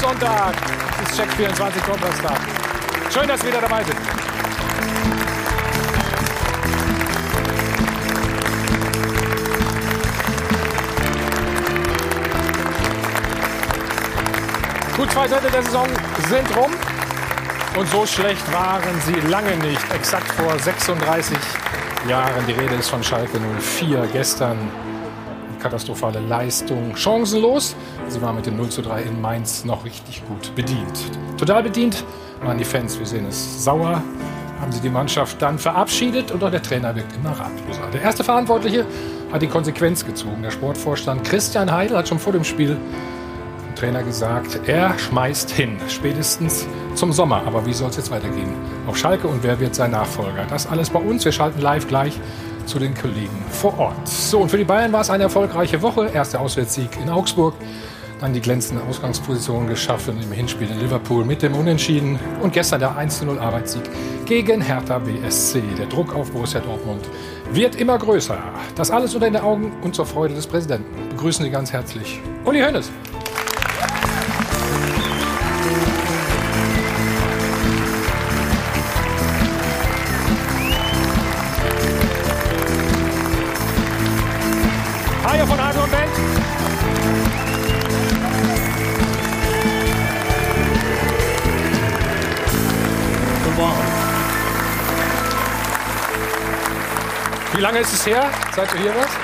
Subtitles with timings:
[0.00, 0.54] Sonntag.
[1.02, 2.40] Es ist Check 24 Sonntagstag.
[3.12, 3.98] Schön, dass Sie wieder dabei sind.
[14.96, 15.88] Gut zwei Drittel der Saison
[16.28, 16.72] sind rum.
[17.76, 19.92] Und so schlecht waren sie lange nicht.
[19.92, 21.36] Exakt vor 36
[22.08, 22.46] Jahren.
[22.46, 23.38] Die Rede ist von Schalke
[23.78, 24.08] 04.
[24.12, 24.58] Gestern
[25.60, 26.96] katastrophale Leistung.
[26.96, 27.76] Chancenlos.
[28.08, 30.98] Sie war mit dem 0 zu 3 in Mainz noch richtig gut bedient.
[31.38, 32.04] Total bedient
[32.42, 32.98] waren die Fans.
[32.98, 33.64] Wir sehen es.
[33.64, 34.02] Sauer
[34.60, 37.88] haben sie die Mannschaft dann verabschiedet und auch der Trainer wirkt immer ratloser.
[37.92, 38.84] Der erste Verantwortliche
[39.32, 40.42] hat die Konsequenz gezogen.
[40.42, 42.76] Der Sportvorstand Christian Heidel hat schon vor dem Spiel
[43.68, 47.42] dem Trainer gesagt, er schmeißt hin, spätestens zum Sommer.
[47.46, 48.52] Aber wie soll es jetzt weitergehen?
[48.86, 50.44] Auf Schalke und wer wird sein Nachfolger?
[50.48, 51.24] Das alles bei uns.
[51.24, 52.20] Wir schalten live gleich
[52.66, 54.08] zu den Kollegen vor Ort.
[54.08, 56.10] So, und für die Bayern war es eine erfolgreiche Woche.
[56.12, 57.54] Erster Auswärtssieg in Augsburg,
[58.20, 62.96] dann die glänzende Ausgangsposition geschaffen im Hinspiel in Liverpool mit dem Unentschieden und gestern der
[62.96, 63.82] 1-0 Arbeitssieg
[64.26, 65.62] gegen Hertha BSC.
[65.78, 67.08] Der Druck auf Borussia Dortmund
[67.52, 68.38] wird immer größer.
[68.76, 71.08] Das alles unter den Augen und zur Freude des Präsidenten.
[71.10, 72.90] Begrüßen Sie ganz herzlich Uli Hoeneß.
[97.70, 98.24] Lange ist es her,
[98.56, 99.16] seit du hier warst?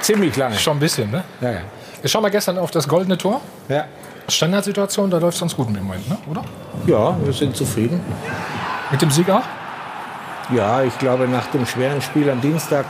[0.00, 0.56] Ziemlich lange.
[0.56, 1.22] Schon ein bisschen, ne?
[1.42, 1.60] Ja, ja.
[2.00, 3.42] Wir schauen mal gestern auf das goldene Tor.
[3.68, 3.84] Ja,
[4.28, 6.16] Standardsituation, da läuft es uns gut im Moment, ne?
[6.30, 6.42] oder?
[6.86, 8.00] ja wir sind zufrieden.
[8.90, 9.42] Mit dem Sieg auch?
[10.54, 12.86] Ja, ich glaube, nach dem schweren Spiel am Dienstag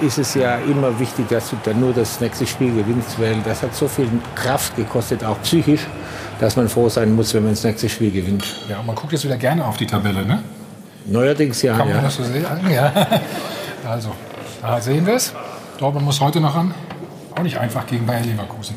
[0.00, 3.62] ist es ja immer wichtig, dass du dann nur das nächste Spiel gewinnst, weil das
[3.62, 5.86] hat so viel Kraft gekostet, auch psychisch,
[6.38, 8.44] dass man froh sein muss, wenn man das nächste Spiel gewinnt.
[8.68, 10.42] Ja, man guckt jetzt wieder gerne auf die Tabelle, ne?
[11.04, 12.02] Neuerdings ja, Kann man ja.
[12.02, 12.46] das so sehen?
[12.70, 12.92] Ja.
[13.84, 14.14] Also,
[14.60, 15.32] da sehen wir es.
[15.78, 16.72] Dortmund muss heute noch ran.
[17.34, 18.76] Auch nicht einfach gegen Bayer Leverkusen.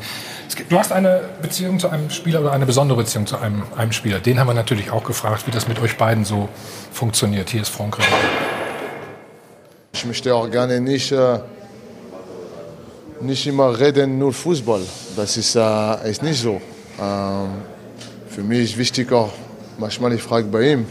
[0.68, 4.20] Du hast eine Beziehung zu einem Spieler oder eine besondere Beziehung zu einem, einem Spieler.
[4.20, 6.48] Den haben wir natürlich auch gefragt, wie das mit euch beiden so
[6.92, 7.50] funktioniert.
[7.50, 8.06] Hier ist Frank Rehn.
[9.92, 11.38] Ich möchte auch gerne nicht, äh,
[13.20, 14.80] nicht immer reden, nur Fußball.
[15.14, 16.60] Das ist, äh, ist nicht so.
[17.00, 17.48] Ähm,
[18.28, 19.32] für mich ist wichtig auch,
[19.78, 20.86] manchmal ich frage bei ihm,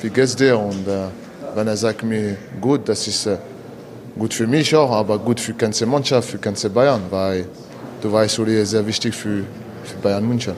[0.00, 0.58] wie geht's dir?
[0.58, 1.08] Und äh,
[1.54, 3.38] wenn er sagt mir gut, das ist äh,
[4.18, 7.46] gut für mich auch, aber gut für die ganze Mannschaft, für die ganze Bayern, weil
[8.00, 9.44] du weißt, Uli ist sehr wichtig für,
[9.84, 10.56] für Bayern München.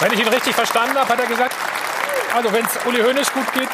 [0.00, 1.54] Wenn ich ihn richtig verstanden habe, hat er gesagt,
[2.34, 3.68] also wenn es Uli Hoeneß gut geht,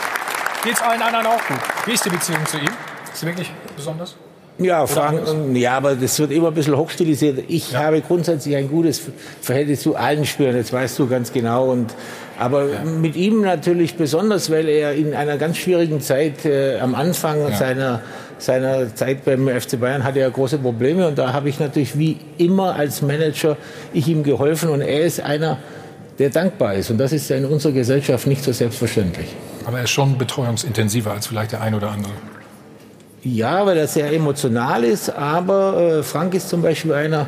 [0.62, 1.58] geht es allen anderen auch gut.
[1.86, 2.70] Wie ist die Beziehung zu ihm?
[3.12, 4.16] Ist sie wirklich besonders?
[4.58, 5.20] Ja, Frank,
[5.54, 7.44] ja, aber das wird immer ein bisschen hochstilisiert.
[7.48, 9.02] Ich habe grundsätzlich ein gutes
[9.42, 11.72] Verhältnis zu allen Spielern, das weißt du ganz genau.
[11.72, 11.92] Und,
[12.38, 12.66] aber
[13.00, 17.56] mit ihm natürlich besonders, weil er in einer ganz schwierigen Zeit äh, am Anfang Ja.
[17.56, 18.00] seiner,
[18.38, 21.06] seiner Zeit beim FC Bayern hatte er große Probleme.
[21.08, 23.56] Und da habe ich natürlich wie immer als Manager
[23.92, 24.68] ich ihm geholfen.
[24.70, 25.58] Und er ist einer,
[26.18, 26.90] der dankbar ist.
[26.90, 29.28] Und das ist ja in unserer Gesellschaft nicht so selbstverständlich.
[29.66, 32.12] Aber er ist schon betreuungsintensiver als vielleicht der ein oder andere.
[33.22, 37.26] Ja, weil er sehr emotional ist, aber äh, Frank ist zum Beispiel einer,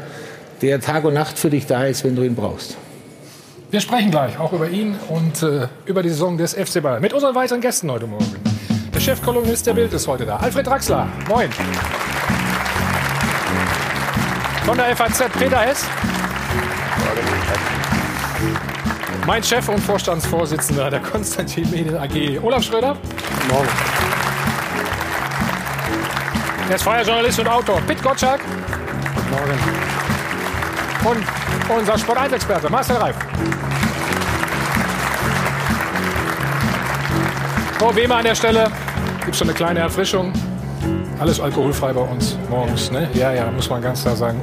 [0.61, 2.77] der Tag und Nacht für dich da ist, wenn du ihn brauchst.
[3.69, 7.13] Wir sprechen gleich auch über ihn und äh, über die Saison des FC Bayern mit
[7.13, 8.27] unseren weiteren Gästen heute Morgen.
[8.95, 10.37] Der Chefkolumnist der Bild ist heute da.
[10.37, 11.51] Alfred Draxler, moin.
[14.65, 15.85] Von der FAZ Peter Hess.
[19.27, 22.97] Mein Chef und Vorstandsvorsitzender der Konstantin Medien AG, Olaf Schröder.
[23.51, 23.69] Morgen.
[26.69, 28.41] Er ist freier Journalist und Autor, Pitt Gottschalk.
[31.05, 33.17] Und unser Sport 1 Experte, Marcel Reif.
[37.95, 38.71] Wie immer an der Stelle
[39.25, 40.31] gibt schon eine kleine Erfrischung.
[41.19, 42.91] Alles alkoholfrei bei uns morgens.
[42.91, 43.09] Ne?
[43.15, 44.39] Ja, ja, muss man ganz klar sagen.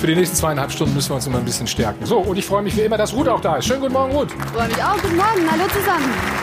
[0.00, 2.06] Für die nächsten zweieinhalb Stunden müssen wir uns immer ein bisschen stärken.
[2.06, 3.66] So, und ich freue mich wie immer, dass Ruth auch da ist.
[3.66, 4.30] Schönen guten Morgen, Ruth.
[4.54, 4.94] Freue mich auch.
[5.02, 5.50] Guten Morgen.
[5.50, 6.37] Hallo zusammen.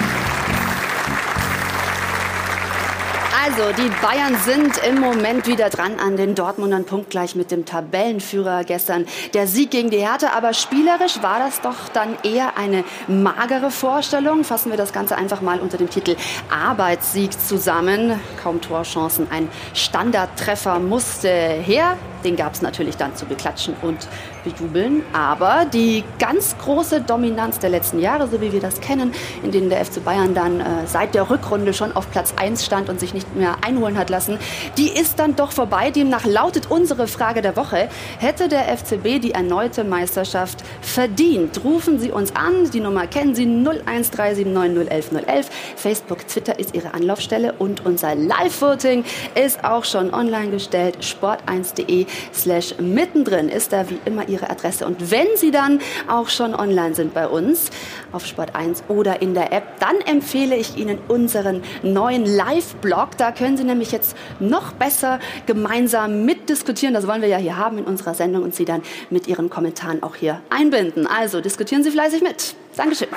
[3.45, 8.63] Also, die Bayern sind im Moment wieder dran an den Dortmundern punktgleich mit dem Tabellenführer
[8.63, 9.05] gestern.
[9.35, 14.43] Der Sieg gegen die Hertha, aber spielerisch war das doch dann eher eine magere Vorstellung.
[14.43, 16.15] Fassen wir das Ganze einfach mal unter dem Titel
[16.49, 18.19] Arbeitssieg zusammen.
[18.41, 21.97] Kaum Torchancen, ein Standardtreffer musste her.
[22.25, 24.09] Den gab es natürlich dann zu beklatschen und
[24.43, 25.03] bejubeln.
[25.13, 29.13] Aber die ganz große Dominanz der letzten Jahre, so wie wir das kennen,
[29.43, 32.89] in denen der FC Bayern dann äh, seit der Rückrunde schon auf Platz 1 stand
[32.89, 34.39] und sich nicht mehr einholen hat lassen,
[34.77, 35.91] die ist dann doch vorbei.
[35.91, 37.89] Demnach lautet unsere Frage der Woche,
[38.19, 41.63] hätte der FCB die erneute Meisterschaft verdient?
[41.63, 45.45] Rufen Sie uns an, die Nummer kennen Sie 01379011011.
[45.75, 49.03] Facebook, Twitter ist Ihre Anlaufstelle und unser Live-Voting
[49.35, 50.97] ist auch schon online gestellt.
[51.01, 54.85] sport1.de slash mittendrin ist da wie immer Ihre Adresse.
[54.85, 57.69] Und wenn Sie dann auch schon online sind bei uns
[58.11, 63.17] auf Sport1 oder in der App, dann empfehle ich Ihnen unseren neuen Live-Blog.
[63.17, 66.93] Da können Sie nämlich jetzt noch besser gemeinsam mitdiskutieren.
[66.93, 70.03] Das wollen wir ja hier haben in unserer Sendung und Sie dann mit Ihren Kommentaren
[70.03, 71.07] auch hier einbinden.
[71.07, 72.55] Also diskutieren Sie fleißig mit.
[72.75, 73.07] Dankeschön.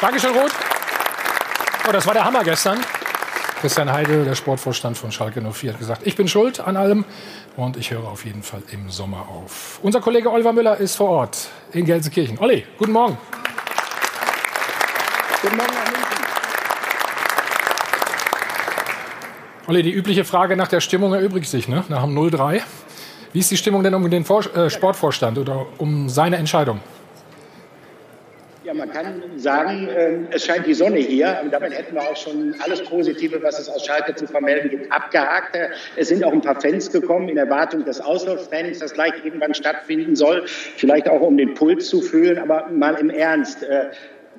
[0.00, 0.52] Dankeschön, Ruth.
[1.88, 2.78] Oh, das war der Hammer gestern.
[3.60, 7.04] Christian Heidel, der Sportvorstand von Schalke 04, hat gesagt, ich bin schuld an allem
[7.56, 9.80] und ich höre auf jeden Fall im Sommer auf.
[9.82, 12.38] Unser Kollege Oliver Müller ist vor Ort in Gelsenkirchen.
[12.38, 13.18] Olli, guten Morgen.
[15.42, 15.72] Guten Morgen.
[19.66, 21.82] Olli, die übliche Frage nach der Stimmung erübrigt sich, ne?
[21.88, 22.62] nach dem 0-3.
[23.32, 26.80] Wie ist die Stimmung denn um den Vor äh, Sportvorstand oder um seine Entscheidung?
[28.68, 31.38] Ja, man kann sagen, äh, es scheint die Sonne hier.
[31.42, 34.92] Und damit hätten wir auch schon alles Positive, was es aus Schalke zu vermelden gibt,
[34.92, 35.56] abgehakt.
[35.96, 40.14] Es sind auch ein paar Fans gekommen in Erwartung des Auslauftrainings, das gleich irgendwann stattfinden
[40.16, 40.44] soll.
[40.46, 42.36] Vielleicht auch, um den Puls zu fühlen.
[42.36, 43.64] Aber mal im Ernst.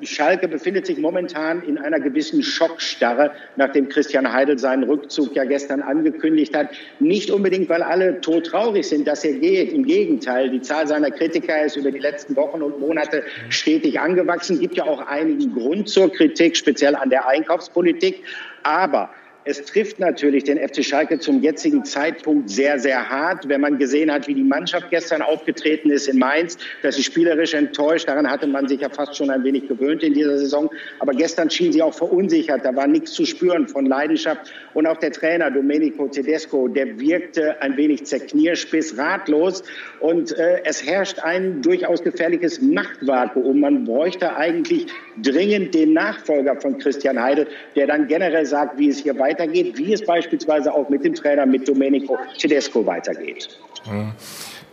[0.03, 5.81] Schalke befindet sich momentan in einer gewissen Schockstarre, nachdem Christian Heidel seinen Rückzug ja gestern
[5.81, 6.69] angekündigt hat.
[6.99, 9.73] Nicht unbedingt, weil alle todtraurig sind, dass er geht.
[9.73, 14.59] Im Gegenteil, die Zahl seiner Kritiker ist über die letzten Wochen und Monate stetig angewachsen.
[14.59, 18.23] Gibt ja auch einigen Grund zur Kritik, speziell an der Einkaufspolitik.
[18.63, 19.09] Aber
[19.45, 24.11] es trifft natürlich den FC Schalke zum jetzigen Zeitpunkt sehr, sehr hart, wenn man gesehen
[24.11, 28.09] hat, wie die Mannschaft gestern aufgetreten ist in Mainz, dass sie spielerisch enttäuscht.
[28.09, 30.69] Daran hatte man sich ja fast schon ein wenig gewöhnt in dieser Saison.
[30.99, 32.65] Aber gestern schien sie auch verunsichert.
[32.65, 34.51] Da war nichts zu spüren von Leidenschaft.
[34.73, 39.63] Und auch der Trainer Domenico Tedesco, der wirkte ein wenig zerknirschbiss, ratlos.
[40.01, 43.61] Und äh, es herrscht ein durchaus gefährliches Machtvakuum.
[43.61, 44.87] Man bräuchte eigentlich
[45.23, 49.93] dringend den Nachfolger von Christian Heidel, der dann generell sagt, wie es hier weitergeht wie
[49.93, 53.49] es beispielsweise auch mit dem Trainer, mit Domenico Tedesco weitergeht.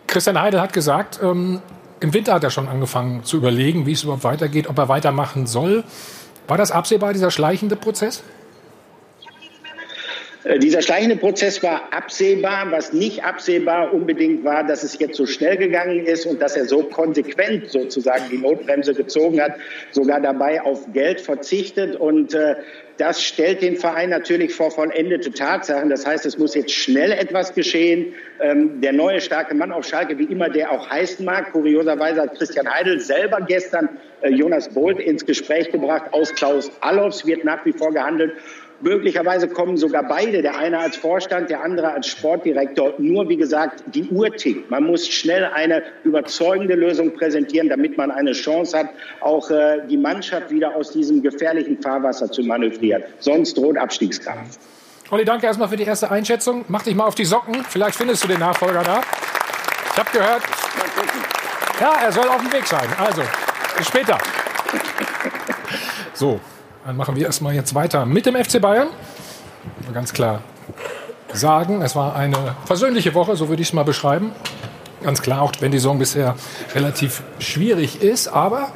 [0.06, 1.60] Christian Heidel hat gesagt, ähm,
[2.00, 5.46] im Winter hat er schon angefangen zu überlegen, wie es überhaupt weitergeht, ob er weitermachen
[5.46, 5.84] soll.
[6.46, 8.22] War das absehbar, dieser schleichende Prozess?
[10.46, 12.70] Äh, dieser schleichende Prozess war absehbar.
[12.70, 16.66] Was nicht absehbar unbedingt war, dass es jetzt so schnell gegangen ist und dass er
[16.66, 19.54] so konsequent sozusagen die Notbremse gezogen hat,
[19.90, 21.96] sogar dabei auf Geld verzichtet.
[21.96, 22.54] Und äh,
[22.96, 25.90] das stellt den Verein natürlich vor vollendete Tatsachen.
[25.90, 28.14] Das heißt, es muss jetzt schnell etwas geschehen.
[28.40, 32.36] Ähm, der neue starke Mann auf Schalke, wie immer der auch heißen mag, kurioserweise hat
[32.36, 33.88] Christian Heidel selber gestern
[34.20, 36.12] äh, Jonas Bolt ins Gespräch gebracht.
[36.12, 38.32] Aus Klaus Allofs wird nach wie vor gehandelt.
[38.80, 42.92] Möglicherweise kommen sogar beide, der eine als Vorstand, der andere als Sportdirektor.
[42.98, 44.70] Nur, wie gesagt, die Uhr tickt.
[44.70, 48.88] Man muss schnell eine überzeugende Lösung präsentieren, damit man eine Chance hat,
[49.20, 53.02] auch äh, die Mannschaft wieder aus diesem gefährlichen Fahrwasser zu manövrieren.
[53.18, 54.58] Sonst droht Abstiegskampf.
[55.10, 56.64] Olli, danke erstmal für die erste Einschätzung.
[56.68, 57.64] Mach dich mal auf die Socken.
[57.68, 59.00] Vielleicht findest du den Nachfolger da.
[59.92, 60.42] Ich habe gehört.
[61.80, 62.86] Ja, er soll auf dem Weg sein.
[62.98, 63.22] Also,
[63.78, 64.18] bis später.
[66.12, 66.40] So,
[66.86, 68.88] dann machen wir erstmal jetzt weiter mit dem FC Bayern.
[69.92, 70.42] Ganz klar
[71.32, 74.30] sagen, es war eine versöhnliche Woche, so würde ich es mal beschreiben.
[75.02, 76.36] Ganz klar, auch wenn die Saison bisher
[76.74, 78.68] relativ schwierig ist, aber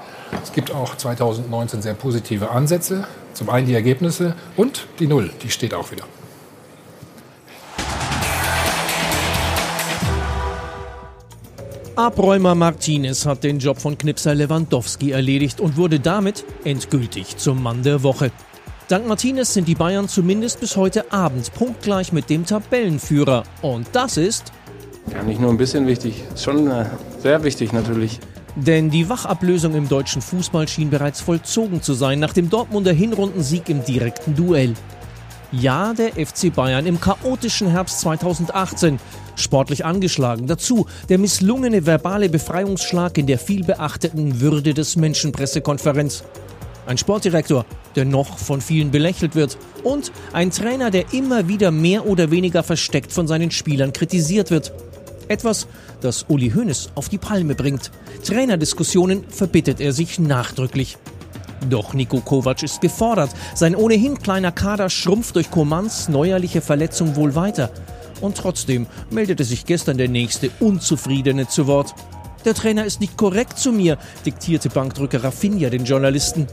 [0.43, 3.07] es gibt auch 2019 sehr positive Ansätze.
[3.33, 6.05] Zum einen die Ergebnisse und die Null, die steht auch wieder.
[12.01, 17.83] Abräumer Martinez hat den Job von Knipser Lewandowski erledigt und wurde damit endgültig zum Mann
[17.83, 18.33] der Woche.
[18.89, 23.43] Dank Martinez sind die Bayern zumindest bis heute Abend punktgleich mit dem Tabellenführer.
[23.61, 24.51] Und das ist.
[25.13, 26.87] Ja, nicht nur ein bisschen wichtig, schon äh,
[27.19, 28.19] sehr wichtig natürlich.
[28.57, 33.69] Denn die Wachablösung im deutschen Fußball schien bereits vollzogen zu sein nach dem Dortmunder Hinrundensieg
[33.69, 34.73] im direkten Duell.
[35.53, 38.99] Ja, der FC Bayern im chaotischen Herbst 2018
[39.37, 40.47] sportlich angeschlagen.
[40.47, 46.25] Dazu der misslungene verbale Befreiungsschlag in der vielbeachteten Würde des Menschenpressekonferenz.
[46.87, 49.59] Ein Sportdirektor, der noch von vielen belächelt wird.
[49.85, 54.73] Und ein Trainer, der immer wieder mehr oder weniger versteckt von seinen Spielern kritisiert wird.
[55.29, 55.69] Etwas,
[56.01, 57.93] das Uli Hoeneß auf die Palme bringt.
[58.25, 60.99] Trainerdiskussionen verbittet er sich nachdrücklich.
[61.69, 63.31] Doch Niko Kovac ist gefordert.
[63.55, 67.71] Sein ohnehin kleiner Kader schrumpft durch Komans neuerliche Verletzung wohl weiter.
[68.21, 71.95] Und trotzdem meldete sich gestern der nächste Unzufriedene zu Wort.
[72.45, 76.47] Der Trainer ist nicht korrekt zu mir, diktierte Bankdrücker Rafinha den Journalisten.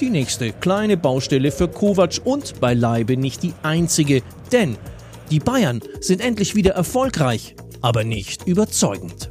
[0.00, 4.76] Die nächste kleine Baustelle für Kovac und beileibe nicht die einzige, denn
[5.30, 9.28] die Bayern sind endlich wieder erfolgreich, aber nicht überzeugend.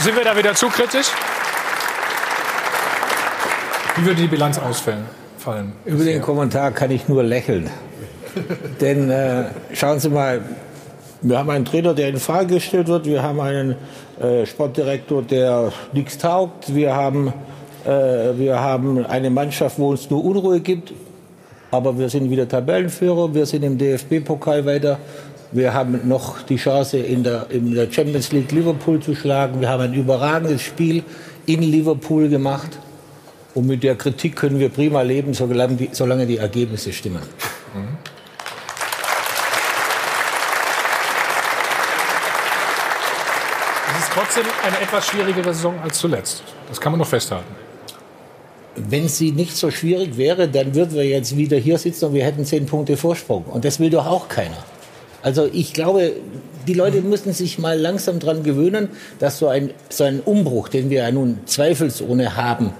[0.00, 1.06] Sind wir da wieder zu kritisch?
[3.96, 5.04] Wie würde die Bilanz ausfallen?
[5.38, 5.72] Fallen?
[5.84, 7.70] Über den Kommentar kann ich nur lächeln.
[8.80, 10.40] Denn äh, schauen Sie mal,
[11.22, 13.06] wir haben einen Trainer, der in Frage gestellt wird.
[13.06, 13.76] Wir haben einen
[14.20, 16.74] äh, Sportdirektor, der nichts taugt.
[16.74, 17.32] Wir haben,
[17.84, 17.90] äh,
[18.36, 20.92] wir haben eine Mannschaft, wo es nur Unruhe gibt.
[21.70, 23.34] Aber wir sind wieder Tabellenführer.
[23.34, 24.98] Wir sind im DFB-Pokal weiter.
[25.50, 29.60] Wir haben noch die Chance, in der, in der Champions League Liverpool zu schlagen.
[29.60, 31.02] Wir haben ein überragendes Spiel
[31.46, 32.78] in Liverpool gemacht.
[33.54, 37.22] Und mit der Kritik können wir prima leben, solange die, solange die Ergebnisse stimmen.
[37.74, 37.96] Mhm.
[43.96, 46.42] Es ist trotzdem eine etwas schwierigere Saison als zuletzt.
[46.68, 47.54] Das kann man noch festhalten.
[48.74, 52.24] Wenn sie nicht so schwierig wäre, dann würden wir jetzt wieder hier sitzen und wir
[52.24, 53.44] hätten zehn Punkte Vorsprung.
[53.44, 54.56] Und das will doch auch keiner.
[55.22, 56.12] Also ich glaube,
[56.66, 60.90] die Leute müssen sich mal langsam daran gewöhnen, dass so ein, so ein Umbruch, den
[60.90, 62.72] wir ja nun zweifelsohne haben,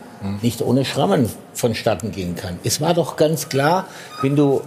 [0.42, 2.58] nicht ohne Schrammen vonstatten gehen kann.
[2.64, 3.86] Es war doch ganz klar,
[4.22, 4.62] wenn du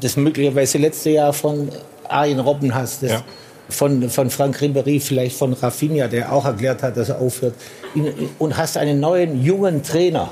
[0.00, 1.70] das möglicherweise letzte Jahr von
[2.08, 3.24] Arjen Robben hast, das ja.
[3.68, 7.54] Von, von Frank Ribéry, vielleicht von Rafinha, der auch erklärt hat, dass er aufhört,
[8.38, 10.30] und hast einen neuen, jungen Trainer,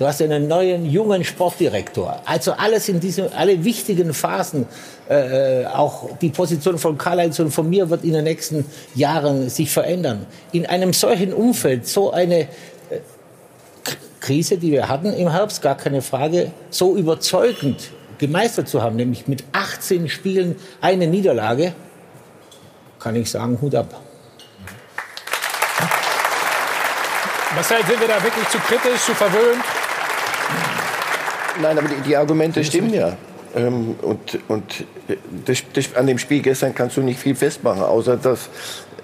[0.00, 2.22] Du hast einen neuen, jungen Sportdirektor.
[2.24, 4.64] Also alles in diesen, alle wichtigen Phasen,
[5.10, 9.70] äh, auch die Position von Karl-Heinz und von mir wird in den nächsten Jahren sich
[9.70, 10.24] verändern.
[10.52, 12.46] In einem solchen Umfeld so eine äh,
[14.20, 19.28] Krise, die wir hatten im Herbst, gar keine Frage, so überzeugend gemeistert zu haben, nämlich
[19.28, 21.74] mit 18 Spielen eine Niederlage,
[23.00, 24.00] kann ich sagen, Hut ab.
[27.54, 29.64] Marcel, sind wir da wirklich zu kritisch, zu verwöhnt?
[31.60, 33.16] Nein, aber die, die Argumente stimmen ja.
[33.56, 34.84] Ähm, und und
[35.44, 38.48] das, das, an dem Spiel gestern kannst du nicht viel festmachen, außer dass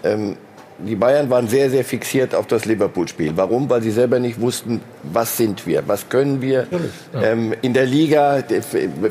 [0.04, 0.36] ähm,
[0.78, 3.32] die Bayern waren sehr, sehr fixiert auf das Liverpool-Spiel.
[3.36, 3.68] Warum?
[3.70, 6.66] Weil sie selber nicht wussten, was sind wir, was können wir.
[7.12, 7.22] Ja.
[7.22, 8.42] Ähm, in der Liga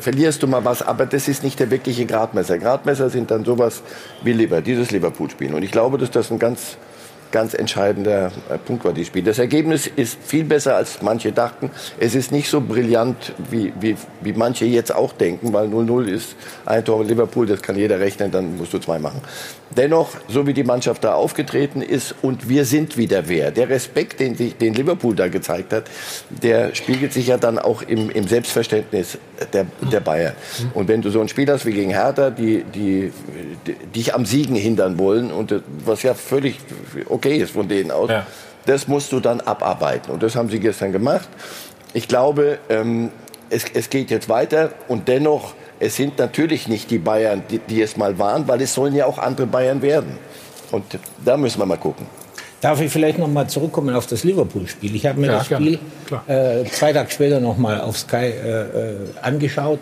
[0.00, 2.58] verlierst du mal was, aber das ist nicht der wirkliche Gradmesser.
[2.58, 3.82] Gradmesser sind dann sowas
[4.22, 5.54] wie Liverpool, dieses Liverpool-Spiel.
[5.54, 6.76] Und ich glaube, dass das ein ganz
[7.32, 9.22] ganz entscheidender äh, Punkt war, dieses Spiel.
[9.22, 11.70] Das Ergebnis ist viel besser, als manche dachten.
[11.98, 16.36] Es ist nicht so brillant, wie, wie, wie manche jetzt auch denken, weil 0-0 ist
[16.64, 19.20] ein Tor Liverpool, das kann jeder rechnen, dann musst du zwei machen.
[19.76, 23.50] Dennoch, so wie die Mannschaft da aufgetreten ist und wir sind wieder wer.
[23.50, 25.84] Der Respekt, den, den Liverpool da gezeigt hat,
[26.30, 29.18] der spiegelt sich ja dann auch im, im Selbstverständnis
[29.52, 30.34] der, der Bayern.
[30.72, 33.12] Und wenn du so ein Spiel hast wie gegen Hertha, die, die,
[33.66, 36.58] die dich am Siegen hindern wollen und was ja völlig
[37.08, 38.26] okay ist von denen aus, ja.
[38.64, 40.10] das musst du dann abarbeiten.
[40.10, 41.28] Und das haben sie gestern gemacht.
[41.92, 43.10] Ich glaube, ähm,
[43.50, 47.82] es, es geht jetzt weiter und dennoch es sind natürlich nicht die Bayern, die, die
[47.82, 50.18] es mal waren, weil es sollen ja auch andere Bayern werden.
[50.72, 50.84] Und
[51.24, 52.06] da müssen wir mal gucken.
[52.60, 54.94] Darf ich vielleicht noch mal zurückkommen auf das Liverpool-Spiel?
[54.96, 55.78] Ich habe mir ja, das Spiel
[56.26, 59.80] äh, zwei Tage später noch mal auf Sky äh, äh, angeschaut,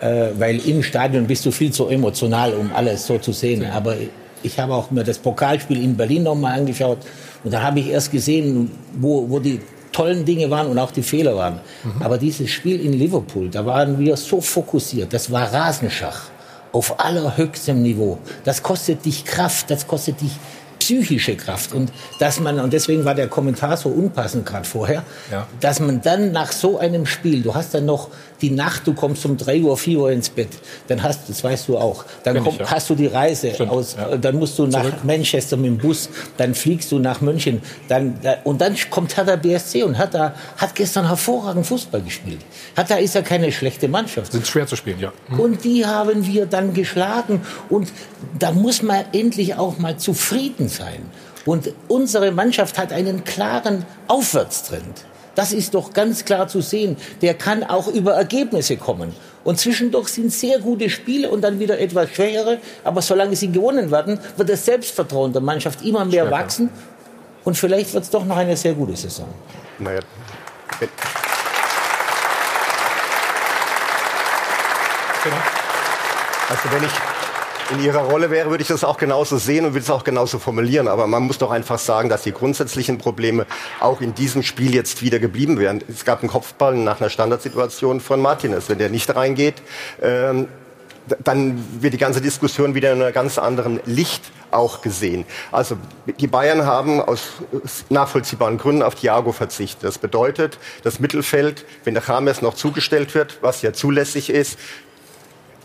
[0.00, 3.62] äh, weil im Stadion bist du viel zu emotional, um alles so zu sehen.
[3.62, 3.72] Ja.
[3.72, 3.96] Aber
[4.42, 6.98] ich habe auch mir das Pokalspiel in Berlin noch mal angeschaut
[7.42, 9.60] und da habe ich erst gesehen, wo, wo die
[9.96, 11.60] tollen Dinge waren und auch die Fehler waren.
[11.82, 12.02] Mhm.
[12.02, 15.10] Aber dieses Spiel in Liverpool, da waren wir so fokussiert.
[15.14, 16.20] Das war Rasenschach
[16.72, 18.18] auf allerhöchstem Niveau.
[18.44, 20.32] Das kostet dich Kraft, das kostet dich
[20.78, 25.46] psychische Kraft und dass man und deswegen war der Kommentar so unpassend gerade vorher, ja.
[25.60, 28.10] dass man dann nach so einem Spiel, du hast dann noch
[28.40, 30.48] die Nacht, du kommst um 3 Uhr, 4 Uhr ins Bett,
[30.88, 32.70] dann hast, das weißt du auch, dann komm, ich, ja.
[32.70, 34.16] hast du die Reise Stimmt, aus, ja.
[34.16, 35.04] dann musst du nach Zurück.
[35.04, 39.82] Manchester mit dem Bus, dann fliegst du nach München, dann, und dann kommt Hertha BSC
[39.82, 42.40] und Hertha hat gestern hervorragend Fußball gespielt.
[42.74, 44.32] Hertha ist ja keine schlechte Mannschaft.
[44.32, 45.12] Sind schwer zu spielen, ja.
[45.28, 45.40] Mhm.
[45.40, 47.92] Und die haben wir dann geschlagen und
[48.38, 51.02] da muss man endlich auch mal zufrieden sein.
[51.44, 55.04] Und unsere Mannschaft hat einen klaren Aufwärtstrend.
[55.36, 56.96] Das ist doch ganz klar zu sehen.
[57.22, 59.14] Der kann auch über Ergebnisse kommen.
[59.44, 62.58] Und zwischendurch sind sehr gute Spiele und dann wieder etwas schwächere.
[62.82, 66.30] Aber solange sie gewonnen werden, wird das Selbstvertrauen der Mannschaft immer mehr Stärker.
[66.30, 66.70] wachsen.
[67.44, 69.28] Und vielleicht wird es doch noch eine sehr gute Saison.
[69.78, 70.00] Naja.
[76.48, 77.15] Also wenn ich
[77.70, 80.38] in Ihrer Rolle wäre, würde ich das auch genauso sehen und würde es auch genauso
[80.38, 80.88] formulieren.
[80.88, 83.46] Aber man muss doch einfach sagen, dass die grundsätzlichen Probleme
[83.80, 85.82] auch in diesem Spiel jetzt wieder geblieben wären.
[85.88, 88.68] Es gab einen Kopfball nach einer Standardsituation von Martinez.
[88.68, 89.56] Wenn der nicht reingeht,
[90.02, 90.48] ähm,
[91.22, 95.24] dann wird die ganze Diskussion wieder in einem ganz anderen Licht auch gesehen.
[95.52, 95.76] Also
[96.18, 97.28] die Bayern haben aus
[97.90, 99.84] nachvollziehbaren Gründen auf Thiago verzichtet.
[99.84, 104.58] Das bedeutet, das Mittelfeld, wenn der James noch zugestellt wird, was ja zulässig ist,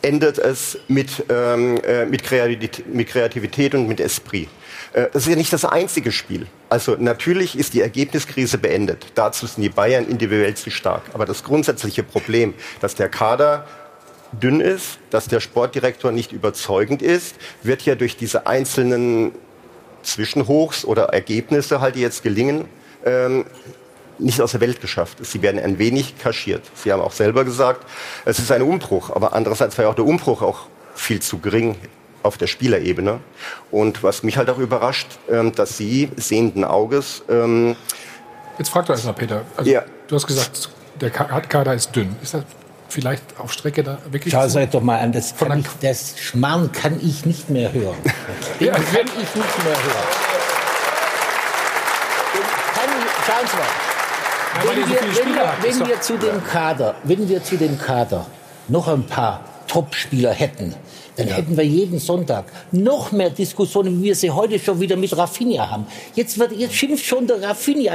[0.01, 4.49] endet es mit, ähm, äh, mit, Kreativität, mit Kreativität und mit Esprit.
[4.93, 6.47] Äh, das ist ja nicht das einzige Spiel.
[6.69, 9.05] Also natürlich ist die Ergebniskrise beendet.
[9.15, 11.03] Dazu sind die Bayern individuell zu stark.
[11.13, 13.67] Aber das grundsätzliche Problem, dass der Kader
[14.31, 19.31] dünn ist, dass der Sportdirektor nicht überzeugend ist, wird ja durch diese einzelnen
[20.03, 22.65] Zwischenhochs oder Ergebnisse halt, jetzt gelingen,
[23.05, 23.45] ähm,
[24.21, 25.17] nicht aus der Welt geschafft.
[25.21, 26.63] Sie werden ein wenig kaschiert.
[26.75, 27.85] Sie haben auch selber gesagt,
[28.25, 29.09] es ist ein Umbruch.
[29.09, 31.75] Aber andererseits war ja auch der Umbruch auch viel zu gering
[32.23, 33.19] auf der Spielerebene.
[33.71, 37.23] Und was mich halt auch überrascht, ähm, dass Sie sehenden Auges.
[37.29, 37.75] Ähm,
[38.57, 39.41] Jetzt fragt doch erstmal, Peter.
[39.57, 39.83] Also, ja.
[40.07, 42.15] Du hast gesagt, der Kader ist dünn.
[42.21, 42.43] Ist das
[42.89, 44.33] vielleicht auf Strecke da wirklich.
[44.33, 47.97] Schau euch doch mal an, das, ich, das Schmarrn kann ich nicht mehr hören.
[48.59, 48.73] Den ja.
[48.73, 50.07] kann ich nicht mehr hören.
[52.75, 53.90] Kann ich, schauen Sie mal.
[54.53, 58.25] Wenn, wir, wenn, wir, wenn wir zu dem Kader, wenn wir zu dem Kader
[58.67, 60.75] noch ein paar Top-Spieler hätten,
[61.21, 61.35] dann ja.
[61.35, 65.69] hätten wir jeden Sonntag noch mehr Diskussionen, wie wir sie heute schon wieder mit Raffinia
[65.69, 65.85] haben.
[66.15, 67.93] Jetzt, wird, jetzt schimpft schon der Raffinia.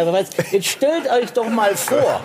[0.52, 2.20] Jetzt stellt euch doch mal vor,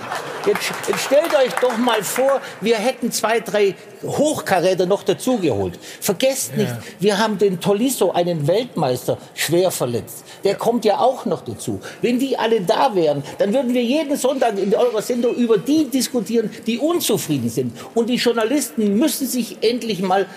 [0.45, 5.79] jetzt, jetzt stellt euch doch mal vor, wir hätten zwei, drei Hochkaräter noch dazugeholt.
[5.99, 6.79] Vergesst nicht, ja.
[6.99, 10.23] wir haben den Tolisso, einen Weltmeister, schwer verletzt.
[10.43, 11.79] Der kommt ja auch noch dazu.
[12.01, 15.85] Wenn die alle da wären, dann würden wir jeden Sonntag in eurer Sendung über die
[15.85, 17.75] diskutieren, die unzufrieden sind.
[17.95, 20.27] Und die Journalisten müssen sich endlich mal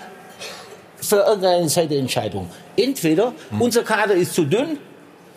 [1.09, 1.95] für irgendeine Seite
[2.77, 3.61] Entweder hm.
[3.61, 4.77] unser Kader ist zu dünn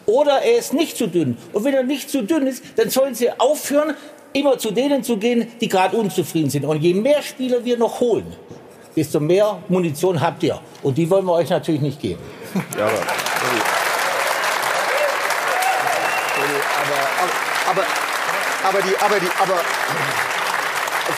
[0.07, 1.37] oder er ist nicht zu dünn.
[1.53, 3.95] Und wenn er nicht zu dünn ist, dann sollen sie aufhören,
[4.33, 6.65] immer zu denen zu gehen, die gerade unzufrieden sind.
[6.65, 8.27] Und je mehr Spieler wir noch holen,
[8.97, 10.61] desto mehr Munition habt ihr.
[10.83, 12.21] Und die wollen wir euch natürlich nicht geben.
[12.79, 12.95] Ja, aber,
[17.71, 17.85] aber, aber,
[18.69, 19.61] aber, die, aber, die, aber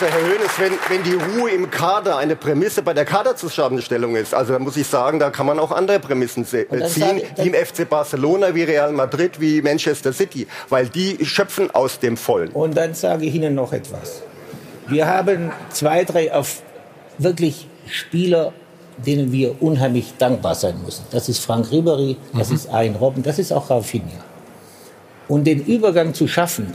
[0.01, 4.33] also Herr Höhnes, wenn, wenn die Ruhe im Kader eine Prämisse bei der Kaderzusammenstellung ist,
[4.33, 7.53] also da muss ich sagen, da kann man auch andere Prämissen äh, ziehen, wie im
[7.53, 12.49] FC Barcelona, wie Real Madrid, wie Manchester City, weil die schöpfen aus dem Vollen.
[12.49, 14.23] Und dann sage ich Ihnen noch etwas.
[14.87, 16.63] Wir haben zwei, drei auf
[17.19, 18.53] wirklich Spieler,
[18.97, 21.05] denen wir unheimlich dankbar sein müssen.
[21.11, 22.55] Das ist Frank Ribery, das mhm.
[22.55, 24.23] ist Ein Robben, das ist auch Rafinha.
[25.27, 26.73] Und den Übergang zu schaffen,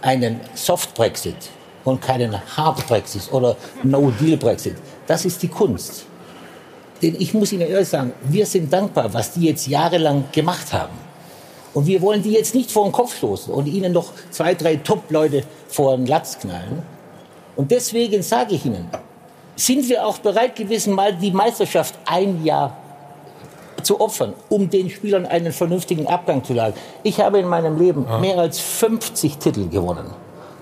[0.00, 1.50] einen Soft-Brexit,
[1.88, 4.76] und keinen Hard Brexit oder No Deal Brexit.
[5.06, 6.06] Das ist die Kunst.
[7.02, 11.08] Denn ich muss Ihnen ehrlich sagen, wir sind dankbar, was die jetzt jahrelang gemacht haben.
[11.74, 14.76] Und wir wollen die jetzt nicht vor den Kopf stoßen und ihnen noch zwei, drei
[14.76, 16.82] Top-Leute vor den Latz knallen.
[17.56, 18.88] Und deswegen sage ich Ihnen,
[19.54, 22.76] sind wir auch bereit gewesen, mal die Meisterschaft ein Jahr
[23.82, 26.74] zu opfern, um den Spielern einen vernünftigen Abgang zu lassen.
[27.02, 30.10] Ich habe in meinem Leben mehr als 50 Titel gewonnen.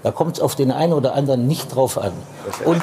[0.07, 2.13] Da kommt es auf den einen oder anderen nicht drauf an.
[2.65, 2.83] Und, und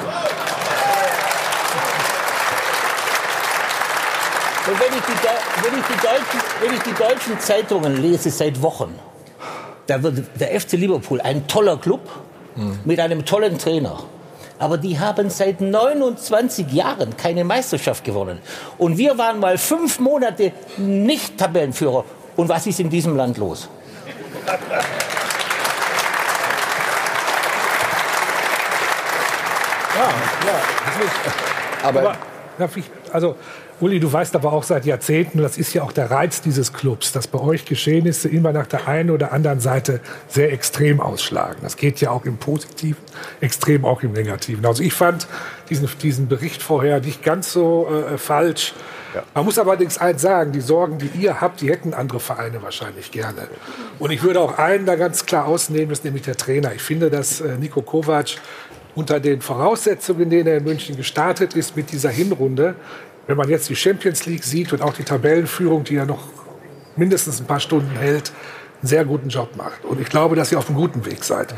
[4.66, 5.14] wenn, ich die,
[5.64, 8.94] wenn, ich die deutschen, wenn ich die deutschen Zeitungen lese seit Wochen,
[9.86, 12.02] da wird der FC Liverpool ein toller Club
[12.56, 12.80] mhm.
[12.84, 14.00] mit einem tollen Trainer.
[14.58, 18.38] Aber die haben seit 29 Jahren keine Meisterschaft gewonnen.
[18.76, 22.04] Und wir waren mal fünf Monate nicht Tabellenführer.
[22.36, 23.70] Und was ist in diesem Land los?
[29.96, 30.08] Ja,
[30.46, 31.88] ja.
[31.88, 32.16] Aber, aber
[33.12, 33.36] also,
[33.80, 37.12] Uli, du weißt aber auch seit Jahrzehnten, das ist ja auch der Reiz dieses Clubs,
[37.12, 41.58] dass bei euch geschehen ist, immer nach der einen oder anderen Seite sehr extrem ausschlagen.
[41.62, 43.02] Das geht ja auch im Positiven,
[43.40, 44.64] extrem auch im Negativen.
[44.64, 45.26] Also ich fand
[45.70, 48.74] diesen, diesen Bericht vorher nicht ganz so äh, falsch.
[49.14, 49.22] Ja.
[49.34, 53.10] Man muss allerdings eins sagen, die Sorgen, die ihr habt, die hätten andere Vereine wahrscheinlich
[53.10, 53.48] gerne.
[53.98, 56.72] Und ich würde auch einen da ganz klar ausnehmen, das ist nämlich der Trainer.
[56.74, 58.36] Ich finde, dass äh, Nico Kovac
[58.94, 62.74] unter den Voraussetzungen, in denen er in München gestartet ist mit dieser Hinrunde,
[63.26, 66.28] wenn man jetzt die Champions League sieht und auch die Tabellenführung, die ja noch
[66.96, 68.32] mindestens ein paar Stunden hält,
[68.80, 69.84] einen sehr guten Job macht.
[69.84, 71.54] Und ich glaube, dass ihr auf einem guten Weg seid.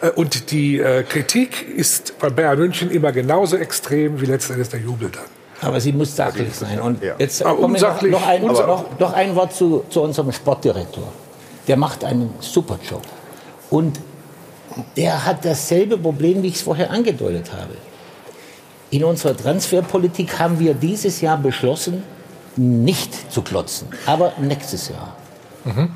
[0.00, 4.80] Äh, und die äh, Kritik ist bei Bayern München immer genauso extrem wie letztendlich der
[4.80, 5.24] Jubel dann.
[5.60, 6.80] Aber sie muss sachlich sein.
[6.80, 11.12] Und jetzt ja, noch, noch, ein, noch, noch ein Wort zu, zu unserem Sportdirektor.
[11.68, 13.02] Der macht einen super Job.
[13.68, 14.00] Und
[14.96, 17.74] der hat dasselbe Problem, wie ich es vorher angedeutet habe.
[18.90, 22.02] In unserer Transferpolitik haben wir dieses Jahr beschlossen,
[22.56, 25.14] nicht zu klotzen, aber nächstes Jahr.
[25.64, 25.90] Mhm.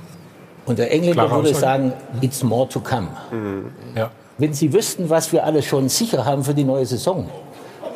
[0.66, 3.08] Und der Engländer Klare würde sagen, it's more to come.
[3.30, 3.70] Mhm.
[3.96, 4.10] Ja.
[4.38, 7.28] Wenn Sie wüssten, was wir alles schon sicher haben für die neue Saison.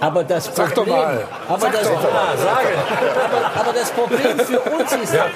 [0.00, 1.24] Aber das Sag Problem, doch mal.
[1.48, 2.10] Aber, Sag das, doch mal.
[2.10, 5.26] Aber, aber, das Problem für uns ist, ja.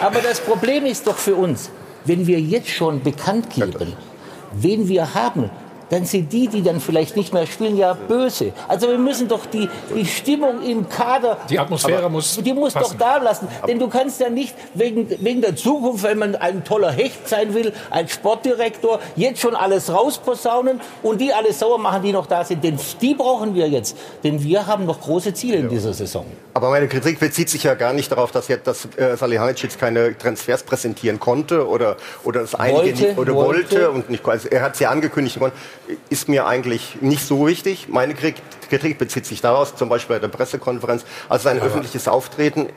[0.00, 1.70] aber das Problem ist doch für uns,
[2.04, 3.92] wenn wir jetzt schon bekannt geben,
[4.56, 5.50] wen wir haben,
[5.94, 8.52] dann sind die, die dann vielleicht nicht mehr spielen, ja böse.
[8.66, 11.38] Also wir müssen doch die, die Stimmung im Kader...
[11.48, 12.98] Die Atmosphäre muss Die muss passen.
[12.98, 13.46] doch da lassen.
[13.68, 17.54] Denn du kannst ja nicht wegen, wegen der Zukunft, wenn man ein toller Hecht sein
[17.54, 22.44] will, ein Sportdirektor, jetzt schon alles rausposaunen und die alles sauer machen, die noch da
[22.44, 22.64] sind.
[22.64, 23.96] Denn die brauchen wir jetzt.
[24.24, 26.26] Denn wir haben noch große Ziele in dieser Saison.
[26.54, 30.18] Aber meine Kritik bezieht sich ja gar nicht darauf, dass, jetzt, dass äh, Salihamidzic keine
[30.18, 33.70] Transfers präsentieren konnte oder, oder das einige wollte, nicht, oder wollte.
[33.70, 34.26] wollte und nicht.
[34.26, 35.38] Also er hat es ja angekündigt
[36.08, 37.88] ist mir eigentlich nicht so wichtig.
[37.88, 42.68] Meine Kritik bezieht sich daraus, zum Beispiel bei der Pressekonferenz, also sein öffentliches Auftreten,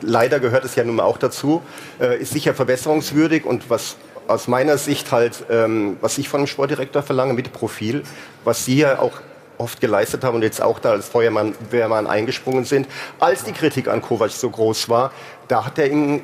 [0.00, 1.62] leider gehört es ja nun mal auch dazu,
[2.00, 3.96] äh, ist sicher verbesserungswürdig und was
[4.28, 8.02] aus meiner Sicht halt, ähm, was ich von einem Sportdirektor verlange mit Profil,
[8.44, 9.20] was Sie ja auch
[9.58, 12.86] oft geleistet haben und jetzt auch da als Feuermann Wehrmann eingesprungen sind.
[13.20, 15.12] Als die Kritik an Kovac so groß war,
[15.48, 16.22] da hat er ihnen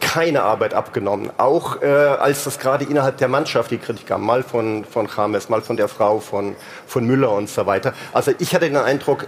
[0.00, 1.30] keine Arbeit abgenommen.
[1.38, 5.48] Auch äh, als das gerade innerhalb der Mannschaft die Kritik kam, mal von, von James,
[5.48, 7.94] mal von der Frau, von, von Müller und so weiter.
[8.12, 9.26] Also ich hatte den Eindruck,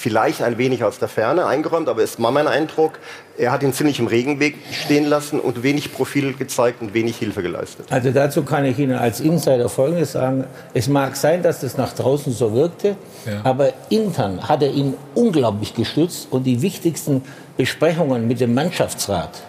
[0.00, 2.92] vielleicht ein wenig aus der Ferne eingeräumt, aber es war mein Eindruck,
[3.36, 7.42] er hat ihn ziemlich im Regenweg stehen lassen und wenig Profil gezeigt und wenig Hilfe
[7.42, 7.84] geleistet.
[7.90, 10.46] Also dazu kann ich Ihnen als Insider Folgendes sagen.
[10.72, 13.42] Es mag sein, dass das nach draußen so wirkte, ja.
[13.44, 17.22] aber intern hat er ihn unglaublich gestützt und die wichtigsten
[17.58, 19.42] Besprechungen mit dem Mannschaftsrat,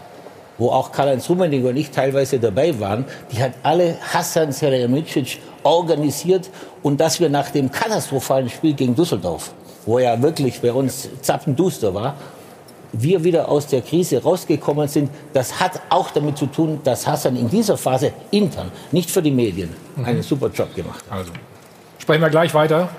[0.58, 6.50] wo auch Karl-Heinz Rummenigge und ich teilweise dabei waren, die hat alle Hassan Selimicic organisiert
[6.84, 9.52] und dass wir nach dem katastrophalen Spiel gegen Düsseldorf
[9.86, 12.16] wo ja wirklich bei uns zappenduster war,
[12.94, 17.36] wir wieder aus der Krise rausgekommen sind, das hat auch damit zu tun, dass Hassan
[17.36, 20.06] in dieser Phase intern, nicht für die Medien, mhm.
[20.06, 21.20] einen super Job gemacht hat.
[21.20, 21.32] Also,
[22.00, 22.90] sprechen wir gleich weiter,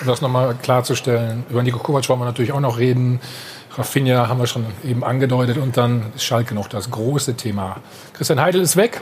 [0.00, 1.44] um das nochmal klarzustellen.
[1.48, 3.20] Über Nico Kovac wollen wir natürlich auch noch reden.
[3.76, 7.76] Rafinha haben wir schon eben angedeutet und dann ist Schalke noch das große Thema.
[8.12, 9.00] Christian Heidel ist weg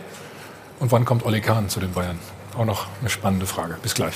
[0.78, 2.18] und wann kommt Oli Kahn zu den Bayern?
[2.56, 3.76] Auch noch eine spannende Frage.
[3.82, 4.14] Bis gleich.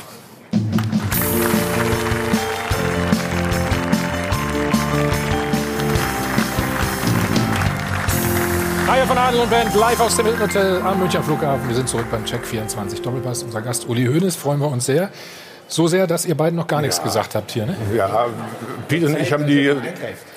[8.92, 11.66] Reihe von Adel und Band live aus dem Hilton Hotel am Münchner Flughafen.
[11.66, 13.42] Wir sind zurück beim Check 24 Doppelpass.
[13.42, 15.10] Unser Gast Uli Hoeneß freuen wir uns sehr.
[15.68, 17.04] So sehr, dass ihr beiden noch gar nichts ja.
[17.04, 17.76] gesagt habt hier, ne?
[17.96, 18.26] Ja,
[18.88, 19.74] Piet und ich haben die.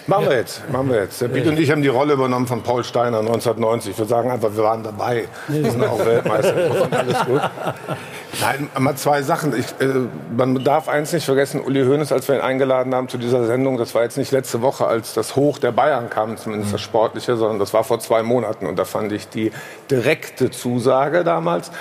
[0.08, 1.20] Machen wir jetzt, machen wir jetzt.
[1.34, 3.98] Piet und ich haben die Rolle übernommen von Paul Steiner 1990.
[3.98, 5.28] Wir sagen einfach, wir waren dabei.
[5.48, 6.54] Wir sind auch Weltmeister.
[6.92, 7.42] Alles gut.
[8.42, 9.58] Nein, mal zwei Sachen.
[9.58, 9.94] Ich, äh,
[10.36, 13.78] man darf eins nicht vergessen, Uli Hoeneß, als wir ihn eingeladen haben zu dieser Sendung,
[13.78, 17.38] das war jetzt nicht letzte Woche, als das Hoch der Bayern kam, zumindest das Sportliche,
[17.38, 18.66] sondern das war vor zwei Monaten.
[18.68, 19.52] Und da fand ich die
[19.90, 21.72] direkte Zusage damals,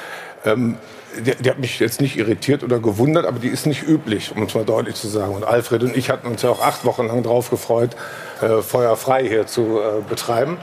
[0.45, 0.77] ähm,
[1.21, 4.43] die, die, hat mich jetzt nicht irritiert oder gewundert, aber die ist nicht üblich, um
[4.43, 5.35] es mal deutlich zu sagen.
[5.35, 7.97] Und Alfred und ich hatten uns ja auch acht Wochen lang drauf gefreut,
[8.41, 10.59] äh, Feuer frei hier zu äh, betreiben.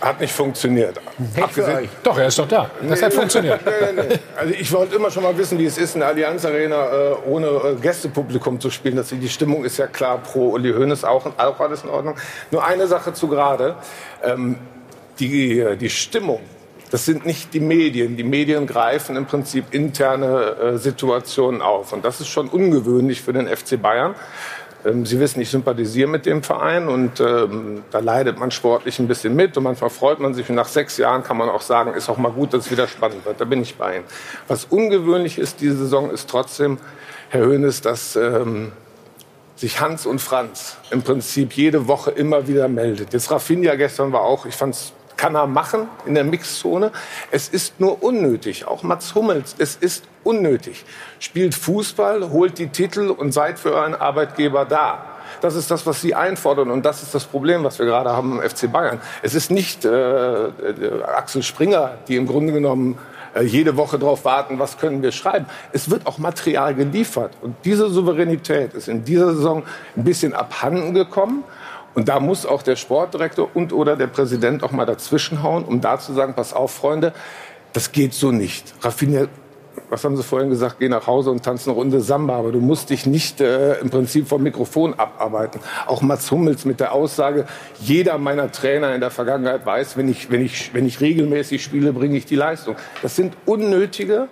[0.00, 1.00] Hat nicht funktioniert.
[1.40, 2.70] Abgesehen, doch, er ist doch da.
[2.88, 3.60] Das nee, hat funktioniert.
[3.66, 6.44] Nee, nee, also ich wollte immer schon mal wissen, wie es ist, in der Allianz
[6.44, 8.94] Arena äh, ohne äh, Gästepublikum zu spielen.
[8.94, 12.14] Das, die Stimmung ist ja klar pro Uli Hoeneß auch, auch alles in Ordnung.
[12.52, 13.74] Nur eine Sache zu gerade.
[14.22, 14.56] Ähm,
[15.18, 16.42] die, äh, die Stimmung
[16.90, 18.16] das sind nicht die Medien.
[18.16, 21.92] Die Medien greifen im Prinzip interne äh, Situationen auf.
[21.92, 24.14] Und das ist schon ungewöhnlich für den FC Bayern.
[24.84, 29.08] Ähm, Sie wissen, ich sympathisiere mit dem Verein und ähm, da leidet man sportlich ein
[29.08, 30.48] bisschen mit und manchmal freut man sich.
[30.48, 32.86] Und nach sechs Jahren kann man auch sagen, ist auch mal gut, dass es wieder
[32.86, 33.40] spannend wird.
[33.40, 34.04] Da bin ich bei Ihnen.
[34.46, 36.78] Was ungewöhnlich ist diese Saison, ist trotzdem,
[37.28, 38.72] Herr Hoeneß, dass ähm,
[39.56, 43.12] sich Hans und Franz im Prinzip jede Woche immer wieder meldet.
[43.12, 46.92] Jetzt Rafinha gestern war auch, ich fand es kann er machen in der Mixzone.
[47.30, 48.66] Es ist nur unnötig.
[48.66, 50.86] Auch Mats Hummels, es ist unnötig.
[51.18, 55.04] Spielt Fußball, holt die Titel und seid für euren Arbeitgeber da.
[55.42, 58.40] Das ist das, was Sie einfordern und das ist das Problem, was wir gerade haben
[58.40, 59.00] im FC Bayern.
[59.22, 62.98] Es ist nicht äh, äh, Axel Springer, die im Grunde genommen
[63.34, 65.46] äh, jede Woche darauf warten, was können wir schreiben.
[65.72, 69.64] Es wird auch Material geliefert und diese Souveränität ist in dieser Saison
[69.96, 71.44] ein bisschen abhanden gekommen.
[71.98, 75.98] Und da muss auch der Sportdirektor und oder der Präsident auch mal dazwischenhauen, um da
[75.98, 77.12] zu sagen, pass auf, Freunde,
[77.72, 78.72] das geht so nicht.
[78.82, 79.26] Raffinier,
[79.90, 82.60] was haben Sie vorhin gesagt, geh nach Hause und tanz eine Runde Samba, aber du
[82.60, 85.58] musst dich nicht äh, im Prinzip vom Mikrofon abarbeiten.
[85.88, 87.46] Auch Mats Hummels mit der Aussage,
[87.80, 91.92] jeder meiner Trainer in der Vergangenheit weiß, wenn ich, wenn ich, wenn ich regelmäßig spiele,
[91.92, 92.76] bringe ich die Leistung.
[93.02, 94.28] Das sind unnötige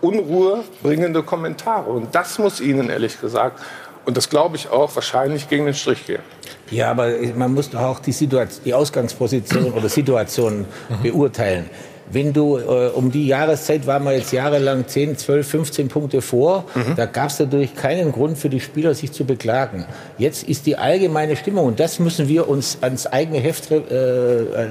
[0.00, 1.90] Unruhe bringende Kommentare.
[1.90, 3.60] Und das muss Ihnen ehrlich gesagt,
[4.08, 6.22] und das glaube ich auch, wahrscheinlich gegen den Strich gehen.
[6.70, 11.02] Ja, aber man muss doch auch die, Situation, die Ausgangsposition oder Situation mhm.
[11.02, 11.70] beurteilen.
[12.10, 16.64] Wenn du äh, um die Jahreszeit waren wir jetzt jahrelang 10, 12, 15 Punkte vor,
[16.74, 16.96] mhm.
[16.96, 19.84] da gab es natürlich keinen Grund für die Spieler, sich zu beklagen.
[20.16, 23.74] Jetzt ist die allgemeine Stimmung und das müssen wir uns ans eigene Heft, äh,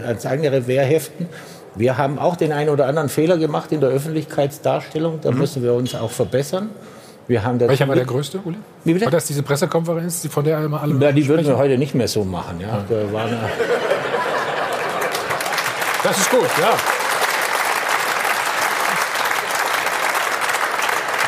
[0.06, 1.28] ans eigene Revier heften.
[1.76, 5.20] Wir haben auch den einen oder anderen Fehler gemacht in der Öffentlichkeitsdarstellung.
[5.22, 5.38] Da mhm.
[5.38, 6.70] müssen wir uns auch verbessern.
[7.28, 8.58] Wir haben Welcher war der größte, Uli?
[8.86, 9.06] Wie bitte?
[9.06, 12.08] War das diese Pressekonferenz, von der immer alle Ja, die würden wir heute nicht mehr
[12.08, 12.62] so machen.
[12.62, 12.86] Ja.
[12.90, 13.28] ja.
[16.04, 16.78] Da das ist gut, ja.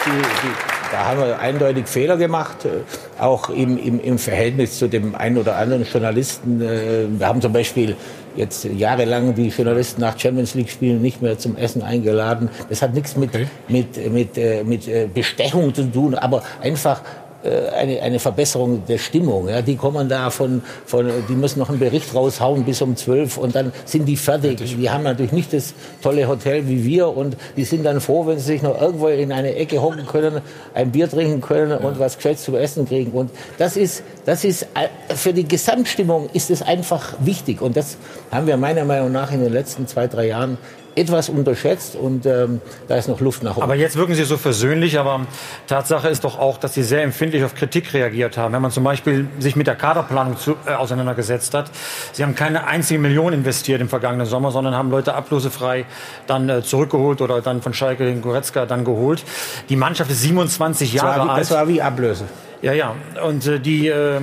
[0.06, 0.54] Die, die,
[0.92, 5.38] da haben wir eindeutig Fehler gemacht, äh, auch im, im, im Verhältnis zu dem einen
[5.38, 6.62] oder anderen Journalisten.
[6.62, 7.98] Äh, wir haben zum Beispiel
[8.36, 12.50] jetzt jahrelang die Journalisten nach Champions League Spielen nicht mehr zum Essen eingeladen.
[12.70, 13.48] Das hat nichts mit, okay.
[13.68, 19.48] mit, mit, äh, mit Bestechung zu tun, aber einfach äh, eine, eine Verbesserung der Stimmung.
[19.48, 23.38] Ja, die kommen da von, von, die müssen noch einen Bericht raushauen bis um zwölf
[23.38, 24.58] und dann sind die fertig.
[24.78, 28.40] Die haben natürlich nicht das tolle Hotel wie wir und die sind dann froh, wenn
[28.40, 30.42] sie sich noch irgendwo in eine Ecke hocken können,
[30.74, 33.12] ein Bier trinken können und was Gescheites zu essen kriegen.
[33.12, 37.98] Und das ist, das ist äh, für die Gesamtstimmung ist es einfach wichtig und das
[38.32, 40.58] haben wir meiner Meinung nach in den letzten zwei, drei Jahren
[40.96, 43.64] etwas unterschätzt und ähm, da ist noch Luft nach oben.
[43.64, 45.22] Aber jetzt wirken Sie so versöhnlich, aber
[45.68, 48.54] Tatsache ist doch auch, dass Sie sehr empfindlich auf Kritik reagiert haben.
[48.54, 51.72] Wenn man zum Beispiel sich mit der Kaderplanung zu, äh, auseinandergesetzt hat,
[52.12, 55.86] Sie haben keine einzige Million investiert im vergangenen Sommer, sondern haben Leute ablosefrei
[56.28, 59.24] dann äh, zurückgeholt oder dann von Schalke den Goretzka dann geholt.
[59.70, 61.42] Die Mannschaft ist 27 Jahre wie, alt.
[61.42, 62.26] Das war wie Ablöse.
[62.62, 62.96] Ja, ja.
[63.26, 64.20] Und äh, die, äh,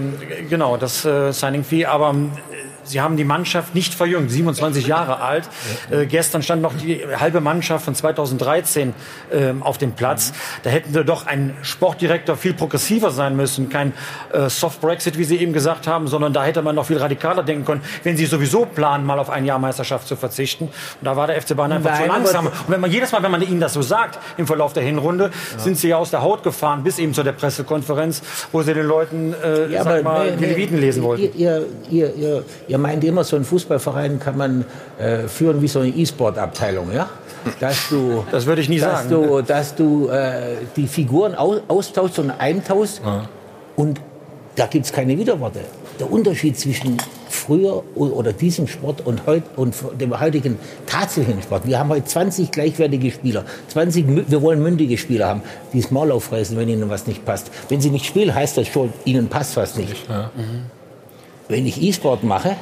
[0.51, 1.87] genau, das äh, Signing Fee.
[1.87, 2.15] Aber
[2.87, 5.49] Sie haben die Mannschaft nicht verjüngt, 27 Jahre alt.
[5.91, 8.95] Äh, gestern stand noch die halbe Mannschaft von 2013
[9.31, 10.33] äh, auf dem Platz.
[10.63, 13.69] Da hätten wir doch ein Sportdirektor viel progressiver sein müssen.
[13.69, 13.93] Kein
[14.33, 17.43] äh, Soft Brexit, wie Sie eben gesagt haben, sondern da hätte man noch viel radikaler
[17.43, 20.65] denken können, wenn Sie sowieso planen, mal auf ein Jahr Meisterschaft zu verzichten.
[20.65, 20.73] Und
[21.03, 22.47] da war der FC Bayern einfach Nein, zu langsam.
[22.47, 25.31] Und wenn man jedes Mal, wenn man Ihnen das so sagt im Verlauf der Hinrunde,
[25.53, 25.59] ja.
[25.59, 28.23] sind Sie ja aus der Haut gefahren bis eben zu der Pressekonferenz,
[28.53, 31.23] wo Sie den Leuten äh, ja, sag mal, nee, die Leviten lesen wollten.
[31.37, 34.65] Ihr, ihr, ihr, ihr meint immer, so einen Fußballverein kann man
[34.99, 37.09] äh, führen wie so eine E-Sport-Abteilung, ja?
[37.61, 39.11] Dass du, das würde ich nie dass sagen.
[39.11, 43.29] Du, dass du äh, die Figuren aus, austauschst und eintauschst ja.
[43.77, 44.01] und
[44.57, 45.61] da gibt es keine Widerworte.
[46.01, 51.67] Der Unterschied zwischen früher oder diesem Sport und, heut, und dem heutigen tatsächlichen Sport.
[51.67, 53.45] Wir haben heute 20 gleichwertige Spieler.
[53.69, 57.51] 20, wir wollen mündige Spieler haben, die das Maul aufreißen, wenn ihnen was nicht passt.
[57.69, 60.09] Wenn sie nicht spielen, heißt das schon, ihnen passt was nicht.
[60.09, 60.31] Ja.
[60.35, 60.76] Mhm.
[61.49, 62.57] Wenn ich E-Sport mache,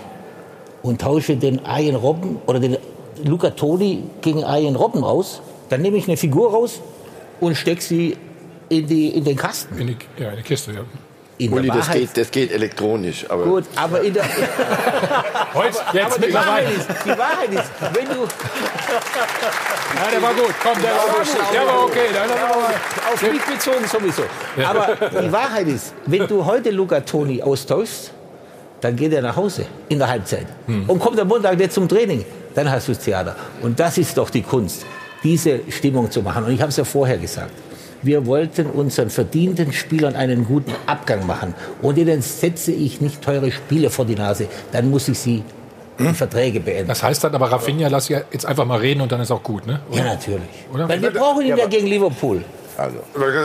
[0.85, 2.77] und tausche den Ian Robben oder den
[3.25, 6.81] Luca Toni gegen Ian Robben aus, dann nehme ich eine Figur raus
[7.41, 8.17] und stecke sie
[8.69, 9.79] in, die, in den Kasten.
[9.79, 10.81] In die, ja, in die Kiste, ja.
[11.39, 13.29] In Uli, das geht, das geht elektronisch.
[13.29, 14.23] Aber Gut, aber in der.
[15.55, 18.13] Heute, jetzt aber die Wahrheit, ist, die Wahrheit ist, wenn du.
[19.95, 20.55] Ja, der war gut.
[20.61, 21.53] Komm, der, der war, war gut.
[21.53, 22.07] Der war okay.
[22.13, 24.23] Der war auf mich bezogen sowieso.
[24.57, 24.71] Ja.
[24.71, 28.11] Aber die Wahrheit ist, wenn du heute Luca Toni austauschst,
[28.85, 30.89] dann geht er nach Hause in der Halbzeit hm.
[30.89, 32.25] und kommt am Montag nicht zum Training.
[32.55, 33.35] Dann hast du das Theater.
[33.63, 34.85] Und das ist doch die Kunst,
[35.25, 36.45] diese Stimmung zu machen.
[36.45, 37.51] Und ich habe es ja vorher gesagt.
[38.03, 41.55] Wir wollten unseren verdienten Spielern einen guten Abgang machen.
[41.81, 44.47] Und denen setze ich nicht teure Spiele vor die Nase.
[44.73, 45.43] Dann muss ich sie
[45.97, 46.15] hm?
[46.15, 46.89] Verträge beenden.
[46.89, 49.43] Das heißt dann aber, Rafinha, lass ja jetzt einfach mal reden und dann ist auch
[49.43, 49.81] gut, ne?
[49.89, 49.99] Oder?
[49.99, 50.43] Ja, natürlich.
[50.73, 50.89] Oder?
[50.89, 52.45] Weil wir brauchen ihn ja, ja gegen Liverpool.
[52.77, 52.99] Also.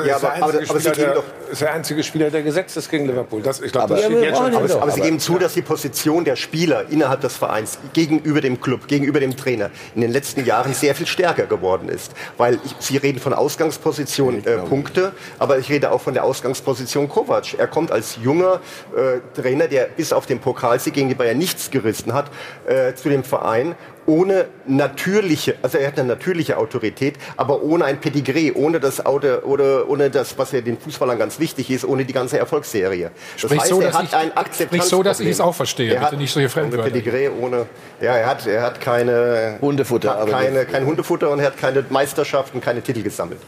[0.06, 3.08] Ja, aber, aber, aber Sie geben doch ist der einzige Spieler, der gesetzt ist gegen
[3.08, 3.42] Liverpool.
[3.42, 6.24] Das, ich glaube, das steht jetzt schon aber, aber Sie geben zu, dass die Position
[6.24, 10.74] der Spieler innerhalb des Vereins gegenüber dem Club, gegenüber dem Trainer in den letzten Jahren
[10.74, 12.12] sehr viel stärker geworden ist.
[12.38, 17.10] Weil ich, Sie reden von Ausgangsposition äh, Punkte, aber ich rede auch von der Ausgangsposition
[17.10, 17.56] Kovac.
[17.58, 18.62] Er kommt als junger
[18.96, 22.30] äh, Trainer, der bis auf den Pokalsieg gegen die Bayern nichts gerissen hat,
[22.68, 23.76] äh, zu dem Verein
[24.10, 29.28] ohne natürliche, also er hat eine natürliche Autorität, aber ohne ein Pedigree, ohne das Auto
[29.44, 33.12] oder ohne das, was ja den Fußballern ganz wichtig ist, ohne die ganze Erfolgsserie.
[33.34, 34.90] Das sprich heißt, so, er hat ich, ein Akzeptanz.
[34.90, 35.94] so, dass ich es auch verstehe.
[35.94, 37.68] Er hat nicht so hier Ohne Pedigree, ohne,
[38.02, 41.86] ja, er hat, er hat keine Hundefutter, hat keine, kein Hundefutter und er hat keine
[41.90, 43.40] Meisterschaften, keine Titel gesammelt.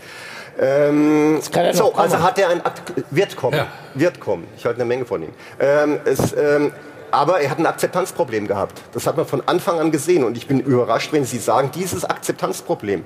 [0.60, 1.40] Ähm,
[1.74, 3.68] so, also hat er ein Akt, wird kommen, ja.
[3.96, 4.48] wird kommen.
[4.58, 5.34] Ich halte eine Menge von ihm.
[5.60, 6.72] Ähm, es, ähm,
[7.12, 8.82] aber er hat ein Akzeptanzproblem gehabt.
[8.94, 10.24] Das hat man von Anfang an gesehen.
[10.24, 13.04] Und ich bin überrascht, wenn Sie sagen, dieses Akzeptanzproblem,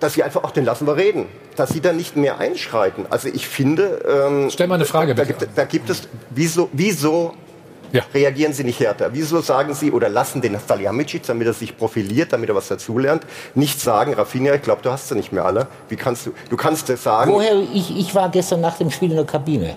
[0.00, 3.06] dass Sie einfach auch den lassen wir reden, dass Sie da nicht mehr einschreiten.
[3.10, 4.02] Also ich finde...
[4.08, 5.32] Ähm, Stell mal eine Frage, bitte.
[5.32, 7.34] Da, gibt, da gibt es, wieso, wieso
[7.92, 8.02] Ja.
[8.12, 9.10] Reagieren Sie nicht härter?
[9.12, 13.22] Wieso sagen Sie oder lassen den Salihamidzic, damit er sich profiliert, damit er was dazulernt,
[13.54, 15.68] nicht sagen, Rafinha, ich glaube, du hast sie nicht mehr alle.
[15.88, 17.32] Wie kannst du, du kannst es sagen.
[17.32, 19.76] Woher, ich, ich war gestern nach dem Spiel in der Kabine.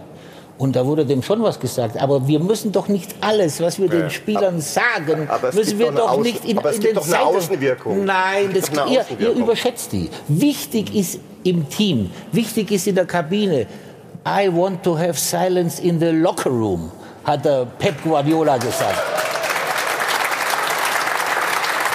[0.59, 1.97] Und da wurde dem schon was gesagt.
[2.01, 4.01] Aber wir müssen doch nicht alles, was wir ja.
[4.01, 7.01] den Spielern sagen, aber müssen wir doch, Außen, nicht in, aber es in gibt den
[7.01, 7.25] doch eine.
[7.25, 8.03] Außenwirkung.
[8.03, 10.09] Nein, das, ihr, ihr überschätzt die.
[10.27, 13.67] Wichtig ist im Team, wichtig ist in der Kabine.
[14.27, 16.91] I want to have silence in the locker room,
[17.23, 19.01] hat der Pep Guardiola gesagt.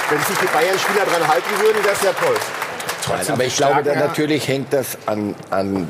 [0.09, 2.37] Wenn sich die Bayern-Spieler daran halten würden, wäre es ja toll.
[3.09, 5.87] Nein, aber ich glaube, natürlich hängt das an, an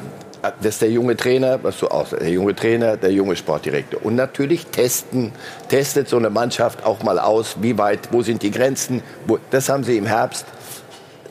[0.51, 4.05] das ist der junge Trainer, was du auch der junge Trainer, der junge Sportdirektor.
[4.05, 5.33] Und natürlich testen,
[5.69, 9.03] testet so eine Mannschaft auch mal aus, wie weit, wo sind die Grenzen.
[9.27, 10.47] Wo, das haben sie im Herbst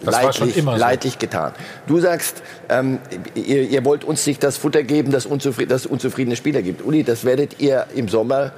[0.03, 0.71] leidlich, so.
[0.71, 1.53] leidlich getan.
[1.87, 2.99] Du sagst, ähm,
[3.35, 6.85] ihr, ihr wollt uns nicht das Futter geben, das, unzufried, das unzufriedene Spieler gibt.
[6.85, 8.51] Uli, das werdet ihr im Sommer.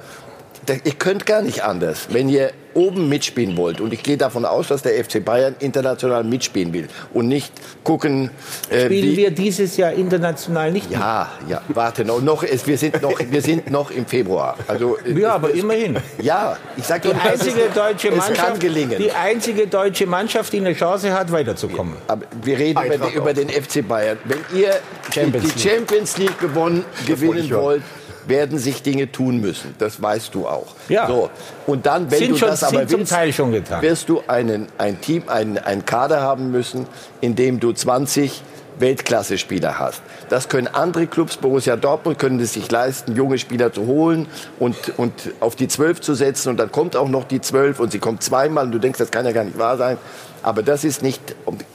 [0.84, 3.80] Ihr könnt gar nicht anders, wenn ihr oben mitspielen wollt.
[3.80, 7.54] Und ich gehe davon aus, dass der FC Bayern international mitspielen will und nicht
[7.86, 8.32] gucken.
[8.70, 12.22] Äh, Spielen wie- wir dieses Jahr international nicht ja, ja, warte noch.
[12.22, 14.58] noch ist, wir, sind noch wir sind noch im Februar.
[14.68, 15.98] Also, äh, Ja, aber es- immerhin.
[16.22, 18.98] Ja, ich sage Die einzige deutsche es kann Mannschaft, gelingen.
[19.00, 21.96] die einzige deutsche Mannschaft, die eine Chance hat, weiterzukommen.
[22.08, 24.18] Aber wir reden über, über den FC Bayern.
[24.26, 24.72] Wenn ihr
[25.14, 25.72] Champions die League.
[25.76, 27.84] Champions League gewonnen, gewinnen wollt,
[28.28, 29.76] werden sich Dinge tun müssen.
[29.80, 30.68] Das weißt du auch.
[30.90, 31.08] Ja.
[31.08, 31.30] So.
[31.68, 33.82] Und dann, wenn Sind du schon- das aber willst, Teil schon getan.
[33.82, 36.88] wirst du einen, ein Team, einen, einen Kader haben müssen,
[37.22, 38.42] in dem du 20
[38.78, 40.02] Weltklasse-Spieler hast.
[40.30, 44.28] Das können andere Clubs, Borussia Dortmund, können es sich leisten, junge Spieler zu holen
[44.60, 46.50] und, und auf die 12 zu setzen.
[46.50, 49.12] Und dann kommt auch noch die 12 und sie kommt zweimal und du denkst, das
[49.12, 49.98] kann ja gar nicht wahr sein.
[50.44, 51.22] Aber das ist nicht,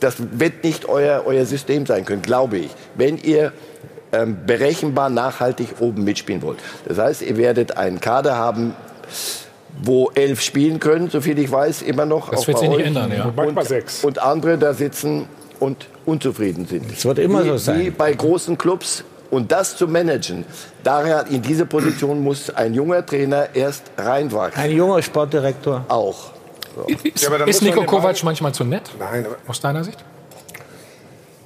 [0.01, 2.71] das wird nicht euer, euer System sein können, glaube ich.
[2.95, 3.53] Wenn ihr
[4.13, 6.59] ähm, berechenbar nachhaltig oben mitspielen wollt.
[6.87, 8.75] Das heißt, ihr werdet einen Kader haben,
[9.83, 12.31] wo elf spielen können, soviel ich weiß, immer noch.
[12.31, 13.33] Das auch wird bei sich nicht ändern, ja.
[13.45, 14.05] Und, sechs.
[14.05, 15.29] und andere da sitzen
[15.61, 16.91] und unzufrieden sind.
[16.91, 17.81] Das wird immer wie, so sein.
[17.81, 19.05] Wie bei großen Clubs.
[19.31, 20.45] Und das zu managen,
[20.83, 24.61] daher in diese Position muss ein junger Trainer erst reinwachsen.
[24.61, 25.85] Ein junger Sportdirektor.
[25.87, 26.33] Auch.
[26.89, 28.91] Ist, dann ist muss man Nico Kovac manchmal zu nett?
[28.99, 30.05] Nein, aber Aus deiner Sicht?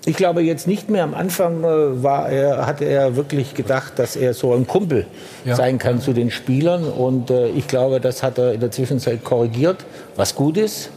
[0.07, 1.03] Ich glaube jetzt nicht mehr.
[1.03, 5.07] Am Anfang äh, war er, hatte er wirklich gedacht, dass er so ein Kumpel
[5.45, 5.57] Ja.
[5.57, 6.85] sein kann zu den Spielern.
[6.85, 9.79] Und äh, ich glaube, das hat er in der Zwischenzeit korrigiert,
[10.17, 10.91] was gut ist.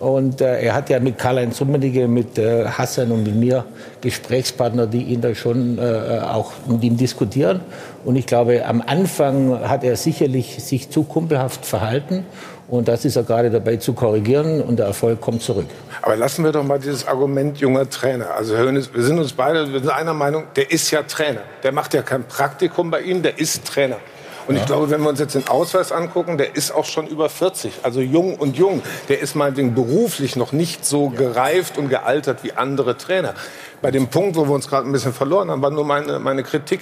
[0.00, 3.64] Und äh, er hat ja mit Karl-Heinz Rummenigge, mit äh, Hassan und mit mir
[4.00, 7.60] Gesprächspartner, die ihn da schon äh, auch mit ihm diskutieren.
[8.04, 12.24] Und ich glaube, am Anfang hat er sicherlich sich zu kumpelhaft verhalten.
[12.72, 15.66] Und das ist er gerade dabei zu korrigieren und der Erfolg kommt zurück.
[16.00, 18.30] Aber lassen wir doch mal dieses Argument junger Trainer.
[18.34, 21.42] Also Herr Hönes, wir sind uns beide wir sind einer Meinung, der ist ja Trainer.
[21.62, 23.98] Der macht ja kein Praktikum bei Ihnen, der ist Trainer.
[24.46, 27.28] Und ich glaube, wenn wir uns jetzt den Ausweis angucken, der ist auch schon über
[27.28, 28.82] 40, also jung und jung.
[29.10, 33.34] Der ist meinetwegen beruflich noch nicht so gereift und gealtert wie andere Trainer.
[33.82, 36.42] Bei dem Punkt, wo wir uns gerade ein bisschen verloren haben, war nur meine, meine
[36.42, 36.80] Kritik.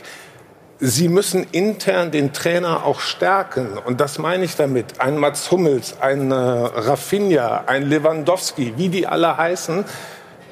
[0.82, 3.76] Sie müssen intern den Trainer auch stärken.
[3.84, 4.98] Und das meine ich damit.
[4.98, 9.84] Ein Mats Hummels, ein äh, Rafinha, ein Lewandowski, wie die alle heißen.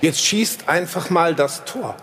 [0.03, 1.97] Jetzt schießt einfach mal das Tor.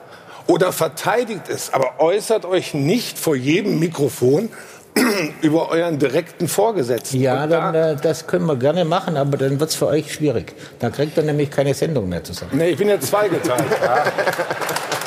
[0.47, 1.71] Oder verteidigt es.
[1.73, 4.49] Aber äußert euch nicht vor jedem Mikrofon
[5.41, 7.19] über euren direkten Vorgesetzten.
[7.21, 10.11] Ja, da- dann, äh, das können wir gerne machen, aber dann wird es für euch
[10.13, 10.53] schwierig.
[10.79, 12.51] Dann kriegt ihr nämlich keine Sendung mehr zusammen.
[12.55, 13.65] Nee, ich bin ja zweigeteilt.
[13.83, 14.03] ja.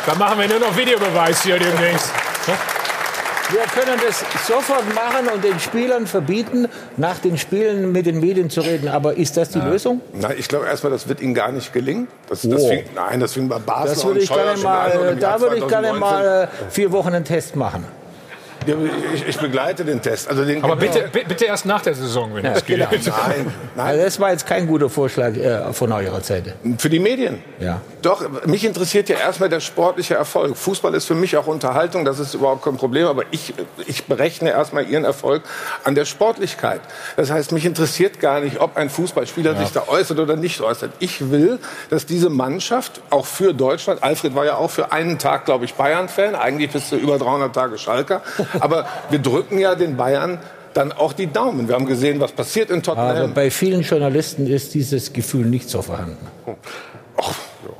[0.06, 2.10] Dann machen wir nur noch Videobeweis hier demnächst.
[3.50, 8.50] Wir können das sofort machen und den Spielern verbieten, nach den Spielen mit den Medien
[8.50, 8.88] zu reden.
[8.88, 10.00] Aber ist das die Lösung?
[10.12, 12.08] Nein, ich glaube erstmal, das wird Ihnen gar nicht gelingen.
[12.28, 12.68] Das, das Oh.
[12.68, 15.88] fing, nein, das fing bei Basel Das würde ich gerne mal, da würde ich gerne
[15.88, 16.00] 2019.
[16.00, 17.84] mal äh, vier Wochen einen Test machen.
[18.66, 18.74] Ja,
[19.14, 20.28] ich, ich begleite den Test.
[20.28, 22.78] Also den Aber bitte, bi- bitte erst nach der Saison, wenn das geht.
[22.78, 23.52] Nein, nein.
[23.76, 26.54] Also das war jetzt kein guter Vorschlag äh, von eurer Seite.
[26.78, 27.42] Für die Medien?
[27.60, 27.80] Ja.
[28.02, 30.56] Doch, mich interessiert ja erstmal der sportliche Erfolg.
[30.56, 33.54] Fußball ist für mich auch Unterhaltung, das ist überhaupt kein Problem, aber ich,
[33.86, 35.42] ich berechne erstmal Ihren Erfolg
[35.84, 36.80] an der Sportlichkeit.
[37.16, 40.92] Das heißt, mich interessiert gar nicht, ob ein Fußballspieler sich da äußert oder nicht äußert.
[41.00, 41.58] Ich will,
[41.90, 45.74] dass diese Mannschaft auch für Deutschland, Alfred war ja auch für einen Tag, glaube ich,
[45.74, 48.22] Bayern-Fan, eigentlich bist du über 300 Tage Schalker,
[48.60, 50.38] aber wir drücken ja den Bayern
[50.74, 51.66] dann auch die Daumen.
[51.68, 53.34] Wir haben gesehen, was passiert in Aber Tottenham.
[53.34, 56.18] bei vielen Journalisten ist dieses Gefühl nicht so vorhanden.
[57.16, 57.34] Och,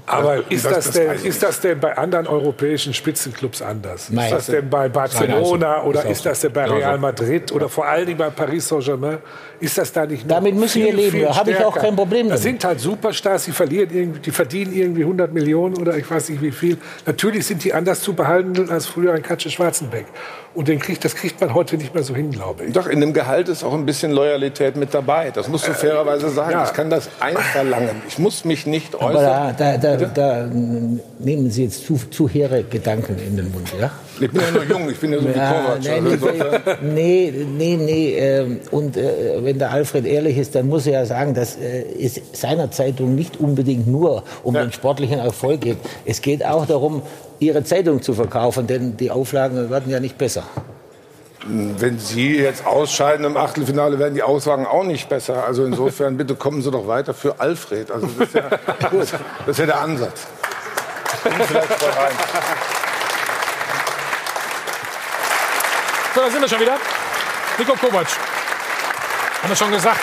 [0.06, 4.08] Aber ist Das- das, das denn, ist das denn bei anderen europäischen Spitzenclubs anders?
[4.10, 4.24] Nein.
[4.26, 6.98] Ist das denn bei Barcelona Nein, oder ist ist das denn bei Real.
[6.98, 9.18] Madrid oder vor allen Dingen bei Paris Saint-Germain?
[9.60, 11.96] Ist das da nicht noch Damit müssen viel, wir leben, da habe ich auch kein
[11.96, 12.60] Problem Das damit.
[12.60, 16.42] sind halt Superstars, die verlieren irgendwie, die verdienen irgendwie 100 Millionen oder ich weiß nicht
[16.42, 16.78] wie viel.
[17.06, 20.06] Natürlich sind die anders zu behandeln als früher ein Katze Schwarzenbeck.
[20.54, 22.72] Und den kriegt, das kriegt man heute nicht mehr so hin, glaube ich.
[22.72, 25.30] Doch, in dem Gehalt ist auch ein bisschen Loyalität mit dabei.
[25.30, 26.52] Das musst du fairerweise sagen.
[26.52, 26.64] ja.
[26.64, 27.90] Ich kann das einverlangen.
[28.08, 29.54] Ich muss mich nicht Aber äußern.
[29.58, 30.48] da, da, da, da
[31.18, 33.90] nehmen Sie jetzt zu, zu hehre Gedanken in den Mund, ja?
[34.20, 35.80] Ich bin ja nur jung, ich bin ja so wie Ja, Kovac.
[35.82, 36.28] nee, Also
[36.82, 38.14] nee, nee, nee.
[38.18, 41.84] ähm, Und äh, wenn der Alfred ehrlich ist, dann muss er ja sagen, dass äh,
[42.00, 45.78] es seiner Zeitung nicht unbedingt nur um den sportlichen Erfolg geht.
[46.04, 47.02] Es geht auch darum,
[47.38, 50.42] ihre Zeitung zu verkaufen, denn die Auflagen werden ja nicht besser.
[51.46, 55.44] Wenn Sie jetzt ausscheiden im Achtelfinale, werden die Aussagen auch nicht besser.
[55.46, 57.90] Also insofern, bitte kommen Sie doch weiter für Alfred.
[57.92, 58.42] Also das ist ja,
[58.90, 59.12] das
[59.46, 60.26] ist ja der Ansatz.
[61.24, 62.12] Und vielleicht voll rein.
[66.18, 66.74] So, da sind wir schon wieder.
[67.60, 68.08] Nico Kovac.
[69.40, 70.00] Haben wir schon gesagt,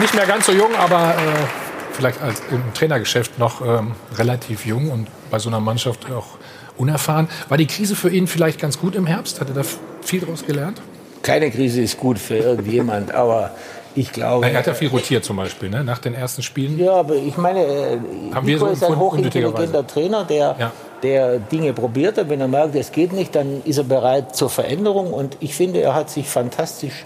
[0.00, 4.92] nicht mehr ganz so jung, aber äh, vielleicht als im Trainergeschäft noch ähm, relativ jung
[4.92, 6.38] und bei so einer Mannschaft auch
[6.76, 7.28] unerfahren.
[7.48, 9.40] War die Krise für ihn vielleicht ganz gut im Herbst?
[9.40, 9.62] Hat er da
[10.02, 10.80] viel daraus gelernt?
[11.22, 13.50] Keine Krise ist gut für irgendjemand, aber
[13.96, 14.48] ich glaube.
[14.48, 15.82] Er hat ja viel rotiert zum Beispiel, ne?
[15.82, 16.78] nach den ersten Spielen.
[16.78, 17.98] Ja, aber ich meine, äh,
[18.32, 19.84] Haben wir Nico so ist ein hochintelligenter.
[19.84, 20.72] Trainer, der, Ja.
[21.02, 22.28] Der Dinge probiert hat.
[22.28, 25.12] Wenn er merkt, es geht nicht, dann ist er bereit zur Veränderung.
[25.12, 27.04] Und ich finde, er hat sich fantastisch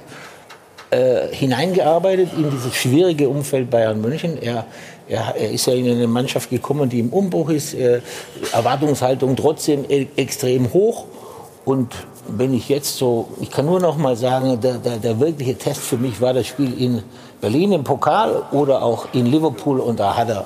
[0.91, 4.41] äh, hineingearbeitet in dieses schwierige Umfeld Bayern München.
[4.41, 4.67] Er,
[5.09, 7.75] er, er ist ja in eine Mannschaft gekommen, die im Umbruch ist.
[7.75, 8.01] Äh,
[8.53, 11.05] Erwartungshaltung trotzdem e extrem hoch.
[11.65, 11.95] Und
[12.29, 15.81] wenn ich jetzt so, ich kann nur noch mal sagen, der, der, der wirkliche Test
[15.81, 17.03] für mich war das Spiel in
[17.41, 19.81] Berlin im Pokal oder auch in Liverpool.
[19.81, 20.45] Und da hat er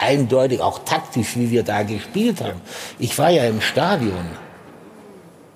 [0.00, 2.60] eindeutig, auch taktisch, wie wir da gespielt haben.
[2.98, 4.50] Ich war ja im Stadion.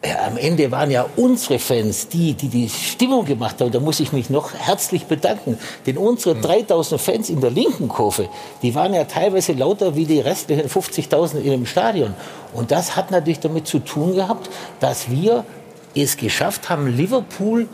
[0.07, 3.73] Ja, am Ende waren ja unsere Fans die, die die Stimmung gemacht haben.
[3.73, 5.59] Da muss ich mich noch herzlich bedanken.
[5.87, 8.29] Denn unsere 3000 Fans in der linken Kurve,
[8.61, 12.13] die waren ja teilweise lauter wie die restlichen 50.000 in dem Stadion.
[12.53, 15.47] Und das hat natürlich damit zu tun gehabt, dass wir
[15.95, 17.67] es geschafft haben, Liverpool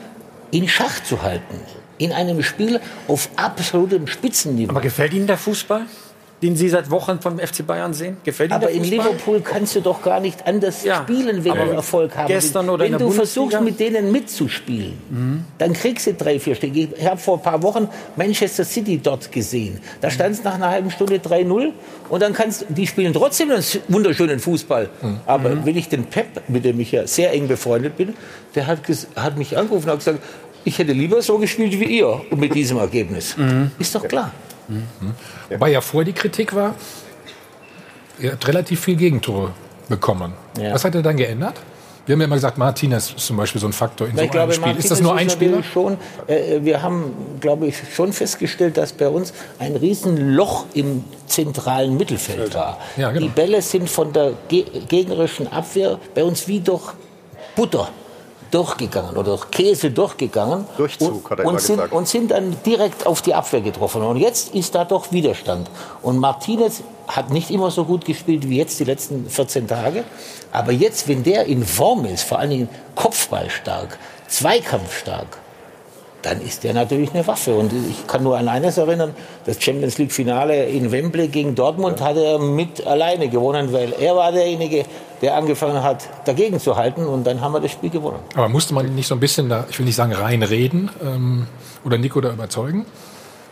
[0.53, 1.61] in Schach zu halten.
[1.99, 4.71] In einem Spiel auf absolutem Spitzenniveau.
[4.71, 5.87] Aber gefällt Ihnen der Fußball,
[6.43, 8.17] den Sie seit Wochen vom FC Bayern sehen?
[8.25, 8.83] Gefällt Ihnen Aber in?
[8.85, 12.93] Liverpool kannst du doch gar nicht anders spielen, wenn du Erfolg haben gestern oder in
[12.93, 13.49] Wenn du Bundesliga?
[13.51, 16.75] versuchst, mit denen mitzuspielen, dann kriegst du drei, vier Stück.
[16.75, 19.81] Ich habe vor ein paar Wochen Manchester City dort gesehen.
[20.01, 21.73] Da stand es nach einer halben Stunde 3-0
[22.09, 24.89] und dann kannst die spielen trotzdem einen wunderschönen Fußball.
[25.27, 28.15] Aber wenn ich den Pep, mit dem ich ja sehr eng befreundet bin,
[28.55, 28.81] der hat,
[29.17, 30.21] hat mich angerufen und hat gesagt,
[30.65, 33.37] ich hätte lieber so gespielt wie ihr und mit diesem Ergebnis.
[33.79, 34.33] Ist doch klar.
[35.49, 36.75] Wobei ja vorher die Kritik war,
[38.19, 39.53] ihr habt relativ viel Gegentore
[39.89, 40.35] bekommen.
[40.59, 40.75] Ja.
[40.75, 41.55] Was hat er dann geändert?
[42.07, 44.31] Wir haben ja immer gesagt, Martinez ist zum Beispiel so ein Faktor in so einem
[44.31, 44.77] glaube, Spiel.
[44.77, 45.63] Ist das nur ein Spieler?
[45.63, 45.97] Schon,
[46.27, 52.55] äh, wir haben, glaube ich, schon festgestellt, dass bei uns ein Riesenloch im zentralen Mittelfeld
[52.55, 52.79] war.
[52.97, 53.27] Ja, genau.
[53.27, 56.95] Die Bälle sind von der ge gegnerischen Abwehr bei uns wie durch
[57.55, 57.91] Butter
[58.51, 61.93] durchgegangen oder durch Käse durchgegangen Durchzug, und, hat er und, sind, gesagt.
[61.93, 64.03] und sind dann direkt auf die Abwehr getroffen.
[64.03, 65.71] Und jetzt ist da doch Widerstand.
[66.03, 70.05] Und Martinez hat nicht immer so gut gespielt wie jetzt die letzten 14 Tage.
[70.53, 73.99] Aber jetzt, wenn der in Form ist, vor allen Dingen Kopfballstark,
[74.29, 75.39] Zweikampfstark,
[76.23, 77.55] dann ist der natürlich eine Waffe.
[77.55, 79.15] Und ich kann nur an eines erinnern,
[79.47, 84.17] das Champions League Finale in Wembley gegen Dortmund hat er mit alleine gewonnen, weil er
[84.17, 84.85] war derjenige,
[85.23, 87.07] der angefangen hat, dagegen zu halten.
[87.07, 88.19] Und dann haben wir das Spiel gewonnen.
[88.35, 91.47] Aber musste man nicht so ein bisschen da, ich will nicht sagen reinreden ähm,
[91.85, 92.87] oder Nico da überzeugen?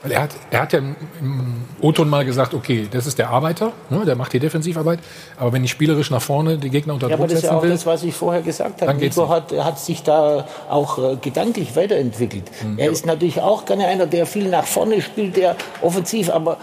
[0.03, 3.31] Weil er hat, er hat ja im, im O-Ton mal gesagt, okay, das ist der
[3.31, 5.01] Arbeiter, ne, der macht die Defensivarbeit,
[5.37, 7.51] aber wenn ich spielerisch nach vorne die Gegner unter Ja, aber Druck das ist ja
[7.51, 8.95] setzen auch will, das, was ich vorher gesagt habe.
[8.95, 12.45] Nico hat, hat sich da auch äh, gedanklich weiterentwickelt.
[12.63, 12.79] Mhm.
[12.79, 16.59] Er ist natürlich auch gerne einer, der viel nach vorne spielt, der offensiv, aber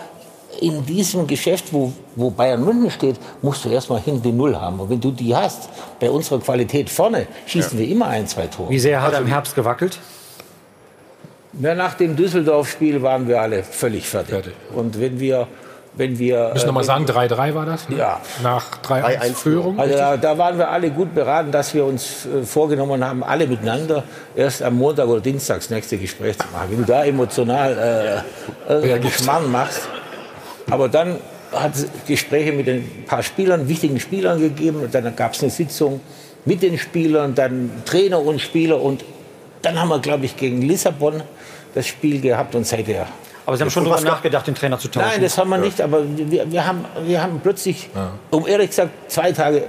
[0.62, 4.80] in diesem Geschäft, wo, wo Bayern München steht, musst du erstmal hinten die Null haben.
[4.80, 5.70] Und wenn du die hast,
[6.00, 8.70] bei unserer Qualität vorne, schießen wir immer ein, zwei Tore.
[8.70, 10.00] Wie sehr hat er im Herbst gewackelt?
[11.62, 14.44] Ja, nach dem Düsseldorf-Spiel waren wir alle völlig fertig.
[14.74, 15.48] Und wenn wir,
[15.96, 17.88] wenn wir müssen wir mal äh, sagen, 3-3 war das?
[17.88, 17.98] Ne?
[17.98, 18.20] Ja.
[18.44, 19.80] Nach 3-1 Führung.
[19.80, 23.48] Also da, da waren wir alle gut beraten, dass wir uns äh, vorgenommen haben, alle
[23.48, 24.04] miteinander
[24.36, 26.68] erst am Montag oder Dienstag das nächste Gespräch zu machen.
[26.72, 28.24] Wenn du da emotional
[28.68, 29.88] äh, äh, Schmarrn machst.
[30.70, 31.18] Aber dann
[31.54, 34.82] hat es Gespräche mit ein paar Spielern, wichtigen Spielern gegeben.
[34.82, 36.02] Und dann gab es eine Sitzung
[36.44, 38.82] mit den Spielern, dann Trainer und Spieler.
[38.82, 39.06] Und
[39.62, 41.24] dann haben wir, glaube ich, gegen Lissabon
[41.76, 43.08] das Spiel gehabt und seither
[43.46, 45.10] Aber Sie haben schon darüber nachgedacht, den Trainer zu tauschen?
[45.10, 47.90] Nein, das haben wir nicht, aber wir, wir, haben, wir haben plötzlich,
[48.32, 49.64] um ehrlich gesagt, zwei Tage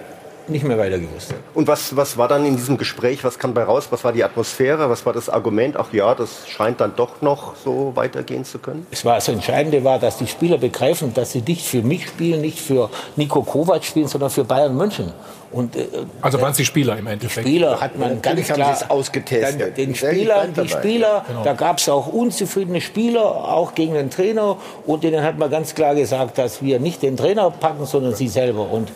[0.48, 1.34] nicht mehr weiter gewusst.
[1.54, 4.22] Und was, was war dann in diesem Gespräch, was kam bei raus, was war die
[4.22, 8.58] Atmosphäre, was war das Argument, ach ja, das scheint dann doch noch so weitergehen zu
[8.58, 8.86] können?
[8.90, 12.40] Es war, das Entscheidende war, dass die Spieler begreifen, dass sie nicht für mich spielen,
[12.40, 15.12] nicht für Nico Kovac spielen, sondern für Bayern München.
[15.56, 15.86] Und, äh,
[16.20, 17.46] Also waren es die Spieler im Endeffekt?
[17.46, 19.60] Spieler hat man ganz klar ausgetestet.
[19.60, 20.68] Dann, den Sehr Spieler, gekannt die.
[20.68, 21.42] Spieler, Genau.
[21.44, 24.58] da gab es auch unzufriedene Spieler, auch gegen den Trainer.
[24.84, 28.28] Und denen hat man ganz klar gesagt, dass wir nicht den Trainer packen, sondern sie
[28.28, 28.70] selber.
[28.70, 28.92] Und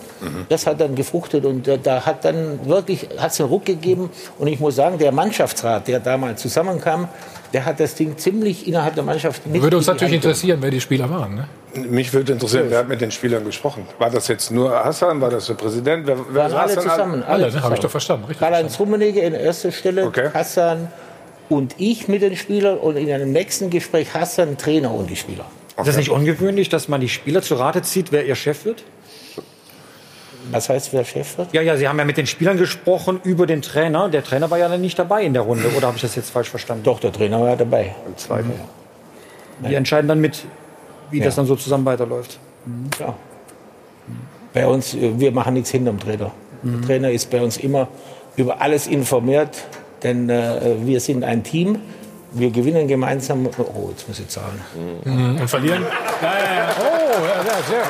[0.50, 4.10] das hat dann gefruchtet und äh, da hat dann wirklich hat's einen Ruck gegeben.
[4.38, 7.08] Und ich muss sagen, der Mannschaftsrat, der damals zusammenkam,
[7.54, 10.70] der hat das Ding ziemlich innerhalb der Mannschaft mit Würde uns die natürlich interessieren, wer
[10.70, 11.34] die Spieler waren.
[11.36, 11.48] Ne?
[11.74, 13.86] Mich würde interessieren, wer hat mit den Spielern gesprochen?
[13.98, 15.20] War das jetzt nur Hassan?
[15.20, 16.06] War das der Präsident?
[16.06, 17.22] Wer, wer waren alle denn zusammen.
[17.22, 17.48] Alle, ne?
[17.48, 17.64] zusammen.
[17.64, 18.24] Habe ich doch verstanden.
[18.24, 20.30] Richtig Karl-Heinz Rummenigge in erster Stelle, Okay.
[20.34, 20.88] Hassan
[21.48, 25.44] und ich mit den Spielern und in einem nächsten Gespräch Hassan, Trainer und die Spieler.
[25.78, 28.82] Ist das nicht ungewöhnlich, dass man die Spieler zu Rate zieht, wer ihr Chef wird?
[30.50, 31.52] Was heißt, wer Chef wird?
[31.52, 34.08] Ja, ja, Sie haben ja mit den Spielern gesprochen über den Trainer.
[34.08, 35.68] Der Trainer war ja dann nicht dabei in der Runde.
[35.76, 36.82] Oder habe ich das jetzt falsch verstanden?
[36.82, 37.94] Doch, der Trainer war dabei.
[38.06, 38.52] Im Zweifel.
[39.68, 40.44] Die entscheiden dann mit,
[41.10, 42.38] wie das dann so zusammen weiterläuft.
[42.98, 43.14] Ja.
[44.52, 46.30] Bei uns, äh, wir machen nichts hinterm Trainer.
[46.62, 47.88] Der Trainer ist bei uns immer
[48.36, 49.64] über alles informiert,
[50.02, 51.78] denn äh, wir sind ein Team.
[52.32, 53.48] Wir gewinnen gemeinsam.
[53.58, 54.60] Oh, jetzt muss ich zahlen.
[55.04, 55.40] Mhm.
[55.40, 55.84] Und verlieren?
[56.22, 56.68] Ja, ja, ja.
[56.78, 57.82] Oh, ja, ja, sehr.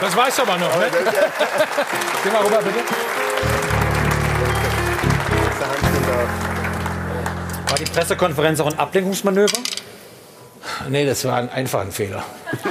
[0.00, 0.84] Das weißt du aber noch, ne?
[2.22, 2.78] Geh mal rüber, bitte.
[7.68, 9.58] War die Pressekonferenz auch ein Ablenkungsmanöver?
[10.88, 12.24] Nee, das war ein einfacher Fehler.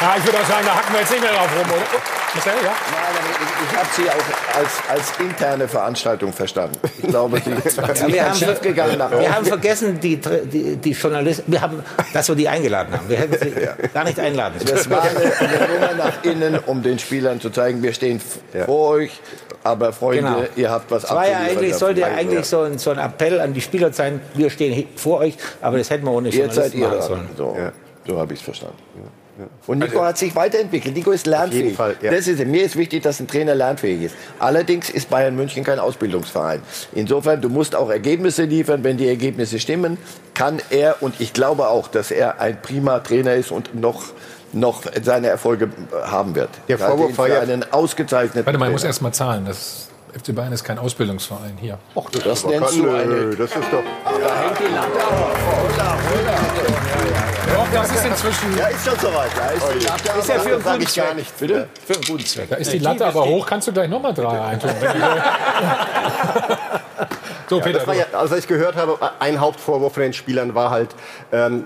[0.00, 2.19] Ja, ich würde auch sagen, da hacken wir jetzt nicht mehr drauf rum, oder?
[2.34, 2.72] Marcel, ja?
[2.92, 6.78] Nein, ich, ich habe sie auch als, als interne Veranstaltung verstanden.
[7.02, 7.50] Ich glaube, sie
[7.80, 11.82] Ja, wir, haben, schief gegangen nach wir haben vergessen, die, die, die Journalisten, wir haben,
[12.12, 13.08] dass wir die eingeladen haben.
[13.08, 13.52] Wir hätten sie
[13.92, 14.76] gar nicht einladen sollen.
[14.76, 18.64] Das war eine, eine Nummer nach innen, um den Spielern zu zeigen, wir stehen f-
[18.66, 19.10] vor euch,
[19.64, 20.42] aber Freunde, Genau.
[20.56, 23.40] ihr habt was Es war ja eigentlich, sollte ja eigentlich so ein, so ein Appell
[23.40, 26.74] an die Spieler sein, wir stehen vor euch, aber das hätten wir ohne Jetzt seid
[26.74, 27.28] Journalisten ihr machen sollen.
[27.36, 27.56] So,
[28.06, 28.76] so habe ich es verstanden.
[29.66, 30.94] Und Nico hat sich weiterentwickelt.
[30.94, 31.62] Nico ist lernfähig.
[31.64, 32.10] jeden Fall, ja.
[32.10, 32.44] Das ist.
[32.44, 34.14] Mir ist wichtig, dass ein Trainer lernfähig ist.
[34.38, 36.62] Allerdings ist Bayern München kein Ausbildungsverein.
[36.94, 38.84] Insofern, du musst auch Ergebnisse liefern.
[38.84, 39.98] Wenn die Ergebnisse stimmen,
[40.34, 44.04] kann er, und ich glaube auch, dass er ein prima Trainer ist und noch,
[44.52, 45.68] noch seine Erfolge
[46.04, 46.50] haben wird.
[46.68, 48.90] Der Vorwurf war für ja- einen ausgezeichneten Warte mal, ich muss Trainer.
[48.90, 49.44] erst mal zahlen.
[49.46, 51.78] Das FC Bayern ist kein Ausbildungsverein hier.
[51.94, 53.82] Och, das, Das nennst du eine- Das ist doch.
[54.04, 55.99] Da hängt die Latte
[57.72, 58.56] das ist inzwischen.
[58.58, 59.30] Ja, ist schon soweit.
[59.36, 61.16] Da ist die Latte Ist ja für einen guten ich gar Zweck.
[61.16, 61.38] nicht.
[61.38, 61.68] Bitte?
[61.86, 62.48] Für einen guten Zweck.
[62.50, 64.70] Da ist die Latte aber hoch, kannst du gleich nochmal drei eintun.
[64.80, 65.24] wenn du willst.
[67.48, 67.86] so, Peter.
[67.86, 70.90] War ja, als ich gehört habe, ein Hauptvorwurf von den Spielern war halt,
[71.32, 71.64] ähm,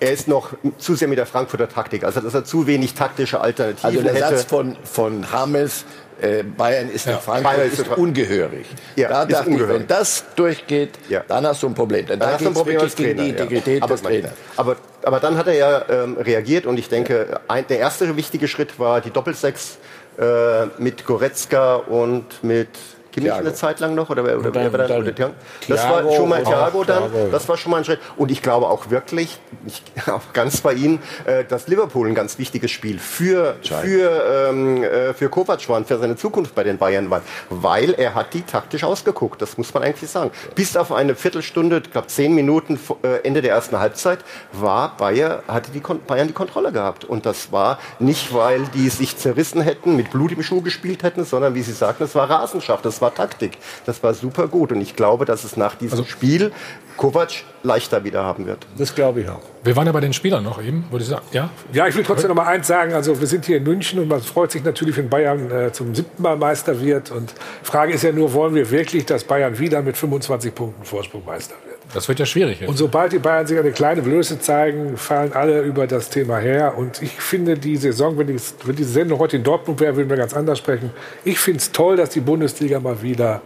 [0.00, 3.40] er ist noch zu sehr mit der Frankfurter Taktik, also dass er zu wenig taktische
[3.40, 4.36] Alternativen Also der hätte.
[4.38, 5.84] Satz von, von Hammes,
[6.20, 8.66] äh, Bayern ist in Frankreich, Bayern ist, ist- ungehörig.
[8.96, 9.80] Ja, da ist dachte ich, ungehörig.
[9.80, 11.22] wenn das durchgeht, Ja.
[11.28, 12.06] dann hast du ein Problem.
[12.06, 13.42] Denn Dann da hast du ein geht es Problem wirklich als gegen die Trainer, ja.
[13.44, 14.32] Integrität aber, des Trainers.
[14.56, 18.48] Aber, aber dann hat er ja ähm, reagiert und ich denke, ein, der erste wichtige
[18.48, 19.78] Schritt war die Doppelsechs
[20.18, 22.68] äh, mit Goretzka und mit
[23.12, 23.40] Kimmich Thiago.
[23.46, 25.32] eine Zeit lang noch oder wer, oder wer dann- war dann, dann oder Thiago?
[25.68, 27.10] Das war schon mal und- Thiago dann.
[27.10, 27.28] Thiago.
[27.32, 28.00] Das war schon mal ein Schritt.
[28.16, 32.38] Und ich glaube auch wirklich, ich, auch ganz bei Ihnen, äh, dass Liverpool ein ganz
[32.38, 36.78] wichtiges Spiel für für ähm, äh, für Kovac war und für seine Zukunft bei den
[36.78, 39.40] Bayern war, weil er hat die taktisch ausgeguckt.
[39.42, 40.30] Das muss man eigentlich sagen.
[40.54, 44.18] Bis auf eine Viertelstunde, ich glaube zehn Minuten äh, Ende der ersten Halbzeit
[44.52, 48.88] war Bayer hatte die Kon Bayern die Kontrolle gehabt und das war nicht, weil die
[48.88, 52.28] sich zerrissen hätten, mit Blut im Schuh gespielt hätten, sondern wie Sie sagten, es war
[52.30, 56.04] Rasenschaft, das war Taktik, das war super gut und ich glaube, dass es nach diesem
[56.04, 56.52] Spiel
[56.98, 58.66] Kovac leichter wieder haben wird.
[58.76, 59.40] Das glaube ich auch.
[59.62, 61.24] Wir waren ja bei den Spielern noch eben, würde ich sagen.
[61.32, 61.48] Ja?
[61.72, 62.92] Ja, ich will trotzdem noch mal eins sagen.
[62.92, 65.94] Also wir sind hier in München und man freut sich natürlich, wenn Bayern äh, zum
[65.94, 67.10] siebten Mal Meister wird.
[67.10, 67.32] Und
[67.62, 71.54] Frage ist ja nur, wollen wir wirklich, dass Bayern wieder mit 25 Punkten Vorsprung Meister
[71.64, 71.67] wird?
[71.94, 72.68] Das wird ja schwierig jetzt.
[72.68, 76.76] Und sobald die Bayern sich eine kleine Blöße zeigen, fallen alle über das Thema her.
[76.76, 80.10] Und ich finde die Saison, wenn, die, wenn diese Sendung heute in Dortmund wäre, würden
[80.10, 80.90] wir ganz anders sprechen.
[81.24, 83.40] Ich finde es toll, dass die Bundesliga mal wieder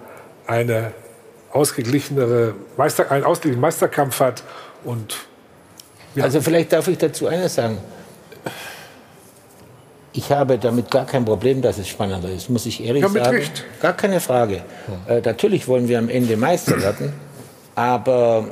[0.47, 0.93] eine
[1.53, 4.43] ausgeglichenere Meister, einen ausgeglichenen Meisterkampf hat.
[4.84, 5.16] Und
[6.20, 7.78] Also vielleicht darf ich dazu eines sagen.
[10.14, 13.24] Ich habe damit gar kein Problem, dass es spannender ist, muss ich ehrlich Ja, mit
[13.24, 13.36] sagen.
[13.36, 13.64] Recht.
[13.80, 14.62] Gar keine Frage.
[15.09, 17.14] Äh, natürlich wollen wir am Ende Meister werden,
[17.74, 18.44] aber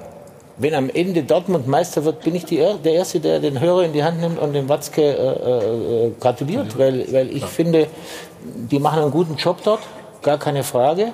[0.59, 3.85] wenn am Ende Dortmund Meister wird, bin ich die, Er- der Erste, der den Hörer
[3.85, 7.87] in die Hand nimmt und dem Watzke äh, äh, gratuliert, weil, weil ich finde,
[8.71, 9.81] die machen einen guten Job dort,
[10.23, 11.13] gar keine Frage.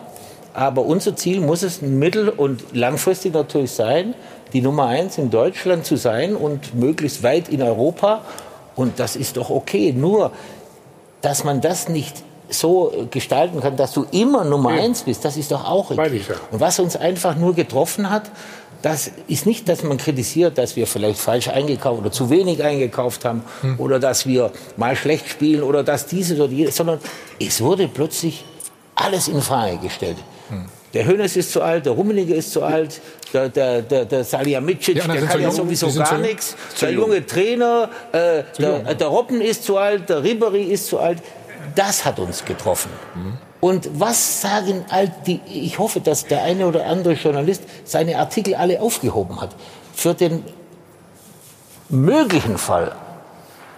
[0.52, 4.14] Aber unser Ziel muss es mittel- und langfristig natürlich sein,
[4.52, 8.22] die Nummer eins in Deutschland zu sein und möglichst weit in Europa.
[8.74, 9.92] Und das ist doch okay.
[9.92, 10.32] Nur,
[11.20, 15.50] dass man das nicht so gestalten kann, dass du immer Nummer eins bist, das ist
[15.50, 16.20] doch auch okay.
[16.50, 18.30] Und was uns einfach nur getroffen hat,
[18.82, 23.24] das ist nicht, dass man kritisiert, dass wir vielleicht falsch eingekauft oder zu wenig eingekauft
[23.24, 23.80] haben Hm.
[23.80, 27.00] oder dass wir mal schlecht spielen oder dass dieses oder jenes, sondern
[27.40, 28.44] es wurde plötzlich
[28.94, 30.18] alles in Frage gestellt.
[30.50, 30.66] Hm.
[30.94, 33.00] Der Hönes ist zu alt, der Rummenigge ist zu alt,
[33.32, 36.56] der, der, der, der Salihamidzic, der kann ja sowieso gar nichts.
[36.80, 37.08] Der jung.
[37.08, 41.18] junge Trainer, äh, der, der Robben ist zu alt, der Ribery ist zu alt.
[41.74, 42.90] Das hat uns getroffen.
[43.60, 48.54] Und was sagen all die, ich hoffe, dass der eine oder andere Journalist seine Artikel
[48.54, 49.50] alle aufgehoben hat.
[49.94, 50.44] Für den
[51.88, 52.92] möglichen Fall,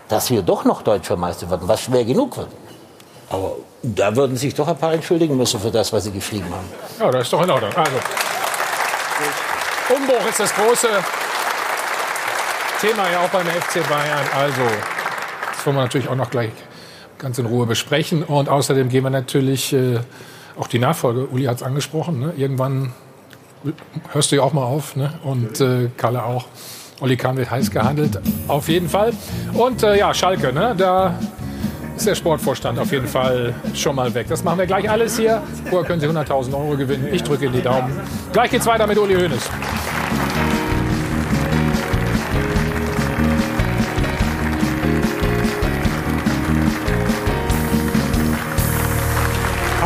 [0.09, 2.49] dass wir doch noch Deutscher Meister werden, was schwer genug wird.
[3.31, 6.69] Aber da würden sich doch ein paar entschuldigen müssen für das, was sie geschrieben haben.
[6.99, 7.73] Ja, das ist doch in Ordnung.
[7.75, 7.97] Also,
[9.95, 10.89] Umbruch ist das große
[12.81, 14.27] Thema ja auch beim FC Bayern.
[14.35, 14.63] Also,
[15.55, 16.51] das wollen wir natürlich auch noch gleich
[17.19, 18.23] ganz in Ruhe besprechen.
[18.23, 20.01] Und außerdem gehen wir natürlich äh,
[20.59, 21.27] auch die Nachfolge.
[21.27, 22.21] Uli hat es angesprochen.
[22.21, 22.33] Ne?
[22.37, 22.93] Irgendwann
[24.13, 24.97] hörst du ja auch mal auf.
[24.97, 25.13] Ne?
[25.25, 26.47] Und äh, Kalle auch.
[27.01, 28.21] Olli Kahn wird heiß gehandelt.
[28.49, 29.13] Auf jeden Fall.
[29.55, 30.75] Und äh, ja, Schalke, ne?
[30.77, 31.15] da
[31.97, 34.27] ist der Sportvorstand auf jeden Fall schon mal weg.
[34.29, 35.43] Das machen wir gleich alles hier.
[35.69, 37.09] Vorher können Sie 100.000 Euro gewinnen.
[37.13, 37.93] Ich drücke Ihnen die Daumen.
[38.33, 39.51] Gleich geht's weiter mit Uli Hoeneß.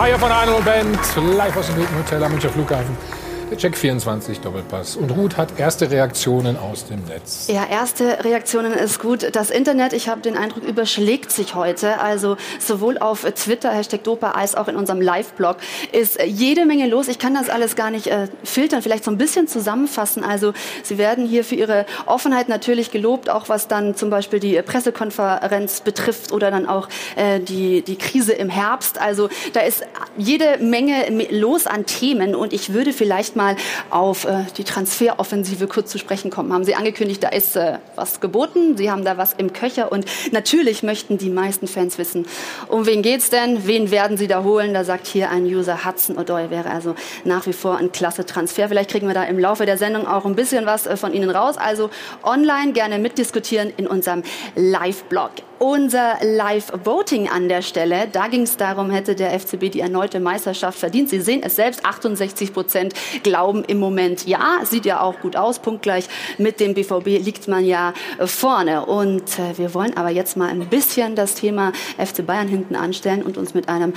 [0.02, 0.98] Hi von Arno Band,
[1.36, 3.21] live aus dem Hilton Hotel am Münchner Flughafen.
[3.52, 4.96] Der Check 24 Doppelpass.
[4.96, 7.48] Und Ruth hat erste Reaktionen aus dem Netz.
[7.52, 9.28] Ja, erste Reaktionen ist gut.
[9.36, 12.00] Das Internet, ich habe den Eindruck, überschlägt sich heute.
[12.00, 15.58] Also sowohl auf Twitter, Hashtag Dopa, als auch in unserem Live-Blog
[15.92, 17.08] ist jede Menge los.
[17.08, 20.24] Ich kann das alles gar nicht äh, filtern, vielleicht so ein bisschen zusammenfassen.
[20.24, 24.62] Also Sie werden hier für Ihre Offenheit natürlich gelobt, auch was dann zum Beispiel die
[24.62, 28.98] Pressekonferenz betrifft oder dann auch äh, die, die Krise im Herbst.
[28.98, 29.82] Also da ist
[30.16, 33.41] jede Menge los an Themen und ich würde vielleicht mal
[33.90, 36.52] auf äh, die Transferoffensive kurz zu sprechen kommen.
[36.52, 40.04] Haben Sie angekündigt, da ist äh, was geboten, Sie haben da was im Köcher und
[40.32, 42.26] natürlich möchten die meisten Fans wissen,
[42.68, 44.74] um wen geht's denn, wen werden Sie da holen?
[44.74, 48.68] Da sagt hier ein User, Hudson O'Doy wäre also nach wie vor ein klasse Transfer.
[48.68, 51.30] Vielleicht kriegen wir da im Laufe der Sendung auch ein bisschen was äh, von Ihnen
[51.30, 51.56] raus.
[51.56, 51.90] Also
[52.22, 54.22] online gerne mitdiskutieren in unserem
[54.54, 55.30] Live-Blog.
[55.58, 60.76] Unser Live-Voting an der Stelle, da ging es darum, hätte der FCB die erneute Meisterschaft
[60.76, 61.08] verdient.
[61.08, 62.94] Sie sehen es selbst, 68 Prozent
[63.32, 64.60] glauben im Moment ja.
[64.64, 66.06] Sieht ja auch gut aus, punktgleich
[66.36, 68.84] mit dem BVB liegt man ja äh, vorne.
[68.84, 73.22] Und äh, wir wollen aber jetzt mal ein bisschen das Thema FC Bayern hinten anstellen
[73.22, 73.94] und uns mit einem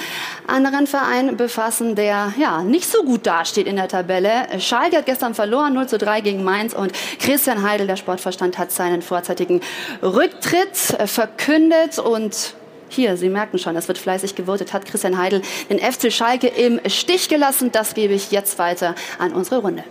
[0.48, 4.48] anderen Verein befassen, der ja nicht so gut dasteht in der Tabelle.
[4.60, 8.72] Schalke hat gestern verloren, 0 zu 3 gegen Mainz und Christian Heidel, der Sportverstand, hat
[8.72, 9.60] seinen vorzeitigen
[10.02, 12.56] Rücktritt äh, verkündet und
[12.96, 16.80] hier, Sie merken schon, es wird fleißig gewotet, hat Christian Heidel den FC Schalke im
[16.90, 17.72] Stich gelassen.
[17.72, 19.84] Das gebe ich jetzt weiter an unsere Runde.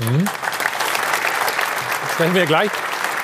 [0.00, 0.26] Mhm.
[2.12, 2.70] Sprechen wir gleich.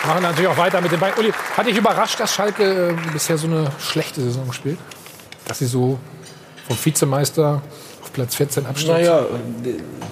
[0.07, 1.19] Machen natürlich auch weiter mit den beiden.
[1.19, 4.79] Uli, hat dich überrascht, dass Schalke äh, bisher so eine schlechte Saison spielt?
[5.47, 5.99] Dass sie so
[6.67, 7.63] vom Vizemeister
[8.13, 8.95] auf Platz 14 abstürzen?
[9.05, 9.27] Naja,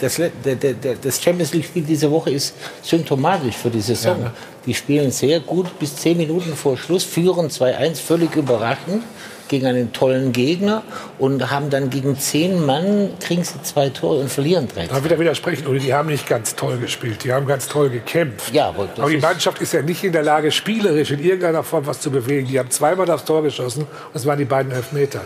[0.00, 4.16] das, der- der- das Champions League-Spiel diese Woche ist symptomatisch für die Saison.
[4.18, 4.32] Ja, ne?
[4.66, 9.02] Die spielen sehr gut bis zehn Minuten vor Schluss, führen 2-1, völlig überraschend
[9.50, 10.82] gegen einen tollen Gegner
[11.18, 14.86] und haben dann gegen zehn Mann, kriegen sie zwei Tore und verlieren drei.
[14.86, 18.54] Da wieder widersprechen, Uli, die haben nicht ganz toll gespielt, die haben ganz toll gekämpft.
[18.54, 21.84] Ja, aber, aber die Mannschaft ist ja nicht in der Lage, spielerisch in irgendeiner Form
[21.86, 22.46] was zu bewegen.
[22.46, 25.22] Die haben zweimal aufs Tor geschossen, das waren die beiden Elfmeter.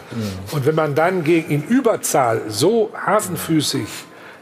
[0.52, 3.86] Und wenn man dann gegen in Überzahl so hasenfüßig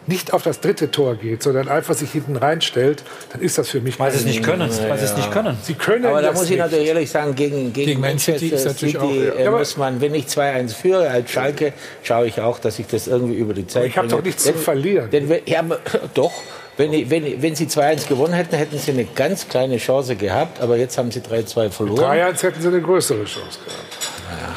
[0.06, 3.80] nicht auf das dritte Tor geht, sondern einfach sich hinten reinstellt, dann ist das für
[3.80, 5.56] mich Weil sie es nicht können, weil sie es nicht können.
[5.62, 8.64] Sie können Aber da muss ich natürlich ehrlich sagen, gegen, gegen, Gegen Man City ist
[8.64, 11.72] natürlich auch- äh, Ja, aber- muss man, wenn ich 2-1 führe als Schalke,
[12.02, 14.16] schaue ich auch, dass ich das irgendwie über die Zeit ich hab bringe.
[14.18, 15.10] doch nichts Denn- zu verlieren.
[15.10, 15.78] Denn, ja, aber,
[16.14, 16.32] doch.
[16.78, 20.60] Wenn, ich- wenn, wenn sie 2-1 gewonnen hätten, hätten sie eine ganz kleine Chance gehabt.
[20.60, 22.00] Aber jetzt haben sie 3-2 verloren.
[22.02, 24.56] 3-1 hätten sie eine größere Chance gehabt.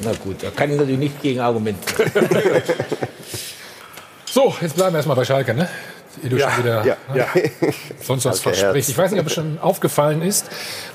[0.00, 2.12] Na gut, da kann ich natürlich nicht gegen argumentieren.
[4.34, 5.68] So, jetzt bleiben wir erstmal bei Schalke, ne?
[6.20, 7.18] Ehe du Ja, schon wieder ja, ne?
[7.20, 7.26] ja.
[8.02, 8.88] sonst was Schalke versprichst.
[8.88, 8.88] Herz.
[8.88, 10.46] Ich weiß nicht, ob es schon aufgefallen ist.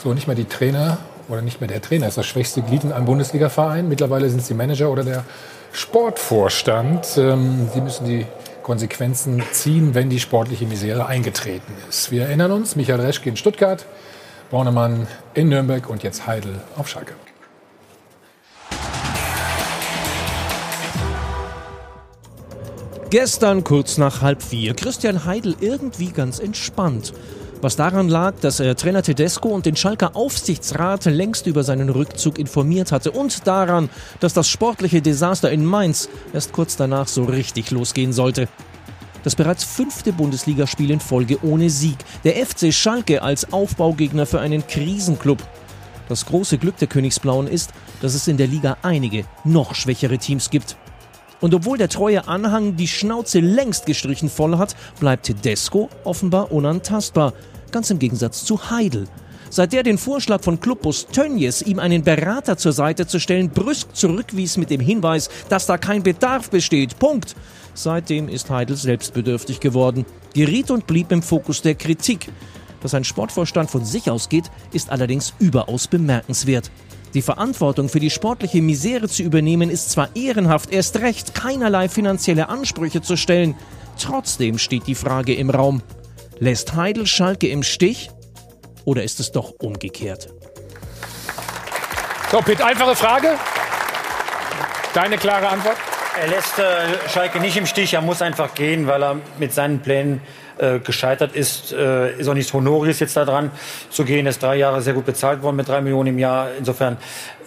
[0.03, 0.97] So, nicht mehr die Trainer
[1.29, 3.87] oder nicht mehr der Trainer ist das schwächste Glied in einem Bundesliga-Verein.
[3.87, 5.23] Mittlerweile sind es die Manager oder der
[5.71, 7.15] Sportvorstand.
[7.15, 8.25] Ähm, die müssen die
[8.61, 12.11] Konsequenzen ziehen, wenn die sportliche Misere eingetreten ist.
[12.11, 13.85] Wir erinnern uns, Michael Reschke in Stuttgart,
[14.51, 17.13] Bornemann in Nürnberg und jetzt Heidel auf Schalke.
[23.09, 24.75] Gestern kurz nach halb vier.
[24.75, 27.11] Christian Heidel irgendwie ganz entspannt.
[27.59, 32.37] Was daran lag, dass er Trainer Tedesco und den Schalker Aufsichtsrat längst über seinen Rückzug
[32.37, 33.89] informiert hatte und daran,
[34.19, 38.47] dass das sportliche Desaster in Mainz erst kurz danach so richtig losgehen sollte.
[39.23, 41.97] Das bereits fünfte Bundesligaspiel in Folge ohne Sieg.
[42.23, 45.39] Der FC Schalke als Aufbaugegner für einen Krisenclub.
[46.09, 47.71] Das große Glück der Königsblauen ist,
[48.03, 50.77] dass es in der Liga einige noch schwächere Teams gibt.
[51.41, 57.33] Und obwohl der treue Anhang die Schnauze längst gestrichen voll hat, bleibt Tedesco offenbar unantastbar.
[57.71, 59.07] Ganz im Gegensatz zu Heidel.
[59.51, 63.95] Seit der den Vorschlag von Clubbus Tönjes, ihm einen Berater zur Seite zu stellen, brüsk
[63.95, 66.99] zurückwies mit dem Hinweis, dass da kein Bedarf besteht.
[66.99, 67.35] Punkt.
[67.73, 72.31] Seitdem ist Heidel selbstbedürftig geworden, geriet und blieb im Fokus der Kritik.
[72.81, 76.69] Dass ein Sportvorstand von sich ausgeht, ist allerdings überaus bemerkenswert.
[77.13, 82.49] Die Verantwortung für die sportliche Misere zu übernehmen ist zwar ehrenhaft, erst recht keinerlei finanzielle
[82.49, 83.55] Ansprüche zu stellen.
[83.99, 85.81] Trotzdem steht die Frage im Raum,
[86.37, 88.11] lässt Heidel Schalke im Stich
[88.85, 90.29] oder ist es doch umgekehrt?
[92.31, 93.35] So, Pitt, einfache Frage.
[94.93, 95.77] Deine klare Antwort?
[96.21, 97.93] Er lässt äh, Schalke nicht im Stich.
[97.93, 100.21] Er muss einfach gehen, weil er mit seinen Plänen
[100.59, 101.73] äh, gescheitert ist.
[101.73, 103.51] Äh, ist auch nichts Honoriges jetzt da dran
[103.89, 104.25] zu gehen.
[104.25, 106.49] Er ist drei Jahre sehr gut bezahlt worden mit drei Millionen im Jahr.
[106.57, 106.97] Insofern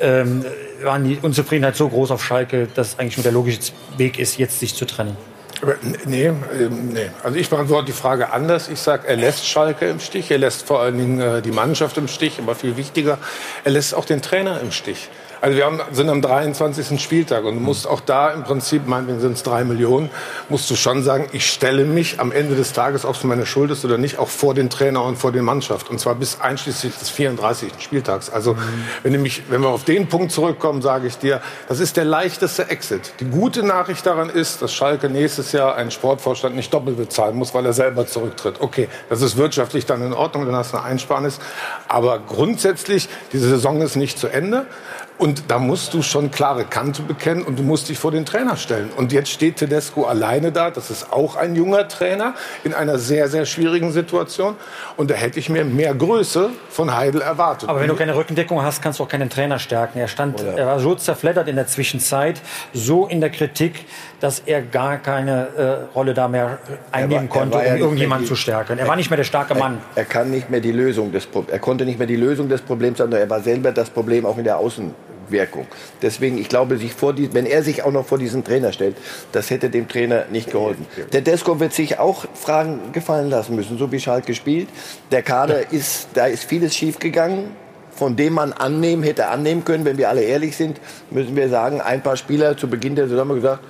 [0.00, 0.44] ähm,
[0.82, 4.60] war die Unzufriedenheit so groß auf Schalke, dass eigentlich nur der logische Weg ist, jetzt
[4.60, 5.16] sich zu trennen.
[6.06, 7.10] Nee, ähm, nee.
[7.22, 8.68] Also ich beantworte die Frage anders.
[8.68, 10.30] Ich sage, er lässt Schalke im Stich.
[10.30, 12.38] Er lässt vor allen Dingen äh, die Mannschaft im Stich.
[12.38, 13.18] Aber viel wichtiger,
[13.62, 15.08] er lässt auch den Trainer im Stich.
[15.42, 17.02] Also wir haben, sind am 23.
[17.02, 20.08] Spieltag und du musst auch da im Prinzip, meinetwegen sind es drei Millionen,
[20.48, 23.72] musst du schon sagen, ich stelle mich am Ende des Tages, ob es meine Schuld
[23.72, 25.90] ist oder nicht, auch vor den Trainer und vor die Mannschaft.
[25.90, 27.72] Und zwar bis einschließlich des 34.
[27.80, 28.30] Spieltags.
[28.30, 28.58] Also mhm.
[29.02, 32.70] wenn, mich, wenn wir auf den Punkt zurückkommen, sage ich dir, das ist der leichteste
[32.70, 33.12] Exit.
[33.18, 37.52] Die gute Nachricht daran ist, dass Schalke nächstes Jahr einen Sportvorstand nicht doppelt bezahlen muss,
[37.52, 38.60] weil er selber zurücktritt.
[38.60, 41.40] Okay, das ist wirtschaftlich dann in Ordnung, dann hast du eine Einsparnis.
[41.88, 44.66] Aber grundsätzlich, diese Saison ist nicht zu Ende.
[45.22, 48.56] Und da musst du schon klare Kante bekennen und du musst dich vor den Trainer
[48.56, 48.90] stellen.
[48.96, 50.72] Und jetzt steht Tedesco alleine da.
[50.72, 54.56] Das ist auch ein junger Trainer in einer sehr, sehr schwierigen Situation.
[54.96, 57.68] Und da hätte ich mir mehr Größe von Heidel erwartet.
[57.68, 60.00] Aber wenn du keine Rückendeckung hast, kannst du auch keinen Trainer stärken.
[60.00, 60.58] Er stand, Oder?
[60.58, 62.40] er war so zerfleddert in der Zwischenzeit,
[62.74, 63.84] so in der Kritik,
[64.18, 66.58] dass er gar keine äh, Rolle da mehr
[66.90, 68.76] einnehmen war, konnte, um ja irgendjemanden zu stärken.
[68.76, 69.78] Er, er, war nicht mehr der starke Mann.
[69.94, 72.60] Er, er, kann nicht mehr die Lösung des er konnte nicht mehr die Lösung des
[72.60, 74.92] Problems sein, er war selber das Problem auch in der Außen
[75.28, 75.66] Wirkung.
[76.00, 78.96] Deswegen, ich glaube, sich vor die, wenn er sich auch noch vor diesen Trainer stellt,
[79.32, 80.86] das hätte dem Trainer nicht geholfen.
[81.12, 84.68] Der Desko wird sich auch Fragen gefallen lassen müssen, so wie Schalke spielt.
[85.10, 87.62] Der Kader ist, da ist vieles schiefgegangen
[87.94, 91.82] von dem man annehmen, hätte annehmen können, wenn wir alle ehrlich sind, müssen wir sagen,
[91.82, 93.60] ein paar Spieler zu Beginn der Saison haben gesagt,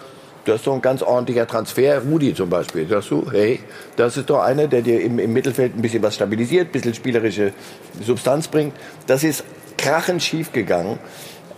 [0.44, 2.02] das ist doch ein ganz ordentlicher Transfer.
[2.02, 2.88] Rudi zum Beispiel.
[2.88, 3.60] Sagst du, hey,
[3.96, 6.94] das ist doch einer, der dir im, im Mittelfeld ein bisschen was stabilisiert, ein bisschen
[6.94, 7.52] spielerische
[8.00, 8.74] Substanz bringt.
[9.06, 9.44] Das ist
[9.78, 10.98] krachend schief gegangen.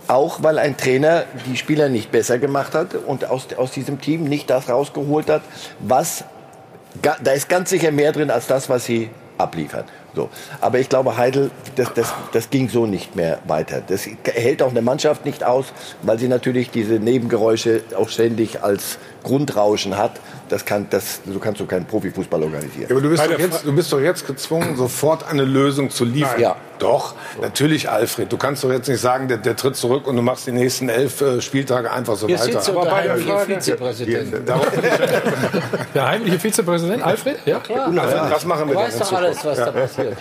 [0.07, 4.23] Auch weil ein Trainer die Spieler nicht besser gemacht hat und aus, aus diesem Team
[4.25, 5.41] nicht das rausgeholt hat,
[5.79, 6.23] was,
[7.01, 9.85] da ist ganz sicher mehr drin als das, was sie abliefern.
[10.15, 10.29] So.
[10.61, 13.81] Aber ich glaube, Heidel, das, das, das ging so nicht mehr weiter.
[13.85, 18.97] Das hält auch eine Mannschaft nicht aus, weil sie natürlich diese Nebengeräusche auch ständig als
[19.25, 20.19] Grundrauschen hat.
[20.49, 22.87] Das kann, das, so kannst du keinen Profifußball organisieren.
[22.87, 26.05] Ja, aber du bist, doch jetzt, du bist doch jetzt gezwungen, sofort eine Lösung zu
[26.05, 26.39] liefern.
[26.39, 26.55] Ja.
[26.77, 27.41] Doch, so.
[27.41, 28.31] natürlich, Alfred.
[28.31, 30.89] Du kannst doch jetzt nicht sagen, der, der tritt zurück und du machst die nächsten
[30.89, 32.51] elf äh, Spieltage einfach so Hier weiter.
[32.51, 34.47] Sitzt aber bei der Vizepräsident.
[35.95, 37.37] Der heimliche Vizepräsident, Alfred?
[37.45, 37.87] Ja, klar.
[37.87, 40.17] Also, was machen wir du weißt doch alles, was da passiert.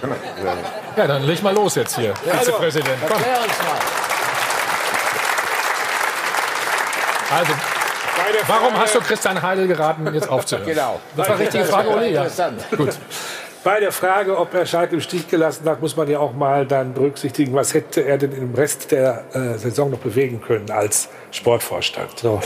[0.97, 2.97] Ja, dann leg mal los jetzt hier, ja, Vizepräsident.
[3.07, 3.17] Komm.
[3.17, 4.05] uns mal.
[7.37, 7.53] Also,
[8.47, 10.67] Warum hast du Christian Heidel geraten, jetzt aufzuhören?
[10.67, 11.01] Genau.
[11.17, 12.13] Das war richtige Frage, Uli.
[12.13, 12.27] Ja.
[12.77, 12.99] Gut.
[13.65, 16.67] Bei der Frage, ob er Schalke im Stich gelassen hat, muss man ja auch mal
[16.67, 21.09] dann berücksichtigen, was hätte er denn im Rest der äh, Saison noch bewegen können als
[21.31, 22.19] Sportvorstand.
[22.19, 22.43] So.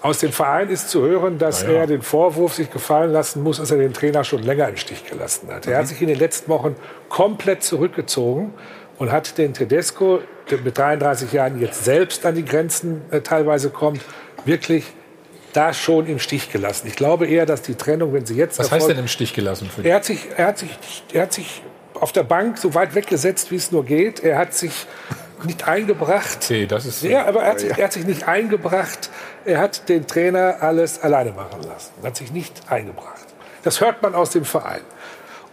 [0.00, 1.70] Aus dem Verein ist zu hören, dass ja.
[1.70, 5.04] er den Vorwurf sich gefallen lassen muss, dass er den Trainer schon länger im Stich
[5.04, 5.66] gelassen hat.
[5.66, 5.72] Mhm.
[5.72, 6.76] Er hat sich in den letzten Wochen
[7.08, 8.54] komplett zurückgezogen
[8.98, 13.70] und hat den Tedesco, der mit 33 Jahren jetzt selbst an die Grenzen äh, teilweise
[13.70, 14.02] kommt,
[14.44, 14.92] wirklich
[15.54, 16.86] da schon im Stich gelassen.
[16.88, 19.32] Ich glaube eher, dass die Trennung, wenn sie jetzt Was erfolgt, heißt denn im Stich
[19.32, 19.70] gelassen?
[19.74, 20.70] Für er hat sich, er hat sich,
[21.12, 21.62] er hat sich
[21.94, 24.20] auf der Bank so weit weggesetzt, wie es nur geht.
[24.20, 24.86] Er hat sich
[25.44, 26.38] nicht eingebracht.
[26.42, 29.10] Okay, das ist ja, aber er hat, sich, er hat sich nicht eingebracht.
[29.44, 31.92] Er hat den Trainer alles alleine machen lassen.
[32.02, 33.24] Er hat sich nicht eingebracht.
[33.62, 34.82] Das hört man aus dem Verein.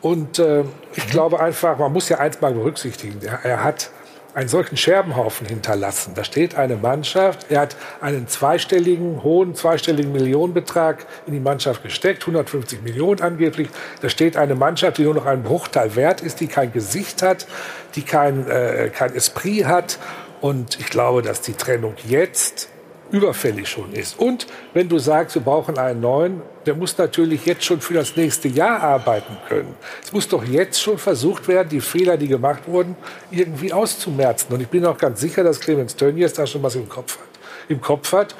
[0.01, 1.11] Und äh, ich mhm.
[1.11, 3.19] glaube einfach, man muss ja eins mal berücksichtigen.
[3.23, 3.91] Er, er hat
[4.33, 6.13] einen solchen Scherbenhaufen hinterlassen.
[6.15, 12.23] Da steht eine Mannschaft, er hat einen zweistelligen, hohen zweistelligen Millionenbetrag in die Mannschaft gesteckt,
[12.23, 13.69] 150 Millionen angeblich.
[14.01, 17.47] Da steht eine Mannschaft, die nur noch einen Bruchteil wert ist, die kein Gesicht hat,
[17.95, 19.99] die kein, äh, kein Esprit hat.
[20.39, 22.69] Und ich glaube, dass die Trennung jetzt
[23.11, 24.17] überfällig schon ist.
[24.17, 28.15] Und wenn du sagst, wir brauchen einen neuen, der muss natürlich jetzt schon für das
[28.15, 29.75] nächste Jahr arbeiten können.
[30.03, 32.95] Es muss doch jetzt schon versucht werden, die Fehler, die gemacht wurden,
[33.31, 34.53] irgendwie auszumerzen.
[34.53, 37.27] Und ich bin auch ganz sicher, dass Clemens Tönnies da schon was im Kopf hat.
[37.67, 38.35] Im Kopf hat.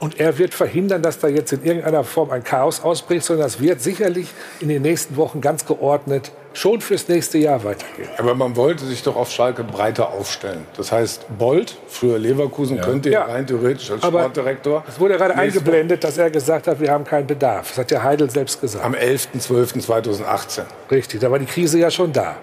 [0.00, 3.60] Und er wird verhindern, dass da jetzt in irgendeiner Form ein Chaos ausbricht, sondern das
[3.60, 4.28] wird sicherlich
[4.60, 8.08] in den nächsten Wochen ganz geordnet schon fürs nächste Jahr weitergehen.
[8.16, 10.66] Aber man wollte sich doch auf Schalke breiter aufstellen.
[10.76, 12.82] Das heißt, Bolt, früher Leverkusen, ja.
[12.82, 14.82] könnte ja rein theoretisch als Aber Sportdirektor.
[14.88, 17.68] Es wurde gerade eingeblendet, dass er gesagt hat, wir haben keinen Bedarf.
[17.68, 18.84] Das hat der Heidel selbst gesagt.
[18.84, 20.62] Am 11.12.2018.
[20.90, 22.36] Richtig, da war die Krise ja schon da.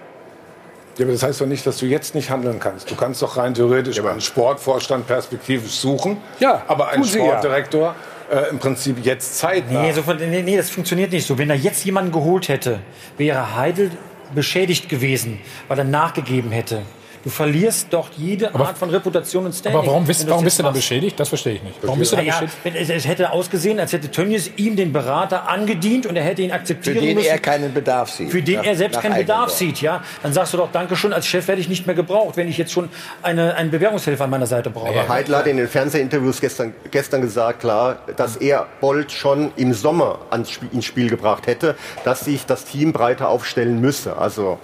[0.97, 2.89] Ja, aber das heißt doch nicht, dass du jetzt nicht handeln kannst.
[2.89, 6.17] Du kannst doch rein theoretisch ja, einen Sportvorstand perspektivisch suchen.
[6.39, 7.95] Ja, aber ein Sportdirektor
[8.31, 8.39] ja.
[8.39, 9.69] äh, im Prinzip jetzt Zeit.
[9.69, 11.37] Nee, so nee, nee, das funktioniert nicht so.
[11.37, 12.79] Wenn er jetzt jemanden geholt hätte,
[13.17, 13.91] wäre Heidel
[14.33, 16.81] beschädigt gewesen, weil er nachgegeben hätte.
[17.28, 19.78] Du verlierst doch jede aber, Art von Reputation und Standing.
[19.78, 21.19] Aber warum bist, warum bist du dann beschädigt?
[21.19, 21.75] Das verstehe ich nicht.
[21.82, 22.89] Warum bist du dann ja, beschädigt?
[22.89, 26.95] Es, hätte ausgesehen, als hätte Tönnies ihm den Berater angedient und er hätte ihn akzeptieren
[26.95, 27.03] müssen.
[27.03, 28.32] Für den müssen, er keinen Bedarf sieht.
[28.32, 30.01] Für den nach, er selbst keinen Bedarf sieht, ja.
[30.23, 32.57] Dann sagst du doch, danke schon, als Chef werde ich nicht mehr gebraucht, wenn ich
[32.57, 32.88] jetzt schon
[33.21, 34.88] eine, einen Bewährungshelfer an meiner Seite brauche.
[34.88, 39.73] Aber Heidler hat in den Fernsehinterviews gestern, gestern gesagt, klar, dass er Bolt schon im
[39.73, 41.75] Sommer ans Spiel, ins Spiel gebracht hätte,
[42.05, 44.15] dass sich das Team breiter aufstellen müsse.
[44.15, 44.59] Also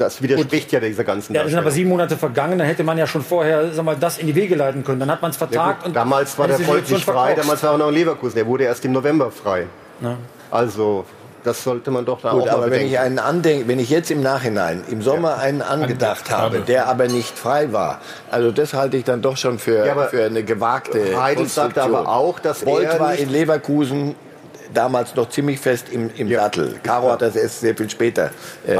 [0.00, 0.72] das widerspricht Gut.
[0.72, 3.22] ja dieser ganzen Ja, das sind aber sieben Monate vergangen, dann hätte man ja schon
[3.22, 5.00] vorher sag mal, das in die Wege leiten können.
[5.00, 5.82] Dann hat man es vertagt.
[5.82, 8.34] Ja, und damals war der Volk nicht frei, damals war er noch in Leverkusen.
[8.34, 9.66] Der wurde erst im November frei.
[10.00, 10.16] Na.
[10.50, 11.04] Also
[11.44, 14.10] das sollte man doch da Gut, auch aber wenn ich einen andenke, wenn ich jetzt
[14.10, 15.36] im Nachhinein im Sommer ja.
[15.36, 19.58] einen angedacht habe, der aber nicht frei war, also das halte ich dann doch schon
[19.58, 24.14] für, ja, für eine gewagte Heidel sagt aber auch, dass Bolt er war in Leverkusen
[24.74, 26.42] damals noch ziemlich fest im, im ja.
[26.42, 26.78] Sattel.
[26.82, 28.30] Caro hat das erst sehr viel später.
[28.66, 28.78] Ähm,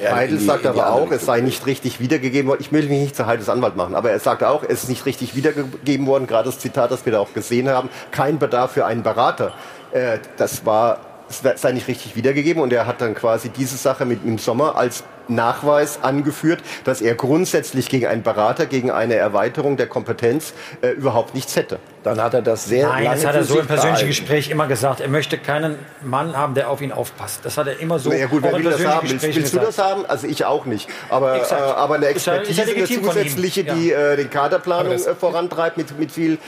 [0.00, 2.60] Heidel sagt aber auch, es sei nicht richtig wiedergegeben worden.
[2.60, 5.06] Ich will mich nicht zu Heidels Anwalt machen, aber er sagt auch, es ist nicht
[5.06, 6.26] richtig wiedergegeben worden.
[6.26, 9.52] Gerade das Zitat, das wir da auch gesehen haben, kein Bedarf für einen Berater.
[9.92, 14.06] Äh, das war es sei nicht richtig wiedergegeben und er hat dann quasi diese Sache
[14.06, 19.76] mit im Sommer als Nachweis angeführt, dass er grundsätzlich gegen einen Berater, gegen eine Erweiterung
[19.76, 21.78] der Kompetenz äh, überhaupt nichts hätte.
[22.04, 24.66] Dann hat er das sehr Nein, lange das hat er so im persönlichen Gespräch immer
[24.66, 25.00] gesagt.
[25.00, 27.40] Er möchte keinen Mann haben, der auf ihn aufpasst.
[27.42, 28.10] Das hat er immer so.
[28.10, 29.10] Na ja gut, wer will das haben?
[29.10, 30.06] Willst, willst du das haben?
[30.06, 30.88] Also ich auch nicht.
[31.10, 36.12] Aber, äh, aber eine Expertise, eine zusätzliche, die äh, den Kaderplanung äh, vorantreibt mit, mit
[36.12, 36.38] viel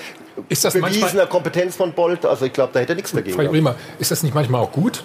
[0.48, 2.24] ist das bewiesener Kompetenz von Bolt.
[2.24, 3.36] Also ich glaube, da hätte er nichts dagegen.
[3.36, 5.02] Frau Bremer, ist das nicht manchmal auch gut,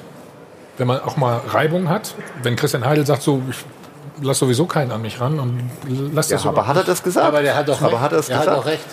[0.78, 2.16] wenn man auch mal Reibung hat?
[2.44, 3.58] Wenn Christian Heidel sagt, so, ich
[4.22, 5.70] lass sowieso keinen an mich ran und
[6.14, 6.50] lass das ja.
[6.50, 7.26] Aber hat er das gesagt?
[7.26, 8.02] Aber der hat doch, aber recht.
[8.02, 8.86] Hat er, er hat doch recht.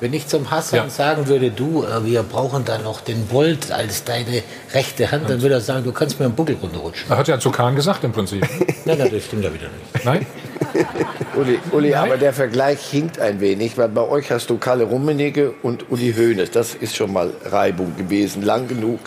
[0.00, 0.90] Wenn ich zum Hassan ja.
[0.90, 4.42] sagen würde, du, äh, wir brauchen da noch den Bolt als deine
[4.74, 7.10] rechte Hand, dann würde er sagen, du kannst mir einen Buckel runterrutschen.
[7.10, 8.42] Er hat ja zu Kahn gesagt im Prinzip.
[8.84, 10.04] nein, nein, das stimmt ja wieder nicht.
[10.04, 10.26] Nein?
[11.36, 12.02] Uli, Uli Nein?
[12.02, 16.12] aber der Vergleich hinkt ein wenig, weil bei euch hast du Kalle Rummenigge und Uli
[16.12, 16.50] Hoeneß.
[16.50, 19.00] Das ist schon mal Reibung gewesen, lang genug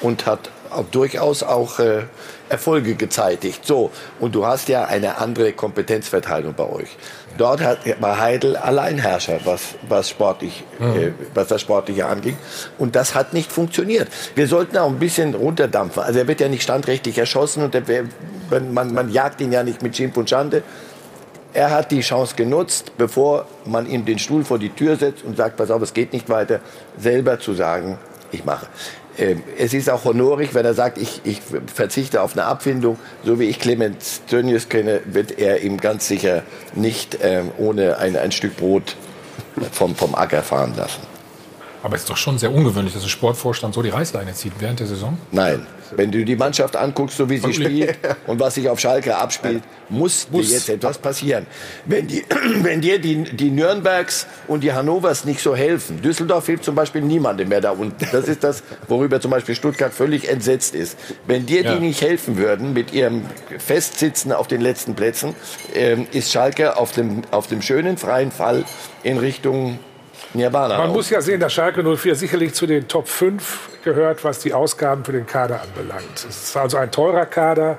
[0.00, 2.02] und hat auch durchaus auch äh,
[2.48, 3.64] Erfolge gezeitigt.
[3.64, 6.96] So, und du hast ja eine andere Kompetenzverteilung bei euch.
[7.38, 10.96] Dort hat, war Heidel Alleinherrscher, was, was, sportlich, mhm.
[10.96, 12.36] äh, was das Sportliche anging.
[12.78, 14.08] Und das hat nicht funktioniert.
[14.34, 16.02] Wir sollten auch ein bisschen runterdampfen.
[16.02, 17.82] Also er wird ja nicht standrechtlich erschossen und der,
[18.70, 20.62] man, man jagt ihn ja nicht mit Schimpf und Schande.
[21.54, 25.36] Er hat die Chance genutzt, bevor man ihm den Stuhl vor die Tür setzt und
[25.36, 26.60] sagt, pass auf, es geht nicht weiter,
[26.98, 27.98] selber zu sagen,
[28.30, 28.66] ich mache.
[29.18, 31.40] Ähm, es ist auch honorig, wenn er sagt, ich, ich
[31.72, 32.98] verzichte auf eine Abfindung.
[33.24, 36.42] So wie ich Clemens Tönnies kenne, wird er ihm ganz sicher
[36.74, 38.96] nicht ähm, ohne ein, ein Stück Brot
[39.70, 41.11] vom, vom Acker fahren lassen.
[41.82, 44.80] Aber es ist doch schon sehr ungewöhnlich, dass ein Sportvorstand so die Reißleine zieht während
[44.80, 45.18] der Saison.
[45.32, 45.66] Nein,
[45.96, 49.62] wenn du die Mannschaft anguckst, so wie sie spielt und was sich auf Schalke abspielt,
[49.88, 50.48] muss, muss.
[50.48, 51.46] dir jetzt etwas passieren.
[51.84, 52.24] Wenn, die,
[52.62, 57.02] wenn dir die, die Nürnbergs und die Hannovers nicht so helfen, Düsseldorf hilft zum Beispiel
[57.02, 58.06] niemandem mehr da unten.
[58.12, 60.96] Das ist das, worüber zum Beispiel Stuttgart völlig entsetzt ist.
[61.26, 61.74] Wenn dir ja.
[61.74, 63.26] die nicht helfen würden mit ihrem
[63.58, 65.34] Festsitzen auf den letzten Plätzen,
[65.74, 68.64] äh, ist Schalke auf dem, auf dem schönen freien Fall
[69.02, 69.78] in Richtung
[70.34, 70.78] Nirvana.
[70.78, 74.54] Man muss ja sehen, dass Schalke 04 sicherlich zu den Top 5 gehört, was die
[74.54, 76.24] Ausgaben für den Kader anbelangt.
[76.28, 77.78] Es ist also ein teurer Kader.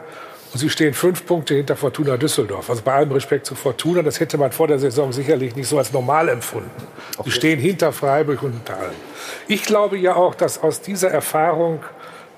[0.54, 2.70] Und sie stehen fünf Punkte hinter Fortuna Düsseldorf.
[2.70, 5.80] Also bei allem Respekt zu Fortuna, das hätte man vor der Saison sicherlich nicht so
[5.80, 6.70] als normal empfunden.
[7.18, 7.24] Okay.
[7.28, 8.95] Sie stehen hinter Freiburg und hinter allen.
[9.47, 11.84] Ich glaube ja auch, dass aus dieser Erfahrung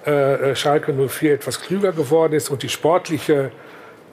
[0.06, 3.52] äh, Schalke 04 etwas klüger geworden ist und die sportliche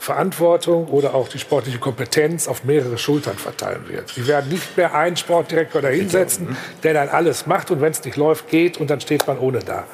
[0.03, 4.09] Verantwortung oder auch die sportliche Kompetenz auf mehrere Schultern verteilen wird.
[4.09, 8.05] Sie werden nicht mehr einen Sportdirektor da hinsetzen, der dann alles macht und wenn es
[8.05, 9.85] nicht läuft, geht und dann steht man ohne da.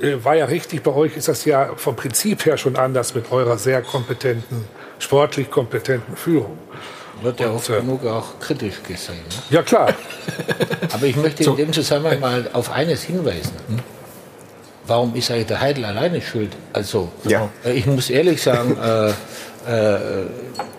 [0.00, 3.30] Äh, war ja richtig, bei euch ist das ja vom Prinzip her schon anders mit
[3.30, 4.64] eurer sehr kompetenten,
[4.98, 6.58] sportlich kompetenten Führung.
[7.22, 9.14] Wird ja oft genug auch kritisch gesehen.
[9.14, 9.42] Ne?
[9.50, 9.94] Ja, klar.
[10.92, 13.54] Aber ich möchte in dem Zusammenhang mal auf eines hinweisen.
[14.86, 16.50] Warum ist eigentlich der Heidel alleine schuld?
[16.72, 17.48] Also, Ja.
[17.64, 19.10] äh, ich muss ehrlich sagen, äh,
[19.68, 19.98] äh,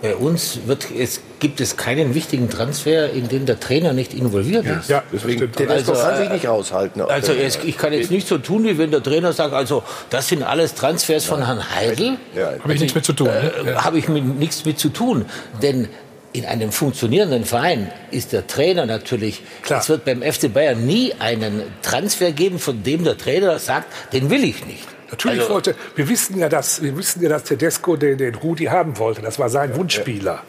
[0.02, 4.66] bei uns wird, es, gibt es keinen wichtigen Transfer, in den der Trainer nicht involviert
[4.66, 4.90] ist.
[4.90, 5.52] Ja, Deswegen.
[5.52, 7.02] Tedesco Also, kann sich äh, nicht raushalten.
[7.04, 10.28] Also es, ich kann jetzt nicht so tun, wie wenn der Trainer sagt, also das
[10.28, 12.18] sind alles Transfers von Herrn Heidel.
[12.36, 13.28] Ja, Habe ich nichts mit zu tun.
[13.28, 13.52] Ne?
[13.66, 15.26] Äh, Habe ich mit, nichts mit zu tun.
[15.62, 15.88] Denn
[16.34, 21.64] in einem funktionierenden Verein ist der Trainer natürlich, es wird beim FC Bayern nie einen
[21.82, 24.88] Transfer geben, von dem der Trainer sagt, den will ich nicht.
[25.10, 28.66] Natürlich Also- wollte, wir wissen ja, dass, wir wissen ja, dass Tedesco den, den Rudi
[28.66, 29.22] haben wollte.
[29.22, 30.42] Das war sein Wunschspieler.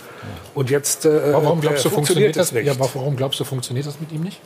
[0.55, 2.67] Und jetzt äh, Warum glaubst du, äh, funktioniert das nicht.
[2.67, 4.39] Ja, aber warum glaubst du, funktioniert das mit ihm nicht?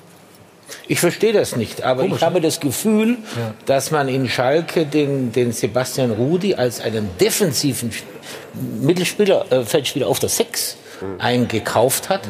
[0.89, 2.41] Ich verstehe das nicht, aber Komisch, ich habe ne?
[2.41, 3.19] das Gefühl,
[3.67, 7.93] dass man in Schalke den, den Sebastian Rudi als einen defensiven
[8.81, 10.77] Mittelspieler, äh, Feldspieler auf der Sechs
[11.19, 12.23] eingekauft hat.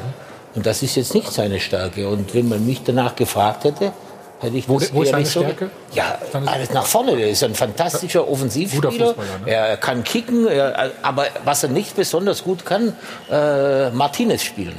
[0.55, 2.09] Und das ist jetzt nicht seine Stärke.
[2.09, 3.93] Und wenn man mich danach gefragt hätte,
[4.41, 5.41] hätte ich Wo- das wo ist seine so.
[5.41, 5.71] Stärke?
[5.93, 7.17] Ja, alles nach vorne.
[7.17, 8.91] Der ist ein fantastischer Offensivspieler.
[8.91, 9.15] Ne?
[9.47, 12.95] Er kann kicken, er, aber was er nicht besonders gut kann,
[13.31, 14.77] äh, Martinez spielen.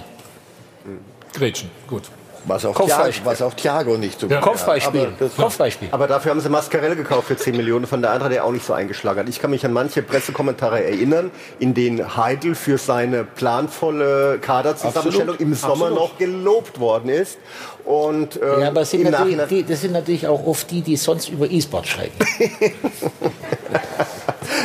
[1.33, 2.03] Gretchen, gut.
[2.47, 5.01] Was auch, Thiago, was auch Thiago nicht so gut Kopfballspiel.
[5.01, 5.13] kann.
[5.17, 5.89] Aber das- Kopfballspiel.
[5.91, 8.65] Aber dafür haben sie Mascarell gekauft für 10 Millionen von der Eintracht, der auch nicht
[8.65, 9.29] so eingeschlagen hat.
[9.29, 11.29] Ich kann mich an manche Pressekommentare erinnern,
[11.59, 15.39] in denen Heidel für seine planvolle Kaderzusammenstellung Absolut.
[15.41, 15.95] im Sommer Absolut.
[15.99, 17.37] noch gelobt worden ist.
[17.83, 19.05] Und ähm, Ja, aber es sind
[19.49, 22.11] die, das sind natürlich auch oft die, die sonst über E-Sport schreiben.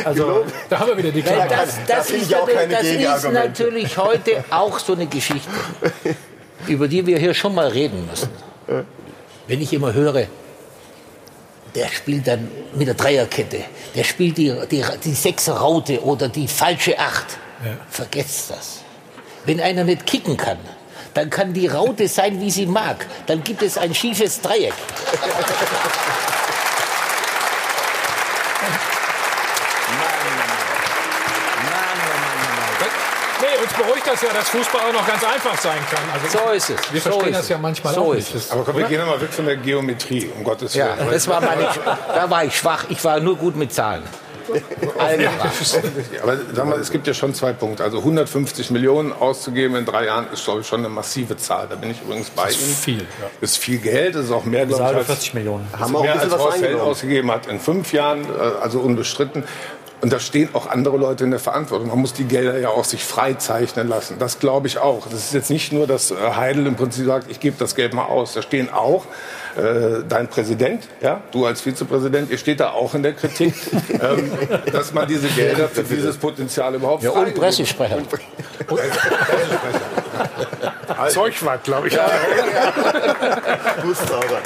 [0.05, 1.45] Also, da haben wir wieder die Klammer.
[1.47, 2.31] das, das, finde ist,
[2.73, 5.49] das ist natürlich heute auch so eine Geschichte,
[6.67, 8.29] über die wir hier schon mal reden müssen.
[9.47, 10.27] Wenn ich immer höre,
[11.75, 13.61] der spielt dann mit der Dreierkette,
[13.95, 17.37] der spielt die, die, die Sechserraute oder die falsche Acht.
[17.89, 18.81] Vergesst das.
[19.45, 20.57] Wenn einer nicht kicken kann,
[21.13, 23.05] dann kann die Raute sein, wie sie mag.
[23.27, 24.73] Dann gibt es ein schiefes Dreieck.
[34.03, 36.03] Beruhigt das ja, dass Fußball auch noch ganz einfach sein kann.
[36.13, 36.93] Also, So ist es.
[36.93, 38.45] Wir so verstehen ist das ja manchmal so auch ist nicht.
[38.45, 38.51] es.
[38.51, 40.87] Aber komm, wir gehen nochmal weg von der Geometrie, um Gottes Willen.
[40.99, 41.67] Ja, das war meine,
[42.13, 42.85] da war ich schwach.
[42.89, 44.03] Ich war nur gut mit Zahlen.
[46.21, 47.81] Aber sag mal, es gibt ja schon zwei Punkte.
[47.81, 51.67] Also 150 Millionen auszugeben in drei Jahren ist, glaube ich, schon eine massive Zahl.
[51.69, 52.75] Da bin ich übrigens bei Ihnen.
[52.75, 53.05] viel, ja.
[53.39, 55.65] Das ist viel Geld, das ist auch mehr, glaube ich, als, 40 Millionen.
[55.71, 58.25] Haben wir auch ein mehr bisschen als was Horst Held ausgegeben hat in fünf Jahren,
[58.25, 59.45] äh, also unbestritten.
[60.03, 61.87] Und da stehen auch andere Leute in der Verantwortung.
[61.87, 64.17] Man muss die Gelder ja auch sich freizeichnen lassen.
[64.19, 65.07] Das glaube ich auch.
[65.07, 67.93] Das ist jetzt nicht nur, dass äh, Heidel im Prinzip sagt, ich gebe das Geld
[67.93, 68.33] mal aus.
[68.33, 69.05] Da stehen auch
[69.55, 73.53] äh, dein Präsident, ja, du als Vizepräsident, ihr steht da auch in der Kritik,
[73.93, 74.29] ähm,
[74.73, 77.99] dass man diese Gelder für dieses Potenzial überhaupt Ja, und freigegeben Pressesprecher.
[81.07, 81.97] Zeugwart, glaube ich.
[83.83, 84.41] Wusste aber.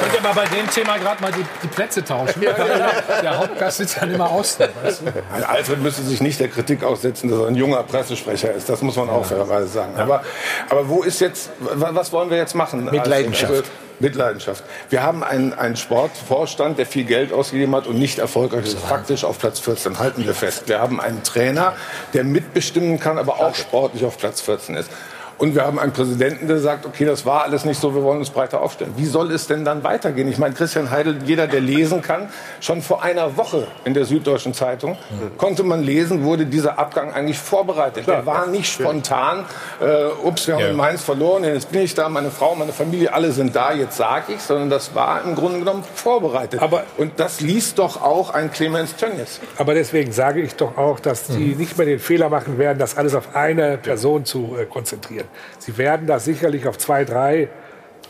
[0.00, 2.40] Könnt ihr mal bei dem Thema gerade mal die, die Plätze tauschen?
[3.22, 4.66] Der Hauptgast sitzt dann immer außen.
[4.82, 5.12] Weißt du?
[5.32, 8.68] Also Alfred müsste sich nicht der Kritik aussetzen, dass er ein junger Pressesprecher ist.
[8.68, 9.94] Das muss man auch fairerweise sagen.
[9.96, 10.22] Aber,
[10.68, 12.84] aber wo ist jetzt, wa- was wollen wir jetzt machen?
[12.84, 13.50] Mit Leidenschaft.
[13.52, 13.62] Also,
[13.98, 14.62] mit Leidenschaft.
[14.90, 18.78] Wir haben einen, einen Sportvorstand, der viel Geld ausgegeben hat und nicht erfolgreich ist.
[18.78, 20.64] Faktisch auf Platz 14, halten wir fest.
[20.66, 21.72] Wir haben einen Trainer,
[22.12, 24.90] der mitbestimmen kann, aber auch sportlich auf Platz 14 ist.
[25.38, 28.18] Und wir haben einen Präsidenten, der sagt, okay, das war alles nicht so, wir wollen
[28.20, 28.94] uns breiter aufstellen.
[28.96, 30.28] Wie soll es denn dann weitergehen?
[30.28, 32.30] Ich meine, Christian Heidel, jeder, der lesen kann,
[32.60, 34.96] schon vor einer Woche in der Süddeutschen Zeitung
[35.36, 38.06] konnte man lesen, wurde dieser Abgang eigentlich vorbereitet.
[38.06, 39.44] Der war nicht spontan,
[39.80, 40.68] äh, ups, wir haben Ja.
[40.70, 43.98] in Mainz verloren, jetzt bin ich da, meine Frau, meine Familie, alle sind da, jetzt
[43.98, 46.62] sage ich, sondern das war im Grunde genommen vorbereitet.
[46.62, 49.40] Aber- Und das liest doch auch ein Clemens Tönnies.
[49.58, 52.96] Aber deswegen sage ich doch auch, dass die nicht mehr den Fehler machen werden, das
[52.96, 55.25] alles auf eine Person zu äh, konzentrieren.
[55.58, 57.48] Sie werden das sicherlich auf zwei, drei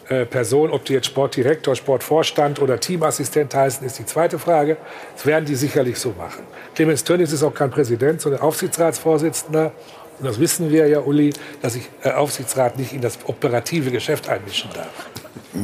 [0.08, 4.76] äh, Personen, ob die jetzt Sportdirektor, Sportvorstand oder Teamassistent heißen, ist die zweite Frage.
[5.16, 6.44] Das werden die sicherlich so machen.
[6.74, 9.72] Clemens Tönnies ist auch kein Präsident, sondern Aufsichtsratsvorsitzender.
[10.18, 14.28] Und das wissen wir ja, Uli, dass sich äh, Aufsichtsrat nicht in das operative Geschäft
[14.28, 14.86] einmischen darf.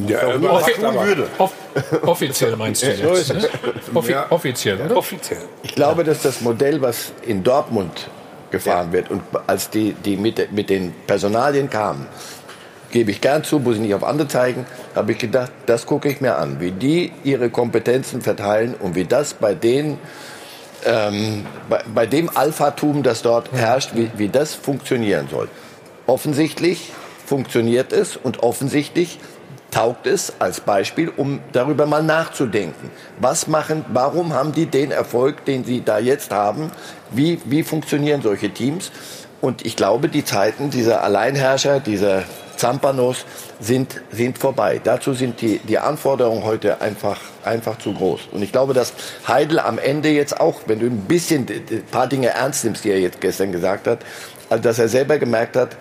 [0.08, 1.52] Ja, Offi aber- off
[2.02, 3.32] offiziell meinst du jetzt?
[3.34, 3.48] Ne?
[3.94, 4.26] Offi Ja.
[4.30, 4.96] Offiziell, oder?
[4.96, 5.40] Offiziell.
[5.62, 8.08] Ich glaube, dass das Modell, was in Dortmund
[8.52, 9.10] gefahren wird.
[9.10, 12.06] Und als die, die mit, mit den Personalien kamen,
[12.92, 16.08] gebe ich gern zu, muss ich nicht auf andere zeigen, habe ich gedacht, das gucke
[16.08, 19.98] ich mir an, wie die ihre Kompetenzen verteilen und wie das bei denen
[20.84, 25.48] ähm, bei, bei, dem Alphatum, das dort herrscht, wie, wie das funktionieren soll.
[26.06, 26.92] Offensichtlich
[27.24, 29.20] funktioniert es und offensichtlich
[29.72, 32.90] taugt es als Beispiel, um darüber mal nachzudenken.
[33.18, 36.70] Was machen, warum haben die den Erfolg, den sie da jetzt haben?
[37.10, 38.92] Wie, wie funktionieren solche Teams?
[39.40, 42.22] Und ich glaube, die Zeiten dieser Alleinherrscher, dieser
[42.56, 43.24] Zampanos
[43.58, 44.80] sind, sind vorbei.
[44.82, 48.28] Dazu sind die, die Anforderungen heute einfach, einfach zu groß.
[48.30, 48.92] Und ich glaube, dass
[49.26, 52.90] Heidel am Ende jetzt auch, wenn du ein bisschen ein paar Dinge ernst nimmst, die
[52.90, 54.00] er jetzt gestern gesagt hat,
[54.48, 55.76] also dass er selber gemerkt hat,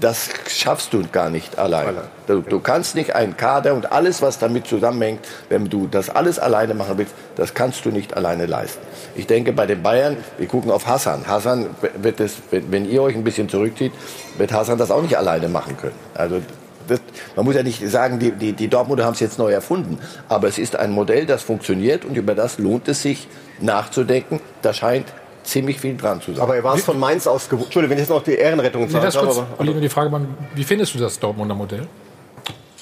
[0.00, 2.02] das schaffst du gar nicht alleine.
[2.26, 6.38] Du, du, kannst nicht einen Kader und alles, was damit zusammenhängt, wenn du das alles
[6.38, 8.84] alleine machen willst, das kannst du nicht alleine leisten.
[9.14, 11.26] Ich denke, bei den Bayern, wir gucken auf Hassan.
[11.26, 13.92] Hassan wird es, wenn ihr euch ein bisschen zurückzieht,
[14.38, 15.96] wird Hassan das auch nicht alleine machen können.
[16.14, 16.40] Also
[16.88, 17.00] das,
[17.36, 19.98] man muss ja nicht sagen, die, die, die Dortmunder haben es jetzt neu erfunden.
[20.28, 23.28] Aber es ist ein Modell, das funktioniert und über das lohnt es sich
[23.60, 24.40] nachzudenken.
[24.62, 25.06] Da scheint
[25.44, 26.42] ziemlich viel dran zu sein.
[26.42, 27.66] Aber er war es von Mainz aus gewohnt.
[27.66, 29.06] Entschuldigung, wenn ich jetzt noch die Ehrenrettung sage.
[29.06, 30.20] Nee, kurz, Oliver, die Frage,
[30.54, 31.86] wie findest du das Dortmunder Modell?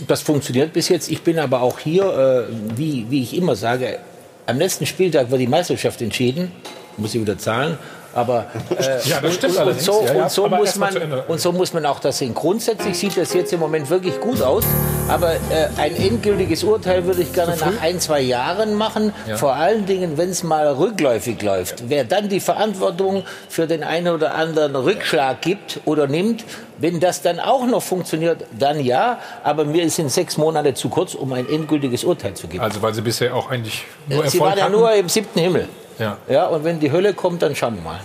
[0.06, 1.10] Das funktioniert bis jetzt.
[1.10, 3.98] Ich bin aber auch hier, äh, wie, wie ich immer sage,
[4.46, 6.50] am letzten Spieltag wird die Meisterschaft entschieden.
[6.96, 7.78] Muss ich wieder zahlen.
[8.14, 10.94] Aber äh, ja, das stimmt und, und so, ja, und, so muss man,
[11.28, 12.34] und so muss man auch das sehen.
[12.34, 14.64] Grundsätzlich sieht das jetzt im Moment wirklich gut aus.
[15.08, 19.12] Aber äh, ein endgültiges Urteil würde ich gerne nach ein, zwei Jahren machen.
[19.26, 19.36] Ja.
[19.36, 21.88] Vor allen Dingen, wenn es mal rückläufig läuft.
[21.88, 26.44] Wer dann die Verantwortung für den einen oder anderen Rückschlag gibt oder nimmt,
[26.78, 29.18] wenn das dann auch noch funktioniert, dann ja.
[29.42, 32.62] Aber mir sind sechs Monate zu kurz, um ein endgültiges Urteil zu geben.
[32.62, 34.72] Also weil Sie bisher auch eigentlich nur Sie Erfolg waren ja hatten?
[34.72, 35.68] nur im siebten Himmel.
[35.98, 36.16] Ja.
[36.28, 36.46] ja.
[36.46, 38.00] Und wenn die Hölle kommt, dann schauen wir mal.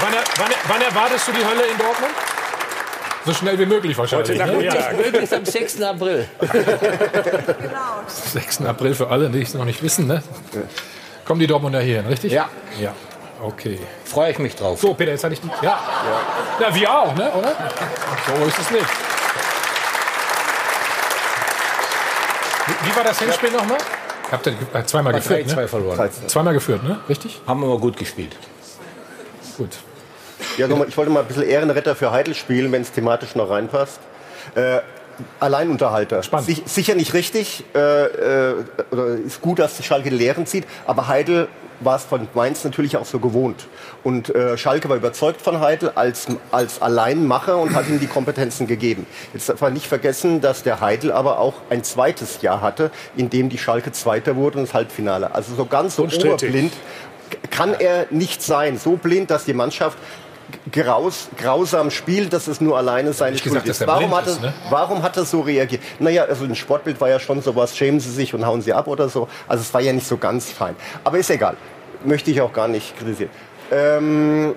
[0.00, 2.12] Wann, wann, wann erwartest du die Hölle in Dortmund?
[3.24, 4.38] So schnell wie möglich wahrscheinlich.
[4.38, 4.96] Heute Nachmittag.
[4.98, 5.80] Möglichst am 6.
[5.82, 6.28] April.
[6.40, 8.02] genau.
[8.06, 8.62] 6.
[8.62, 10.06] April für alle, die es noch nicht wissen.
[10.06, 10.22] Ne?
[11.24, 12.32] Kommen die Dortmunder hier hin, richtig?
[12.32, 12.50] Ja.
[12.78, 12.92] Ja.
[13.42, 13.78] Okay.
[14.04, 14.80] Freue ich mich drauf.
[14.80, 15.48] So, Peter, jetzt hatte ich die.
[15.62, 15.80] Ja.
[16.60, 16.68] ja.
[16.68, 17.32] ja wir auch, ne?
[17.32, 17.56] oder?
[18.26, 18.86] So ist es nicht.
[22.66, 23.56] Wie, wie war das Hinspiel ja.
[23.56, 23.78] nochmal?
[24.30, 24.54] Habt ihr
[24.86, 25.52] zweimal Bei geführt, drei, ne?
[25.52, 26.10] Zwei verloren.
[26.26, 27.00] Zweimal geführt, ne?
[27.08, 27.40] Richtig?
[27.46, 28.36] Haben wir mal gut gespielt.
[29.56, 29.70] Gut.
[30.56, 33.50] Ja, mal, ich wollte mal ein bisschen Ehrenretter für Heidel spielen, wenn es thematisch noch
[33.50, 34.00] reinpasst.
[34.54, 34.80] Äh,
[35.40, 36.22] Alleinunterhalter.
[36.22, 36.46] Spannend.
[36.46, 37.64] Sich, sicher nicht richtig.
[37.74, 38.54] Äh, äh,
[38.90, 40.66] oder ist gut, dass die Schalke die Lehren zieht.
[40.86, 41.48] Aber Heidel
[41.84, 43.66] war es von Mainz natürlich auch so gewohnt.
[44.02, 48.66] Und äh, Schalke war überzeugt von Heidel als, als Alleinmacher und hat ihm die Kompetenzen
[48.66, 49.06] gegeben.
[49.32, 53.30] Jetzt darf man nicht vergessen, dass der Heidel aber auch ein zweites Jahr hatte, in
[53.30, 55.34] dem die Schalke Zweiter wurde und das Halbfinale.
[55.34, 56.72] Also so ganz so oberblind
[57.50, 58.78] kann er nicht sein.
[58.78, 59.98] So blind, dass die Mannschaft
[60.70, 63.86] graus, grausam spielt, dass es nur alleine seine Schuld ist.
[63.86, 64.54] Warum hat, er, ne?
[64.70, 65.82] warum hat er so reagiert?
[65.98, 68.86] Naja, also ein Sportbild war ja schon sowas, schämen Sie sich und hauen Sie ab
[68.86, 69.28] oder so.
[69.48, 70.76] Also es war ja nicht so ganz fein.
[71.02, 71.56] Aber ist egal.
[72.04, 73.30] Möchte ich auch gar nicht kritisieren.
[73.70, 74.54] Ähm,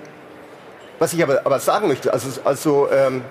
[0.98, 3.22] was ich aber, aber sagen möchte, also, also ähm,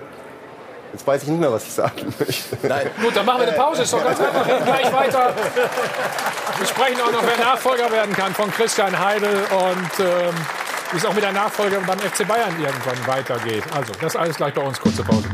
[0.92, 2.56] Jetzt weiß ich nicht mehr, was ich sagen möchte.
[2.66, 2.90] Nein.
[3.02, 3.82] Gut, dann machen wir eine Pause.
[3.82, 4.46] Ist doch ganz einfach.
[4.46, 5.34] Wir gleich weiter.
[6.56, 10.34] Wir sprechen auch noch, wer Nachfolger werden kann von Christian Heidel und ähm,
[10.92, 13.64] wie es auch mit der Nachfolge beim FC Bayern irgendwann weitergeht.
[13.76, 14.80] Also, das alles gleich bei uns.
[14.80, 15.28] Kurze Pause.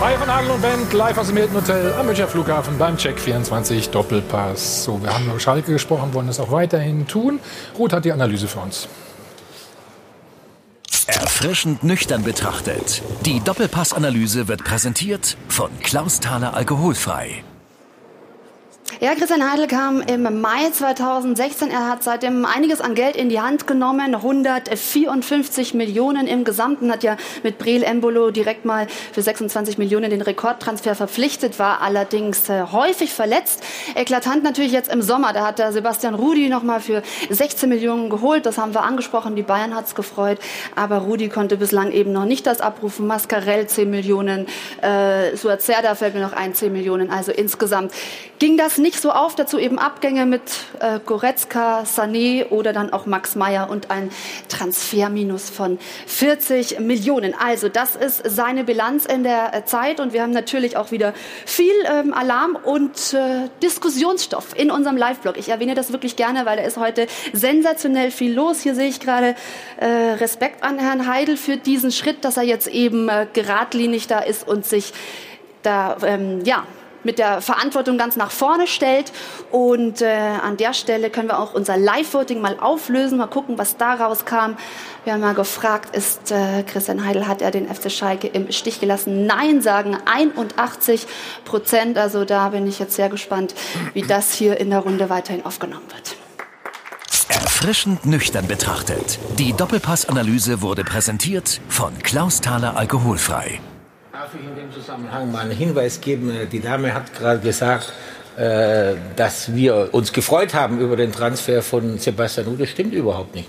[0.00, 3.18] Hi von Adel und Band, live aus dem Hilton Hotel am Münchner Flughafen beim Check
[3.18, 4.84] 24 Doppelpass.
[4.84, 7.40] So, wir haben über Schalke gesprochen, wollen das auch weiterhin tun.
[7.76, 8.86] Ruth hat die Analyse für uns.
[11.08, 13.02] Erfrischend nüchtern betrachtet.
[13.26, 17.42] Die Doppelpass-Analyse wird präsentiert von Klaus Thaler Alkoholfrei.
[19.00, 21.70] Ja, Christian Heidel kam im Mai 2016.
[21.70, 24.12] Er hat seitdem einiges an Geld in die Hand genommen.
[24.12, 26.90] 154 Millionen im Gesamten.
[26.90, 32.48] Hat ja mit Breel Embolo direkt mal für 26 Millionen den Rekordtransfer verpflichtet, war allerdings
[32.48, 33.62] äh, häufig verletzt.
[33.94, 35.32] Eklatant natürlich jetzt im Sommer.
[35.32, 38.46] Da hat der Sebastian Rudi noch mal für 16 Millionen geholt.
[38.46, 39.36] Das haben wir angesprochen.
[39.36, 40.40] Die Bayern hat's gefreut.
[40.74, 43.06] Aber Rudi konnte bislang eben noch nicht das abrufen.
[43.06, 44.48] Mascarell 10 Millionen.
[44.82, 47.10] Äh, Suazerda fällt mir noch ein, 10 Millionen.
[47.10, 47.92] Also insgesamt
[48.40, 49.34] ging das nicht nicht so auf.
[49.34, 50.40] Dazu eben Abgänge mit
[50.80, 54.10] äh, Goretzka, Sané oder dann auch Max Meyer und ein
[54.48, 57.34] Transferminus von 40 Millionen.
[57.38, 61.12] Also das ist seine Bilanz in der äh, Zeit und wir haben natürlich auch wieder
[61.44, 65.36] viel ähm, Alarm und äh, Diskussionsstoff in unserem Live-Blog.
[65.36, 68.62] Ich erwähne das wirklich gerne, weil da ist heute sensationell viel los.
[68.62, 69.34] Hier sehe ich gerade
[69.76, 74.20] äh, Respekt an Herrn Heidel für diesen Schritt, dass er jetzt eben äh, geradlinig da
[74.20, 74.94] ist und sich
[75.62, 76.64] da ähm, ja
[77.04, 79.12] mit der Verantwortung ganz nach vorne stellt.
[79.50, 83.76] Und äh, an der Stelle können wir auch unser Live-Voting mal auflösen, mal gucken, was
[83.76, 84.56] daraus kam.
[85.04, 88.80] Wir haben mal gefragt, ist äh, Christian Heidel, hat er den FC Schalke im Stich
[88.80, 89.26] gelassen?
[89.26, 91.06] Nein, sagen 81
[91.44, 91.98] Prozent.
[91.98, 93.54] Also da bin ich jetzt sehr gespannt,
[93.94, 96.16] wie das hier in der Runde weiterhin aufgenommen wird.
[97.28, 99.18] Erfrischend nüchtern betrachtet.
[99.38, 103.60] Die Doppelpass-Analyse wurde präsentiert von Klaus Thaler Alkoholfrei.
[104.18, 106.32] Darf ich in dem Zusammenhang mal einen Hinweis geben?
[106.50, 107.92] Die Dame hat gerade gesagt,
[108.36, 112.64] äh, dass wir uns gefreut haben über den Transfer von Sebastian Ude.
[112.64, 113.48] Das stimmt überhaupt nicht.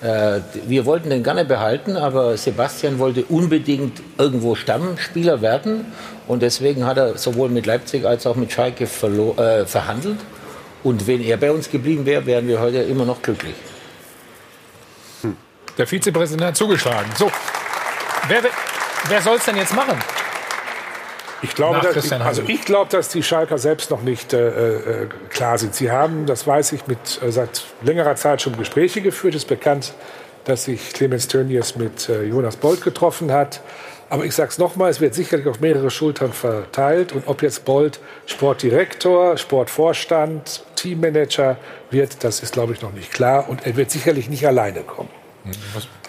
[0.00, 0.38] Äh,
[0.68, 5.86] wir wollten den gerne behalten, aber Sebastian wollte unbedingt irgendwo Stammspieler werden.
[6.28, 10.20] Und deswegen hat er sowohl mit Leipzig als auch mit Schalke äh, verhandelt.
[10.84, 13.56] Und wenn er bei uns geblieben wäre, wären wir heute immer noch glücklich.
[15.76, 17.10] Der Vizepräsident hat zugeschlagen.
[17.16, 17.28] So,
[18.28, 18.44] wer,
[19.08, 19.98] wer soll es denn jetzt machen?
[21.40, 25.56] Ich glaube, dass, also ich glaube, dass die Schalker selbst noch nicht äh, äh, klar
[25.56, 25.74] sind.
[25.74, 29.34] Sie haben, das weiß ich, mit äh, seit längerer Zeit schon Gespräche geführt.
[29.34, 29.92] Es ist bekannt,
[30.44, 33.60] dass sich Clemens Tönnies mit äh, Jonas Bolt getroffen hat.
[34.10, 37.12] Aber ich sage es nochmal, es wird sicherlich auf mehrere Schultern verteilt.
[37.12, 41.56] Und ob jetzt Bolt Sportdirektor, Sportvorstand, Teammanager
[41.90, 43.48] wird, das ist, glaube ich, noch nicht klar.
[43.48, 45.10] Und er wird sicherlich nicht alleine kommen.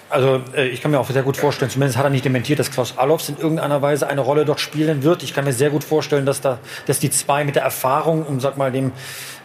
[0.10, 2.72] Also äh, ich kann mir auch sehr gut vorstellen, zumindest hat er nicht dementiert, dass
[2.72, 5.22] Klaus Allofs in irgendeiner Weise eine Rolle dort spielen wird.
[5.24, 6.58] Ich kann mir sehr gut vorstellen, dass, da,
[6.88, 8.92] dass die zwei mit der Erfahrung und sag mal dem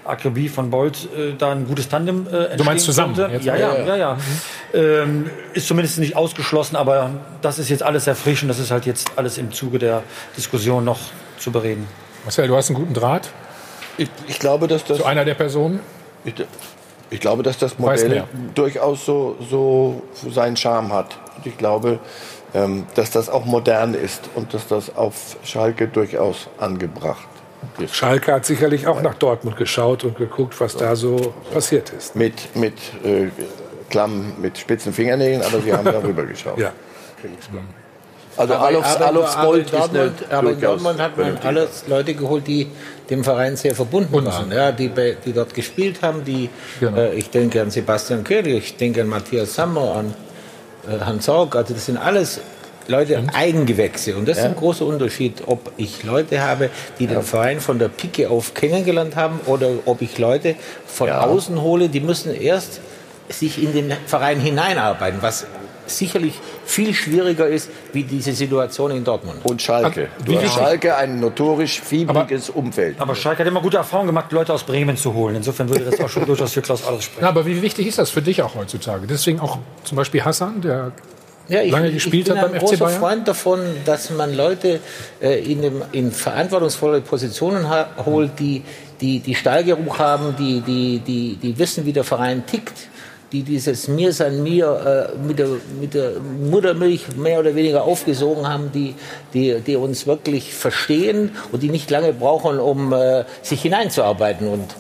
[0.05, 3.15] Akribie von Bolt äh, da ein gutes Tandem äh, Du meinst zusammen?
[3.16, 3.97] Ja, ja, ja, ja.
[3.97, 4.15] ja.
[4.15, 4.20] Mhm.
[4.78, 7.11] Ähm, ist zumindest nicht ausgeschlossen, aber
[7.43, 10.03] das ist jetzt alles sehr frisch und das ist halt jetzt alles im Zuge der
[10.36, 10.99] Diskussion noch
[11.39, 11.86] zu bereden.
[12.24, 13.31] Marcel, du hast einen guten Draht?
[13.97, 14.99] Ich, ich glaube, dass das...
[14.99, 15.81] Zu einer der Personen?
[16.24, 16.35] Ich,
[17.15, 18.24] ich glaube, dass das Modell
[18.55, 21.16] durchaus so, so seinen Charme hat.
[21.36, 22.01] Und ich glaube,
[22.55, 27.28] ähm, dass das auch modern ist und dass das auf Schalke durchaus angebracht
[27.78, 27.95] ist.
[27.95, 32.16] Schalke hat sicherlich auch nach Dortmund geschaut und geguckt, was da so passiert ist.
[32.16, 32.74] Mit, mit
[33.05, 33.28] äh,
[33.91, 36.59] Klamm, mit spitzen Fingernägeln, aber sie haben darüber geschaut.
[36.59, 36.73] Ja.
[38.36, 42.15] Also Alofs, Alofs in ist eine Dortmund, aber in durchaus Dortmund hat man alles Leute
[42.15, 42.70] geholt, die
[43.10, 44.90] dem Verein sehr verbunden Und waren, ja, die,
[45.24, 46.24] die dort gespielt haben.
[46.24, 46.48] Die,
[46.81, 46.97] Genau.
[46.98, 50.14] äh, ich denke an Sebastian Köhler, ich denke an Matthias Sammer, an
[50.89, 51.55] äh, Hans Sorg.
[51.56, 52.40] Also das sind alles
[52.86, 54.14] Leute Eigengewächse.
[54.16, 56.68] Und das ist ein großer Unterschied, ob ich Leute habe,
[56.98, 60.55] die den Verein von der Pike auf kennengelernt haben oder ob ich Leute
[60.86, 61.22] von Ja.
[61.22, 62.81] außen hole, die müssen erst
[63.31, 65.47] sich in den Verein hineinarbeiten, was
[65.86, 66.35] sicherlich
[66.65, 69.39] viel schwieriger ist, wie diese Situation in Dortmund.
[69.44, 70.09] Und Schalke.
[70.19, 72.97] Wie Du hast wichtig- Schalke ein notorisch fiebriges Umfeld.
[73.01, 75.36] Aber Schalke hat immer gute Erfahrungen gemacht, Leute aus Bremen zu holen.
[75.36, 77.20] Insofern würde das auch schon durchaus für Klaus Allofs sprechen.
[77.23, 79.06] Na, aber wie wichtig ist das für dich auch heutzutage?
[79.06, 80.93] Deswegen auch zum Beispiel Hassan, der
[81.48, 83.01] Ja, ich, lange gespielt ich bin hat ein beim FC großer Bayern.
[83.01, 84.81] Freund davon, dass man Leute
[85.20, 87.66] äh, in, dem, in verantwortungsvolle Positionen
[88.05, 88.62] holt, die,
[89.01, 92.89] die, die Stallgeruch haben, die, die, die, die wissen, wie der Verein tickt,
[93.35, 95.48] die dieses Mir san mir äh, mit, der,
[95.81, 98.94] mit der Muttermilch mehr oder weniger aufgesogen haben, die,
[99.35, 104.47] die, die uns wirklich verstehen und die nicht lange brauchen, um äh, sich hineinzuarbeiten.
[104.47, 104.77] Und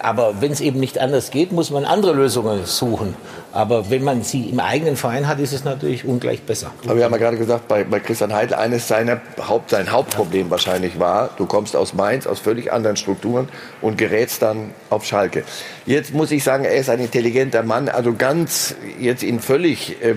[0.00, 3.14] aber wenn es eben nicht anders geht, muss man andere Lösungen suchen.
[3.56, 6.72] Aber wenn man sie im eigenen Verein hat, ist es natürlich ungleich besser.
[6.84, 10.50] Aber wir haben ja gerade gesagt, bei, bei Christian Heidel, eines seiner Haupt, sein Hauptproblem
[10.50, 13.48] wahrscheinlich war, du kommst aus Mainz, aus völlig anderen Strukturen
[13.80, 15.44] und gerätst dann auf Schalke.
[15.86, 20.10] Jetzt muss ich sagen, er ist ein intelligenter Mann, also ganz jetzt ihn völlig äh,
[20.10, 20.16] äh,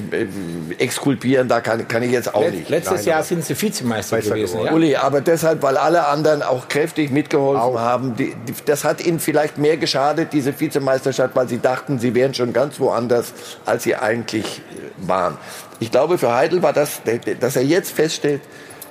[0.78, 2.70] exkulpieren, da kann, kann ich jetzt auch Let- nicht.
[2.70, 4.53] Letztes Nein, Jahr sind sie Vizemeister Meister gewesen.
[4.53, 4.68] geworden.
[4.68, 4.74] Ja?
[4.74, 8.16] Uli, aber deshalb, weil alle anderen auch kräftig mitgeholfen haben.
[8.16, 12.34] Die, die, das hat ihnen vielleicht mehr geschadet, diese Vizemeisterschaft, weil sie dachten, sie wären
[12.34, 13.28] schon ganz woanders,
[13.65, 14.61] als sie eigentlich
[14.97, 15.38] waren.
[15.80, 17.01] Ich glaube, für Heidel war das,
[17.39, 18.41] dass er jetzt feststellt,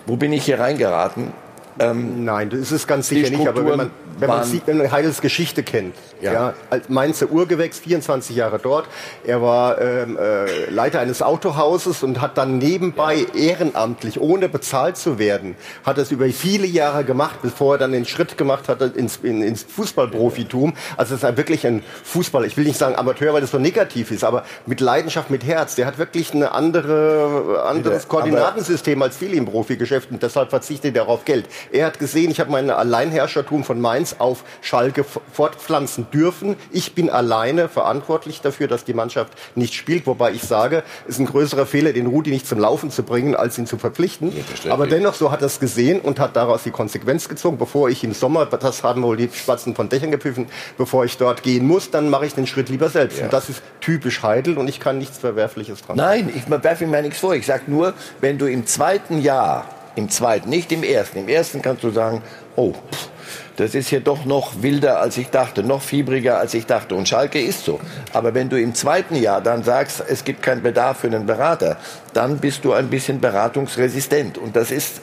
[0.06, 1.32] wo bin ich hier reingeraten?
[1.78, 3.46] Ähm, Nein, das ist ganz sicher nicht.
[3.46, 6.32] Aber wenn man, wenn man sieht, wenn man Heidels Geschichte kennt, Ja.
[6.32, 6.54] ja.
[6.70, 8.86] als Mainzer Urgewächs, 24 Jahre dort.
[9.24, 15.18] Er war ähm, äh, Leiter eines Autohauses und hat dann nebenbei ehrenamtlich, ohne bezahlt zu
[15.18, 19.20] werden, hat es über viele Jahre gemacht, bevor er dann den Schritt gemacht hat ins,
[19.22, 20.74] in, ins Fußballprofitum.
[20.96, 22.44] Also es ist wirklich ein Fußball.
[22.44, 25.76] Ich will nicht sagen Amateur, weil das so negativ ist, aber mit Leidenschaft, mit Herz.
[25.76, 31.08] Der hat wirklich ein andere, anderes Koordinatensystem als viele im Profigeschäft und deshalb verzichtet er
[31.08, 31.46] auf Geld.
[31.72, 36.56] Er hat gesehen, ich habe meine Alleinherrschertum von Mainz auf Schalke fortpflanzen dürfen.
[36.70, 40.06] Ich bin alleine verantwortlich dafür, dass die Mannschaft nicht spielt.
[40.06, 43.34] Wobei ich sage, es ist ein größerer Fehler, den Rudi nicht zum Laufen zu bringen,
[43.34, 44.32] als ihn zu verpflichten.
[44.64, 47.58] Ja, Aber dennoch, so hat er es gesehen und hat daraus die Konsequenz gezogen.
[47.58, 50.46] Bevor ich im Sommer, das haben wohl die Spatzen von Dächern gepfiffen,
[50.76, 53.18] bevor ich dort gehen muss, dann mache ich den Schritt lieber selbst.
[53.18, 53.24] Ja.
[53.24, 55.96] Und das ist typisch Heidel und ich kann nichts Verwerfliches dran.
[55.96, 57.34] Nein, ich werfe ihm ja nichts vor.
[57.34, 59.66] Ich sage nur, wenn du im zweiten Jahr,
[59.98, 62.22] im zweiten, nicht im ersten, im ersten kannst du sagen,
[62.56, 63.08] oh, pff,
[63.56, 66.94] das ist hier doch noch wilder, als ich dachte, noch fiebriger, als ich dachte.
[66.94, 67.80] Und Schalke ist so.
[68.12, 71.76] Aber wenn du im zweiten Jahr dann sagst, es gibt keinen Bedarf für einen Berater,
[72.14, 74.38] dann bist du ein bisschen beratungsresistent.
[74.38, 75.00] Und das ist,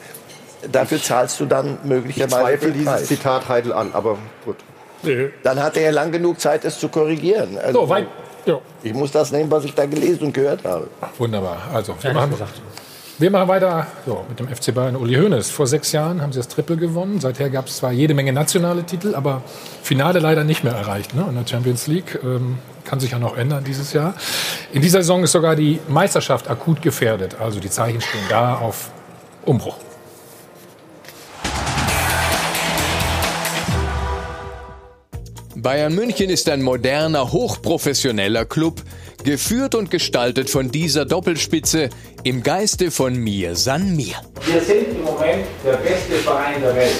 [0.72, 2.34] dafür zahlst du dann möglicherweise.
[2.34, 4.56] Ich zweifle dieses Zitat Heidel an, aber gut.
[5.42, 7.58] Dann hatte er lang genug Zeit, es zu korrigieren.
[7.58, 8.06] Also, so, weit,
[8.46, 8.58] ja.
[8.82, 10.88] Ich muss das nehmen, was ich da gelesen und gehört habe.
[11.18, 11.58] Wunderbar.
[11.74, 12.34] Also, wir machen,
[13.18, 15.50] wir machen weiter so, mit dem FC Bayern Uli Hoeneß.
[15.50, 17.18] Vor sechs Jahren haben sie das Triple gewonnen.
[17.20, 19.42] Seither gab es zwar jede Menge nationale Titel, aber
[19.82, 21.24] Finale leider nicht mehr erreicht ne?
[21.28, 22.18] in der Champions League.
[22.22, 24.14] Ähm, kann sich ja noch ändern dieses Jahr.
[24.72, 27.36] In dieser Saison ist sogar die Meisterschaft akut gefährdet.
[27.40, 28.90] Also die Zeichen stehen da auf
[29.44, 29.76] Umbruch.
[35.56, 38.82] Bayern München ist ein moderner, hochprofessioneller Club,
[39.26, 41.90] geführt und gestaltet von dieser Doppelspitze
[42.22, 44.14] im Geiste von Mir San Mir.
[44.46, 46.94] Wir sind im Moment der beste Verein der Welt.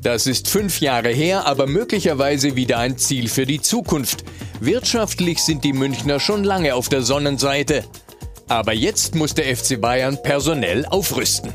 [0.00, 4.22] Das ist fünf Jahre her, aber möglicherweise wieder ein Ziel für die Zukunft.
[4.60, 7.82] Wirtschaftlich sind die Münchner schon lange auf der Sonnenseite.
[8.46, 11.52] Aber jetzt muss der FC Bayern personell aufrüsten.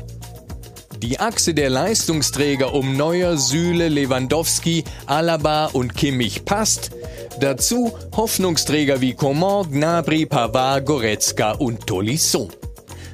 [1.02, 6.92] Die Achse der Leistungsträger um Neuer, Süle, Lewandowski, Alaba und Kimmich passt.
[7.40, 12.50] Dazu Hoffnungsträger wie Coman, Gnabry, Pavard, Goretzka und Tolisso.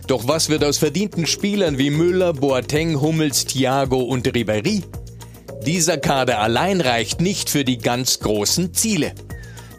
[0.06, 4.82] Doch was wird aus verdienten Spielern wie Müller, Boateng, Hummels, Thiago und Ribéry?
[5.64, 9.14] Dieser Kader allein reicht nicht für die ganz großen Ziele.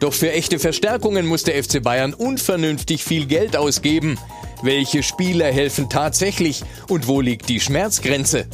[0.00, 4.18] Doch für echte Verstärkungen muss der FC Bayern unvernünftig viel Geld ausgeben.
[4.62, 8.46] Welche Spieler helfen tatsächlich und wo liegt die Schmerzgrenze?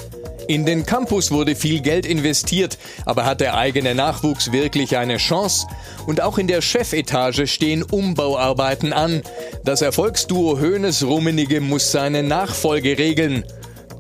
[0.49, 5.67] In den Campus wurde viel Geld investiert, aber hat der eigene Nachwuchs wirklich eine Chance?
[6.07, 9.23] Und auch in der Chefetage stehen Umbauarbeiten an.
[9.65, 13.45] Das Erfolgsduo Hoeneß Rummenige muss seine Nachfolge regeln.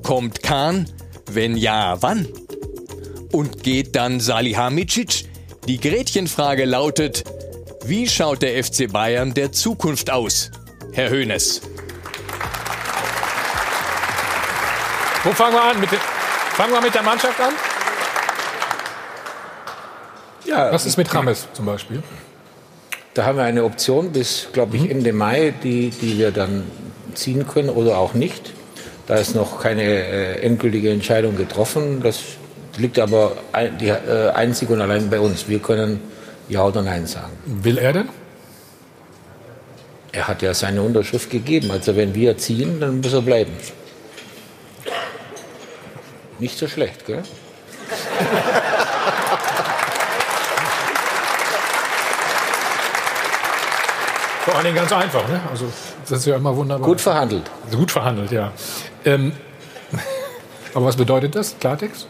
[0.04, 0.88] Kommt Kahn?
[1.28, 2.28] Wenn ja, wann?
[3.32, 5.24] Und geht dann Salihamidzic?
[5.66, 7.24] Die Gretchenfrage lautet,
[7.84, 10.52] wie schaut der FC Bayern der Zukunft aus?
[10.92, 11.60] Herr Hoeneß.
[15.26, 15.80] Wo fangen wir an?
[15.80, 17.52] Mit den, fangen wir mit der Mannschaft an?
[20.44, 22.00] Ja, Was ist mit Rames zum Beispiel?
[23.12, 24.90] Da haben wir eine Option bis, glaube ich, mhm.
[24.90, 26.62] Ende Mai, die, die wir dann
[27.14, 28.52] ziehen können oder auch nicht.
[29.08, 32.02] Da ist noch keine äh, endgültige Entscheidung getroffen.
[32.04, 32.22] Das
[32.76, 35.48] liegt aber ein, die, äh, einzig und allein bei uns.
[35.48, 36.00] Wir können
[36.48, 37.32] Ja oder Nein sagen.
[37.46, 38.08] Will er denn?
[40.12, 41.72] Er hat ja seine Unterschrift gegeben.
[41.72, 43.50] Also wenn wir ziehen, dann muss er bleiben.
[46.38, 47.22] Nicht so schlecht, gell?
[54.44, 55.40] Vor allen Dingen ganz einfach, ne?
[55.50, 55.66] Also
[56.08, 56.86] das ist ja immer wunderbar.
[56.86, 57.50] Gut verhandelt.
[57.64, 58.52] Also gut verhandelt, ja.
[59.04, 59.32] Ähm,
[60.74, 62.06] aber was bedeutet das, Klartext?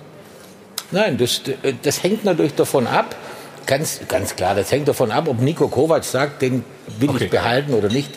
[0.91, 1.41] Nein, das,
[1.83, 3.17] das hängt natürlich davon ab,
[3.67, 6.65] ganz, ganz klar, das hängt davon ab, ob Nico Kovac sagt, den
[6.99, 7.25] will okay.
[7.25, 8.13] ich behalten oder nicht.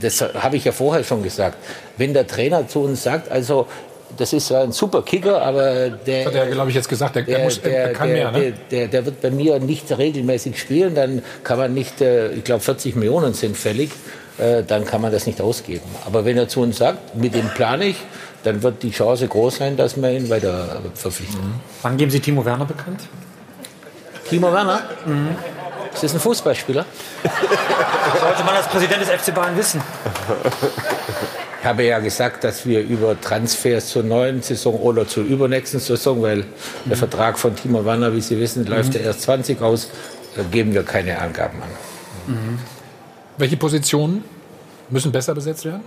[0.00, 1.58] Das habe ich ja vorher schon gesagt.
[1.96, 3.68] Wenn der Trainer zu uns sagt, also
[4.16, 6.24] das ist ein super Kicker, aber der.
[6.24, 8.52] Das hat er, glaube ich, jetzt gesagt, der, der, muss, der, kann der, mehr, ne?
[8.70, 12.62] Der, der, wird bei mir nicht regelmäßig spielen, dann kann man nicht, äh, ich glaube,
[12.62, 13.90] 40 Millionen sind fällig,
[14.38, 15.88] äh, dann kann man das nicht ausgeben.
[16.06, 17.96] Aber wenn er zu uns sagt, mit dem plane ich,
[18.42, 21.40] dann wird die Chance groß sein, dass wir ihn weiter verpflichten.
[21.40, 21.54] Mhm.
[21.82, 23.00] Wann geben Sie Timo Werner bekannt?
[24.28, 24.82] Timo Werner?
[25.04, 25.36] Mhm.
[25.92, 26.84] Ist das ein Fußballspieler?
[28.20, 29.82] Sollte man als Präsident des FC Bayern wissen.
[31.60, 36.22] Ich habe ja gesagt, dass wir über Transfers zur neuen Saison oder zur übernächsten Saison,
[36.22, 36.44] weil mhm.
[36.86, 39.90] der Vertrag von Timo Werner, wie Sie wissen, läuft ja erst 20 aus,
[40.36, 42.34] da geben wir keine Angaben an.
[42.34, 42.58] Mhm.
[43.36, 44.24] Welche Positionen
[44.88, 45.82] müssen besser besetzt werden?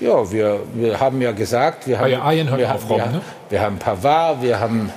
[0.00, 3.20] Ja, wir, wir haben ja gesagt, wir haben, wir, haben, wir, ne?
[3.50, 4.90] wir haben Pavard, wir haben,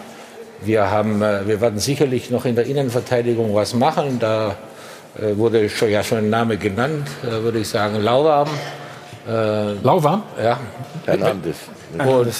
[0.62, 4.20] wir haben, äh, wir werden sicherlich noch in der Innenverteidigung was machen.
[4.20, 4.56] Da
[5.22, 8.50] äh, wurde schon, ja schon ein Name genannt, äh, würde ich sagen, Lauwarm.
[9.28, 10.24] Äh, Lauwarm?
[10.42, 10.60] Ja.
[11.06, 11.58] Hernandez.
[11.98, 12.34] Und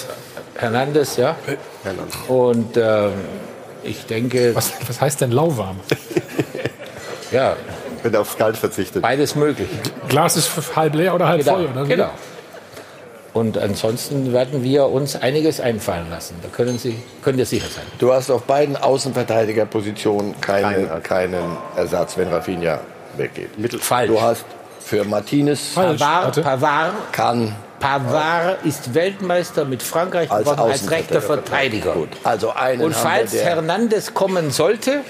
[0.54, 1.36] Hernandez, ja.
[1.82, 2.16] Hernandez.
[2.28, 3.08] Und äh,
[3.82, 4.54] ich denke.
[4.54, 5.80] Was, was heißt denn lauwarm?
[7.32, 7.56] ja.
[8.02, 9.02] Wenn er aufs Kalt verzichtet.
[9.02, 9.68] Beides möglich.
[10.08, 11.84] Glas ist halb leer oder halb genau, voll, oder?
[11.84, 12.10] Genau.
[13.32, 16.36] Und ansonsten werden wir uns einiges einfallen lassen.
[16.40, 17.84] Da können Sie, können ihr sicher sein.
[17.98, 21.44] Du hast auf beiden Außenverteidigerpositionen keine, keinen
[21.76, 22.80] Ersatz, wenn Rafinha
[23.18, 23.58] weggeht.
[23.58, 24.08] Mittel falsch.
[24.08, 24.46] Du hast
[24.86, 31.20] für Martinez Pavard, Pavard, kann Pavard ist Weltmeister mit Frankreich Als geworden als rechter.
[31.20, 31.92] Verteidiger.
[31.92, 35.00] Gut, also einen Und falls der- Hernandez kommen sollte,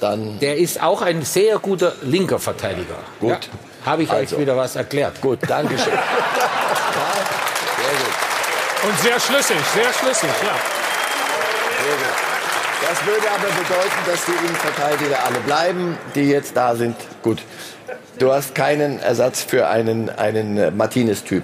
[0.00, 2.96] dann der ist auch ein sehr guter linker Verteidiger.
[3.20, 3.30] Gut.
[3.30, 3.38] Ja,
[3.86, 4.34] Habe ich Also.
[4.36, 5.20] euch wieder was erklärt.
[5.20, 5.92] Gut, danke schön.
[8.82, 10.54] Und sehr schlüssig, sehr schlüssig, ja.
[12.86, 16.96] Das würde aber bedeuten, dass die Innenverteidiger alle bleiben, die jetzt da sind.
[17.22, 17.38] Gut.
[18.18, 21.42] Du hast keinen Ersatz für einen, einen äh, Martinez-Typ.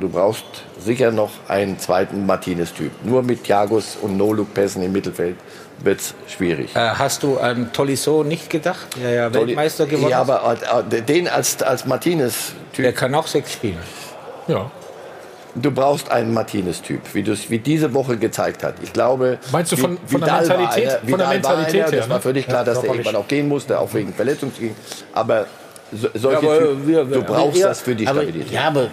[0.00, 0.44] Du brauchst
[0.80, 2.90] sicher noch einen zweiten Martinez-Typ.
[3.04, 5.36] Nur mit Thiagos und No-Look-Pässen im Mittelfeld
[5.82, 6.74] wird's schwierig.
[6.74, 10.56] Äh, hast du an Tolisso nicht gedacht, der ja Weltmeister geworden Ja, aber
[10.90, 12.82] äh, den als, als Martinez-Typ.
[12.84, 13.78] Der kann auch sechs spielen.
[14.48, 14.70] Ja.
[15.54, 18.74] Du brauchst einen Martinez-Typ, wie wie diese Woche gezeigt hat.
[18.82, 19.38] Ich glaube.
[19.50, 22.22] Meinst du von- von der Mentalität- einer- von der Mentalität einer, her, Das war ne?
[22.22, 24.76] völlig klar, Ja, dass er irgendwann auch gehen musste, auch wegen Verletzungsgegen.
[25.14, 25.46] Aber
[25.92, 28.50] so, solche Ja, aber wir- du brauchst das für die Stabilität.
[28.52, 28.88] Ja, aber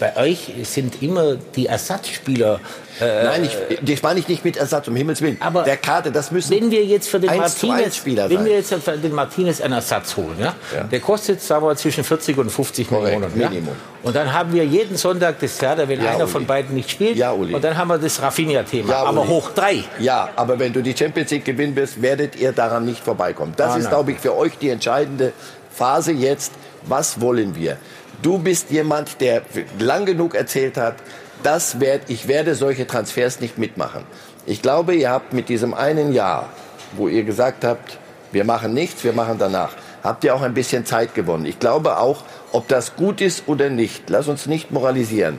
[0.00, 2.58] bei euch sind immer die Ersatzspieler.
[3.00, 5.36] Äh, Nein, ich, das meine ich nicht mit Ersatz, um Himmels Willen.
[5.40, 8.46] Aber der Karte, das müssen wenn wir jetzt für den Martinez, Spieler wenn sein.
[8.46, 10.54] wir jetzt für den Martinez einen Ersatz holen, ja,
[10.90, 13.50] der kostet sagen wir zwischen 40 und 50 Millionen, ja?
[13.50, 13.74] Minimum.
[14.02, 16.32] Und dann haben wir jeden Sonntag das Theater, wenn Ja, einer Uli.
[16.32, 17.54] von beiden nicht spielt, Ja, Uli.
[17.54, 19.28] und dann haben wir das Rafinha-Thema, Ja, aber Uli.
[19.30, 19.84] hoch drei.
[20.00, 23.52] Ja, aber wenn du die Champions League gewinnen wirst, werdet ihr daran nicht vorbeikommen.
[23.56, 23.90] Das Ah, ist, nein.
[23.92, 25.32] glaube ich, für euch die entscheidende
[25.78, 26.52] Phase jetzt.
[26.86, 27.76] Was wollen wir?
[28.22, 29.42] Du bist jemand, der
[29.78, 30.96] lang genug erzählt hat,
[31.44, 34.04] das werd, ich werde solche Transfers nicht mitmachen.
[34.44, 36.48] Ich glaube, ihr habt mit diesem einen Jahr,
[36.96, 37.98] wo ihr gesagt habt,
[38.32, 39.70] wir machen nichts, wir machen danach,
[40.02, 41.46] habt ihr auch ein bisschen Zeit gewonnen.
[41.46, 45.38] Ich glaube auch, ob das gut ist oder nicht, lass uns nicht moralisieren.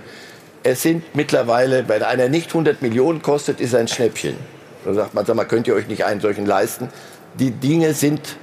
[0.63, 4.35] Es sind mittlerweile, wenn einer nicht 100 Millionen kostet, ist ein Schnäppchen.
[4.85, 6.89] Da sagt man, sag mal, könnt ihr euch nicht einen solchen leisten?
[7.37, 8.37] Die Dinge sind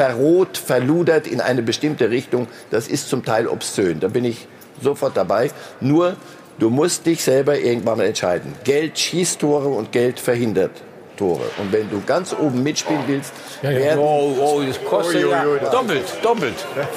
[0.00, 2.48] verroht, verludert in eine bestimmte Richtung.
[2.70, 4.00] Das ist zum Teil obszön.
[4.00, 4.48] Da bin ich
[4.80, 5.50] sofort dabei.
[5.80, 6.16] Nur,
[6.58, 8.54] du musst dich selber irgendwann mal entscheiden.
[8.64, 10.70] Geld schießt Tore und Geld verhindert
[11.18, 11.44] Tore.
[11.58, 13.78] Und wenn du ganz oben mitspielen willst, Ja, ja.
[13.78, 14.00] werden...
[14.00, 16.54] Oh, oh, das kostet ja doppelt, doppelt.
[16.80, 16.88] Aber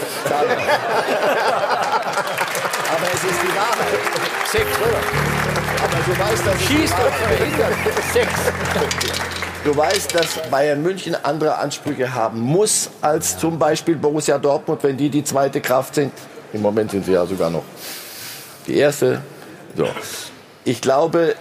[3.13, 3.99] es ist die Wahrheit.
[4.49, 4.77] Sechs,
[5.83, 7.73] Aber du weißt, dass es die Schießt und Wahrheit verhindert.
[8.13, 8.39] Sechs.
[9.63, 14.97] Du weißt, dass Bayern München andere Ansprüche haben muss als zum Beispiel Borussia Dortmund, wenn
[14.97, 16.11] die die zweite Kraft sind.
[16.51, 17.63] Im Moment sind sie ja sogar noch
[18.67, 19.21] die erste.
[19.75, 19.87] So.
[20.65, 21.35] Ich glaube,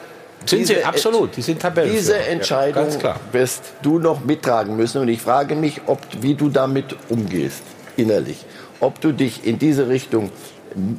[0.47, 1.99] Sind sie diese- absolut, die sind Tabellenführer.
[2.01, 3.19] Diese Ja, Entscheidung klar.
[3.32, 5.01] wirst du noch mittragen müssen.
[5.03, 7.62] Und ich frage mich, ob, wie du damit umgehst,
[7.97, 8.44] innerlich.
[8.81, 10.31] Ob du dich in diese Richtung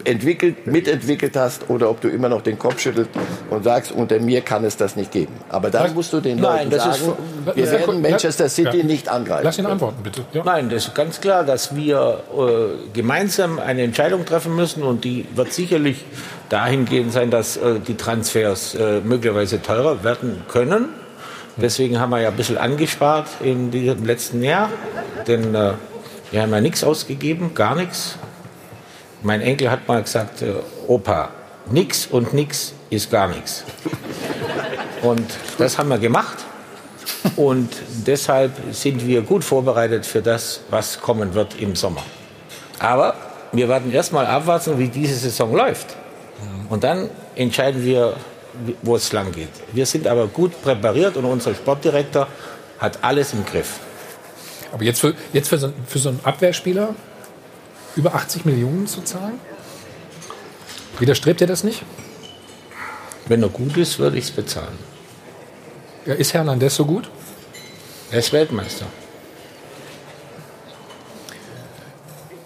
[0.04, 3.10] entwickelt, mitentwickelt hast oder ob du immer noch den Kopf schüttelst
[3.50, 5.34] und sagst, unter mir kann es das nicht geben.
[5.50, 8.78] Aber dann musst du den Nein, Leuten das ist- sagen, Lass- wir werden Manchester City
[8.80, 8.84] Ja.
[8.84, 9.44] nicht angreifen.
[9.44, 10.22] Lass ihn antworten, bitte.
[10.34, 10.44] Ja.
[10.44, 15.26] Nein, das ist ganz klar, dass wir äh, gemeinsam eine Entscheidung treffen müssen und die
[15.36, 16.06] wird sicherlich
[16.50, 20.90] dahingehend sein, dass äh, die Transfers äh, möglicherweise teurer werden können.
[21.58, 24.70] Deswegen haben wir ja ein bisschen angespart in diesem letzten Jahr,
[25.28, 25.74] denn äh,
[26.32, 28.18] wir haben ja nichts ausgegeben, gar nichts.
[29.24, 30.54] Mein Enkel hat mal gesagt, äh,
[30.88, 31.30] Opa,
[31.72, 33.64] nix und nix ist gar nichts.
[35.02, 35.26] Und
[35.58, 36.38] das haben wir gemacht.
[37.38, 37.70] Und
[38.06, 42.04] deshalb sind wir gut vorbereitet für das, was kommen wird im Sommer.
[42.80, 43.16] Aber
[43.54, 45.95] wir werden erstmal abwarten, wie diese Saison läuft.
[46.70, 48.16] Und dann entscheiden wir,
[48.82, 49.50] wo es lang geht.
[49.72, 52.28] Wir sind aber gut präpariert und unser Sportdirektor
[52.80, 53.80] hat alles im Griff.
[54.74, 56.94] Aber jetzt für, jetzt für, so, für so einen Abwehrspieler
[57.95, 59.40] über 80 Millionen zu zahlen?
[60.99, 61.84] Widerstrebt ihr das nicht?
[63.28, 64.78] Wenn er gut ist, würde ich es bezahlen.
[66.06, 67.10] Ja, ist Hernandez so gut?
[68.11, 68.86] Er ist Weltmeister.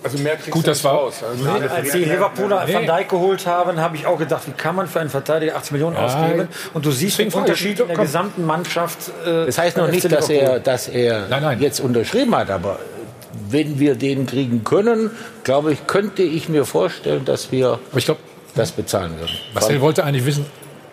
[0.04, 1.16] Also mehr kriegst Gut, du das nicht war- raus.
[1.22, 2.74] Also Als die Liverpooler Nee.
[2.76, 5.72] Van Dijk geholt haben, habe ich auch gedacht, wie kann man für einen Verteidiger 80
[5.74, 6.48] Millionen Ja, ausgeben?
[6.74, 9.10] Und du siehst den Unterschied in der gesamten Mannschaft.
[9.26, 11.28] Äh, Das heißt noch nicht, dass er, dass er
[11.60, 12.80] jetzt unterschrieben hat, aber
[13.50, 15.12] wenn wir den kriegen können,
[15.44, 17.80] glaube ich, könnte ich mir vorstellen, dass wir
[18.56, 19.34] das bezahlen würden.
[19.54, 20.46] Marcel wollte eigentlich wissen,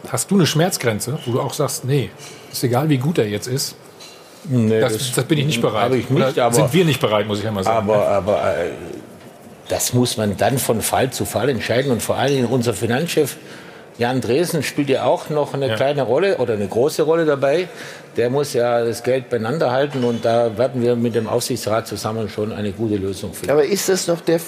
[0.09, 2.11] hast du eine Schmerzgrenze, wo du auch sagst, nee,
[2.53, 3.77] ist egal, wie gut er jetzt ist?
[4.47, 5.93] Nee, das, das, bin ich nicht bereit.
[5.95, 7.89] ich nicht, aber- sind wir nicht bereit, muss ich einmal sagen.
[7.89, 8.71] Aber, aber äh,
[9.69, 11.91] das muss man dann von Fall zu Fall entscheiden.
[11.91, 13.37] Und vor allen Dingen unser Finanzchef
[13.97, 15.77] Jan Dresen spielt ja auch noch eine Ja.
[15.77, 17.69] kleine Rolle oder eine große Rolle dabei.
[18.17, 22.29] Der muss ja das Geld beieinander halten und da werden wir mit dem Aufsichtsrat zusammen
[22.29, 23.51] schon eine gute Lösung finden.
[23.51, 24.41] Aber ist das noch der,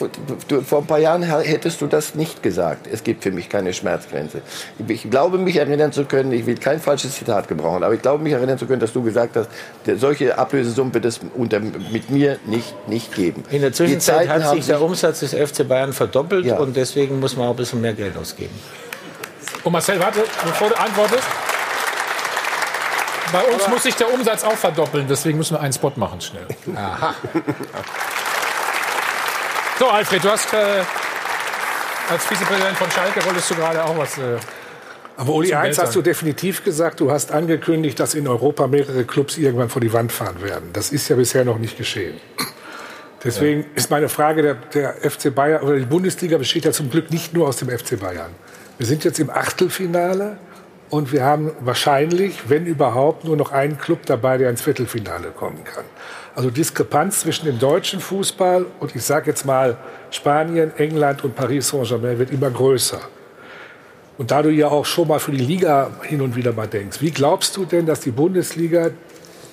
[0.48, 2.86] du, vor ein paar Jahren hättest du das nicht gesagt.
[2.92, 4.40] Es gibt für mich keine Schmerzgrenze.
[4.86, 8.22] Ich glaube, mich erinnern zu können, ich will kein falsches Zitat gebrauchen, aber ich glaube,
[8.22, 9.48] mich erinnern zu können, dass du gesagt hast,
[9.84, 13.42] der, solche Ablösesummen wird es unter, mit mir nicht, nicht geben.
[13.50, 16.58] In der Zwischenzeit hat sich der Umsatz des FC Bayern verdoppelt Ja.
[16.58, 18.54] und deswegen muss man auch ein bisschen mehr Geld ausgeben.
[19.66, 21.24] Und Marcel, warte, bevor du antwortest.
[23.32, 26.46] Bei uns muss sich der Umsatz auch verdoppeln, deswegen müssen wir einen Spot machen schnell.
[26.76, 27.16] Aha.
[29.80, 30.84] So, Alfred, du hast äh,
[32.08, 34.16] als Vizepräsident von Schalke wolltest du gerade auch was.
[34.18, 34.38] Äh,
[35.16, 37.00] Aber Uli, eins hast du definitiv gesagt.
[37.00, 40.70] Du hast angekündigt, dass in Europa mehrere Clubs irgendwann vor die Wand fahren werden.
[40.74, 42.20] Das ist ja bisher noch nicht geschehen.
[43.24, 47.10] Deswegen ist meine Frage, der, der FC Bayern oder die Bundesliga besteht ja zum Glück
[47.10, 48.30] nicht nur aus dem FC Bayern.
[48.78, 50.36] Wir sind jetzt im Achtelfinale
[50.90, 55.64] und wir haben wahrscheinlich, wenn überhaupt, nur noch einen Club dabei, der ins Viertelfinale kommen
[55.64, 55.84] kann.
[56.34, 59.78] Also Diskrepanz zwischen dem deutschen Fußball und ich sage jetzt mal
[60.10, 63.00] Spanien, England und Paris Saint-Germain wird immer größer.
[64.18, 67.00] Und da du ja auch schon mal für die Liga hin und wieder mal denkst,
[67.00, 68.90] wie glaubst du denn, dass die Bundesliga,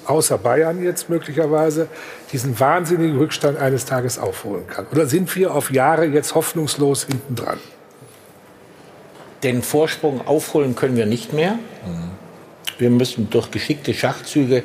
[0.05, 1.87] außer Bayern jetzt möglicherweise,
[2.33, 4.85] diesen wahnsinnigen Rückstand eines Tages aufholen kann?
[4.91, 7.59] Oder sind wir auf Jahre jetzt hoffnungslos hinten dran?
[9.43, 11.59] Den Vorsprung aufholen können wir nicht mehr.
[12.77, 14.63] Wir müssen durch geschickte Schachzüge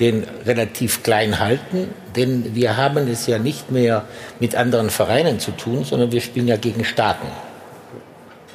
[0.00, 4.04] den relativ klein halten, denn wir haben es ja nicht mehr
[4.40, 7.28] mit anderen Vereinen zu tun, sondern wir spielen ja gegen Staaten.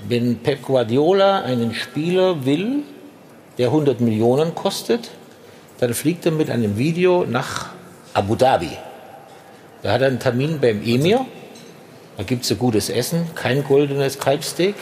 [0.08, 2.84] Wenn Pep Guardiola einen Spieler will,
[3.58, 5.12] der 100 Millionen kostet,
[5.80, 7.68] dann fliegt er mit einem Video nach
[8.14, 8.72] Abu Dhabi.
[9.82, 11.26] Da hat er einen Termin beim Emir,
[12.18, 14.76] da gibt es ein gutes Essen, kein goldenes Kalbsteak.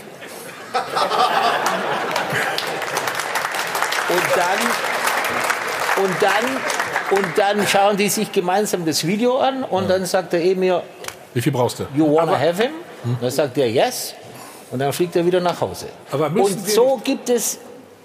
[4.09, 4.59] Und dann,
[6.03, 10.43] und dann, und dann schauen die sich gemeinsam das Video an und dann sagt der
[10.43, 10.83] Emir,
[11.33, 11.85] wie viel brauchst du?
[11.95, 12.71] You wanna have him?
[13.21, 14.15] Dann sagt er yes.
[14.71, 15.87] Und dann fliegt er wieder nach Hause.
[16.11, 17.59] Aber und so gibt es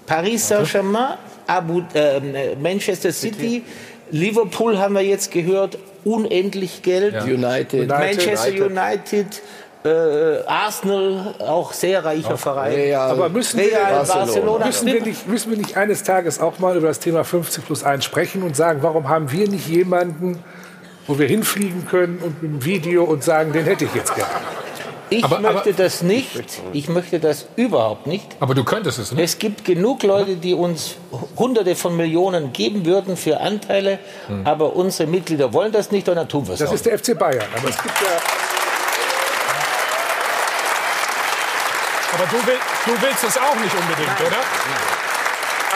[0.05, 1.17] Paris Saint-Germain,
[1.47, 3.63] Abu, äh, Manchester City,
[4.11, 7.13] Liverpool haben wir jetzt gehört, unendlich Geld.
[7.15, 7.23] Ja.
[7.23, 7.87] United.
[7.87, 9.41] Manchester United.
[9.85, 12.73] Äh, Arsenal, auch sehr reicher Verein.
[12.73, 13.11] Real.
[13.11, 14.65] Aber müssen wir, Real, Barcelona.
[14.65, 17.83] müssen, wir nicht, müssen wir nicht eines Tages auch mal über das Thema 50 plus
[17.83, 20.41] 1 sprechen und sagen, warum haben wir nicht jemanden,
[21.05, 24.31] wo wir hinfliegen können und mit einem Video und sagen, den hätte ich jetzt gerne.
[25.09, 26.29] Ich Aber- möchte aber- das nicht.
[26.71, 28.25] Ich möchte das überhaupt nicht.
[28.39, 29.21] Aber du könntest es, ne?
[29.21, 30.95] Es gibt genug Leute, die uns
[31.37, 33.99] Hunderte von Millionen geben würden für Anteile,
[34.45, 36.73] aber unsere Mitglieder wollen das nicht und dann tun wir es Das auch.
[36.73, 37.43] ist der FC Bayern.
[37.55, 38.07] Aber es gibt ja
[42.13, 44.37] Aber du, will, du willst es auch nicht unbedingt, oder?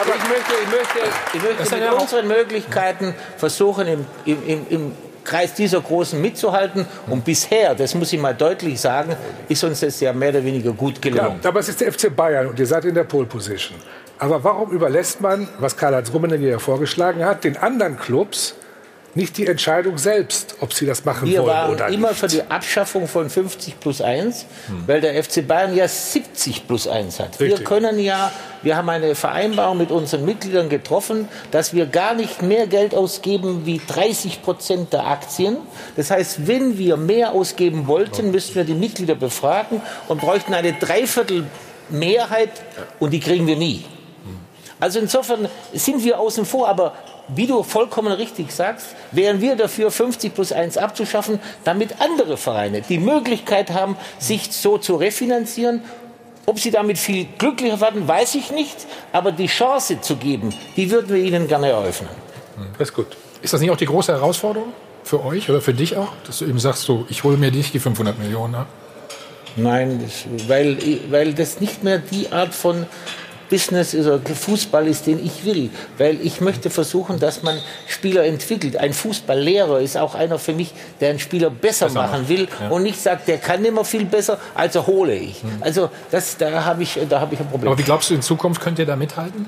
[0.00, 0.98] Aber ich möchte, ich möchte,
[1.36, 4.92] ich möchte mit ja unseren Möglichkeiten versuchen, im, im, im, im
[5.24, 6.86] Kreis dieser Großen mitzuhalten.
[7.08, 9.16] Und bisher, das muss ich mal deutlich sagen,
[9.48, 11.40] ist uns das ja mehr oder weniger gut Ja, gelungen.
[11.42, 13.78] aber es ist der FC Bayern und ihr seid in der Pole Position.
[14.20, 18.54] Aber warum überlässt man, was Karl-Heinz Rummenigge ja vorgeschlagen hat, den anderen Clubs
[19.18, 22.20] nicht die Entscheidung selbst, ob sie das machen Wir wollen waren oder immer nicht?
[22.20, 24.46] für die Abschaffung von 50 plus 1,
[24.86, 27.40] weil der FC Bayern ja 70 plus 1 hat.
[27.40, 27.66] Wir Richtig.
[27.66, 28.30] können ja,
[28.62, 33.66] wir haben eine Vereinbarung mit unseren Mitgliedern getroffen, dass wir gar nicht mehr Geld ausgeben
[33.66, 35.56] wie 30 Prozent der Aktien.
[35.96, 40.74] Das heißt, wenn wir mehr ausgeben wollten, müssten wir die Mitglieder befragen und bräuchten eine
[40.74, 42.52] Dreiviertelmehrheit
[43.00, 43.84] und die kriegen wir nie.
[44.78, 46.94] Also insofern sind wir außen vor, aber
[47.28, 52.82] wie du vollkommen richtig sagst, wären wir dafür, 50 plus 1 abzuschaffen, damit andere Vereine
[52.82, 55.82] die Möglichkeit haben, sich so zu refinanzieren.
[56.46, 60.90] Ob sie damit viel glücklicher werden, weiß ich nicht, aber die Chance zu geben, die
[60.90, 62.08] würden wir ihnen gerne eröffnen.
[62.78, 63.16] Das ist gut.
[63.42, 64.72] Ist das nicht auch die große Herausforderung
[65.04, 66.08] für euch oder für dich auch?
[66.26, 68.66] Dass du eben sagst, so, ich hole mir nicht die 500 Millionen ab?
[69.56, 70.78] Nein, das, weil,
[71.10, 72.86] weil das nicht mehr die Art von
[73.50, 75.70] Business oder Fußball ist, den ich will.
[75.96, 78.76] Weil ich möchte versuchen, dass man Spieler entwickelt.
[78.76, 82.48] Ein Fußballlehrer ist auch einer für mich, der einen Spieler besser, Besser machen macht, will
[82.60, 82.68] ja.
[82.68, 85.42] und nicht sagt, der kann immer viel besser, also hole ich.
[85.60, 87.70] Also das, da habe ich, da habe ich ein Problem.
[87.72, 89.46] Aber wie glaubst du, in Zukunft könnt ihr da mithalten?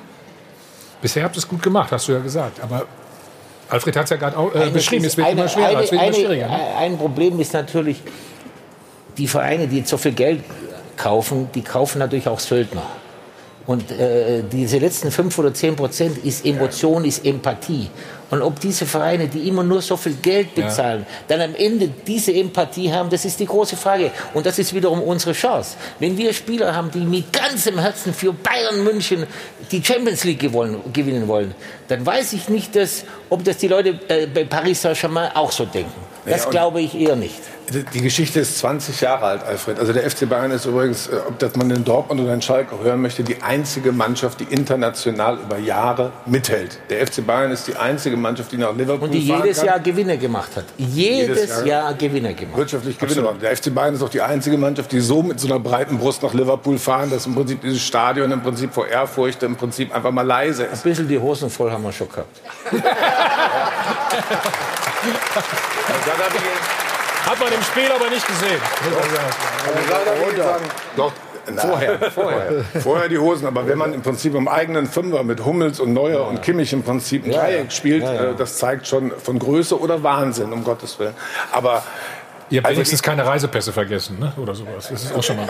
[1.03, 2.63] Bisher habt ihr es gut gemacht, hast du ja gesagt.
[2.63, 2.87] Aber
[3.69, 5.93] Alfred hat es ja gerade auch äh, beschrieben, es wird eine- immer schwerer, eine- es
[5.93, 6.49] wird immer eine- schwieriger.
[6.49, 6.59] Ne?
[6.79, 8.03] Ein Problem ist natürlich,
[9.17, 10.43] die Vereine, die jetzt so viel Geld
[10.97, 12.83] kaufen, die kaufen natürlich auch Söldner.
[13.71, 17.89] Und äh, diese letzten fünf oder zehn Prozent ist Emotion, ist Empathie.
[18.31, 22.33] Und ob diese Vereine, die immer nur so viel Geld bezahlen, dann am Ende diese
[22.33, 24.13] Empathie haben, das ist die große Frage.
[24.35, 25.77] Und das ist wiederum unsere Chance.
[25.99, 29.27] Wenn wir Spieler haben, die mit ganzem Herzen für Bayern München
[29.73, 31.55] die Champions League gewollen, gewinnen wollen,
[31.89, 35.65] dann weiß ich nicht, dass, ob das die Leute äh, bei Paris Saint-Germain auch so
[35.65, 35.93] denken.
[36.25, 37.41] Das Ja, glaube ich eher nicht.
[37.95, 39.79] Die Geschichte ist 20 Jahre alt, Alfred.
[39.79, 42.77] Also der FC Bayern ist übrigens, äh, ob das man in Dortmund oder in Schalke
[42.83, 46.79] hören möchte, die einzige Mannschaft, die international über Jahre mithält.
[46.91, 49.67] Der FC Bayern ist die einzige Mannschaft, die nach Liverpool Und die jedes kann.
[49.67, 50.65] Jahr Gewinne gemacht hat.
[50.79, 52.57] Jedes, Jahr- Jahr, Gewinne gemacht.
[52.57, 53.39] wirtschaftlich Gewinne machen.
[53.41, 56.23] Der FC Bayern ist auch die einzige Mannschaft, die so mit so einer breiten Brust
[56.23, 60.11] nach Liverpool fahren, dass im Prinzip dieses Stadion im Prinzip vor Ehrfurcht im Prinzip einfach
[60.13, 60.85] mal leise ist.
[60.85, 62.41] Ein bisschen die Hosen voll haben wir schon gehabt.
[67.27, 68.61] Hat man im Spiel aber nicht gesehen.
[70.97, 71.13] Doch,
[71.57, 72.65] vorher, vorher.
[72.81, 76.27] Vorher die Hosen, aber wenn man im Prinzip im eigenen Fünfer mit Hummels und Neuer
[76.27, 77.71] und Kimmich im Prinzip ein Ja, Dreieck ja.
[77.71, 78.25] spielt, Ja, ja.
[78.31, 81.15] äh, das zeigt schon von Größe oder Wahnsinn, um Gottes Willen.
[81.53, 81.83] Aber
[82.51, 84.33] Ihr habt Also wenigstens keine Reisepässe vergessen, ne?
[84.37, 84.89] oder sowas.
[84.91, 85.47] Das ist auch schon mal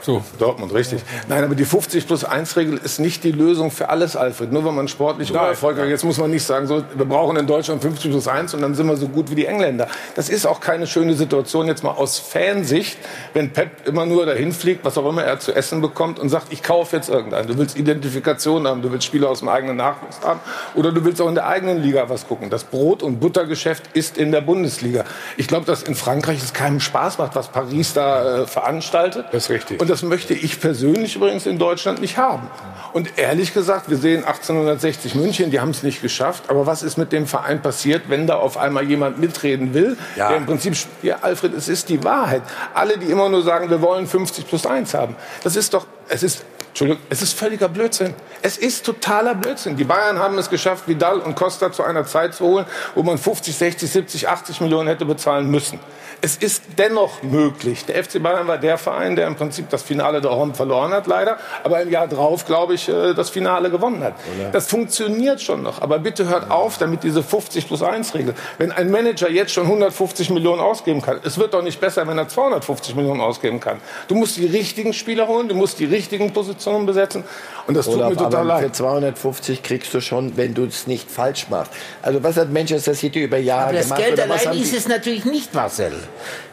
[0.00, 0.24] so.
[0.38, 1.02] Dortmund, richtig.
[1.28, 4.50] Nein, aber die 50 plus 1 Regel ist nicht die Lösung für alles, Alfred.
[4.50, 7.46] Nur wenn man sportlich oder erfolgreich Jetzt muss man nicht sagen, so, wir brauchen in
[7.46, 9.88] Deutschland 50 plus 1 und dann sind wir so gut wie die Engländer.
[10.14, 12.96] Das ist auch keine schöne Situation jetzt mal aus Fansicht,
[13.34, 16.52] wenn Pep immer nur dahin fliegt, was auch immer er zu essen bekommt und sagt,
[16.52, 17.48] ich kaufe jetzt irgendeinen.
[17.48, 20.40] Du willst Identifikation haben, du willst Spieler aus dem eigenen Nachwuchs haben
[20.74, 22.48] oder du willst auch in der eigenen Liga was gucken.
[22.48, 25.04] Das Brot- und Buttergeschäft ist in der Bundesliga.
[25.36, 29.26] Ich glaube, dass in Frankreich es keinem Spaß macht, was Paris da äh, veranstaltet.
[29.32, 29.80] Das ist richtig.
[29.80, 32.50] Und das möchte ich persönlich übrigens in Deutschland nicht haben.
[32.92, 36.44] Und ehrlich gesagt, wir sehen 1860 München, die haben es nicht geschafft.
[36.48, 39.96] Aber was ist mit dem Verein passiert, wenn da auf einmal jemand mitreden will?
[40.16, 40.28] Ja.
[40.28, 42.42] Der im Prinzip, ja, Alfred, es ist die Wahrheit.
[42.74, 45.16] Alle, die immer nur sagen, wir wollen 50 plus 1 haben.
[45.42, 48.14] Das ist doch, es ist, Entschuldigung, es ist völliger Blödsinn.
[48.42, 49.76] Es ist totaler Blödsinn.
[49.76, 53.18] Die Bayern haben es geschafft, Vidal und Costa zu einer Zeit zu holen, wo man
[53.18, 55.80] 50, 60, 70, 80 Millionen hätte bezahlen müssen.
[56.22, 57.86] Es ist dennoch möglich.
[57.86, 61.06] Der FC Bayern war der Verein, der im Prinzip das Finale der Horn verloren hat,
[61.06, 64.14] leider, aber im Jahr drauf, glaube ich, äh, das Finale gewonnen hat.
[64.52, 65.80] Das funktioniert schon noch.
[65.80, 68.34] Aber bitte hört auf damit diese 50 plus 1 Regel.
[68.58, 72.18] Wenn ein Manager jetzt schon 150 Millionen ausgeben kann, es wird doch nicht besser, wenn
[72.18, 73.80] er 250 Millionen ausgeben kann.
[74.08, 77.24] Du musst die richtigen Spieler holen, du musst die richtigen Positionen besetzen.
[77.66, 78.64] Und das tut mir total aber leid.
[78.64, 81.72] für 250 kriegst du schon, wenn du es nicht falsch machst.
[82.02, 84.00] Also was hat Manchester City über Jahre Aber das gemacht?
[84.02, 85.92] Geld oder was allein ist es natürlich nicht, Marcel.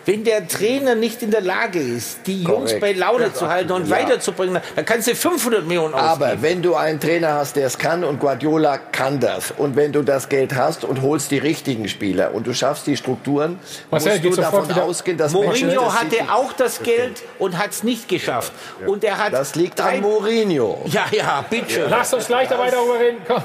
[0.08, 2.80] Wenn der Trainer nicht in der Lage ist, die Jungs Korrekt.
[2.80, 3.98] bei Laune zu halten und Ja.
[3.98, 6.24] weiterzubringen, dann kannst du 500 Millionen ausgeben.
[6.24, 9.92] Aber wenn du einen Trainer hast, der es kann und Guardiola kann das und wenn
[9.92, 13.60] du das Geld hast und holst die richtigen Spieler und du schaffst die Strukturen,
[13.92, 17.84] Marcel, musst du davon ausgehen, dass Mourinho City- hatte auch das Geld und hat es
[17.84, 18.54] nicht geschafft.
[18.86, 20.84] Und er hat Das liegt an Mourinho.
[20.86, 21.86] Ja, ja, bitte.
[21.90, 23.18] Lasst uns gleich dabei darüber reden.
[23.28, 23.44] Komm.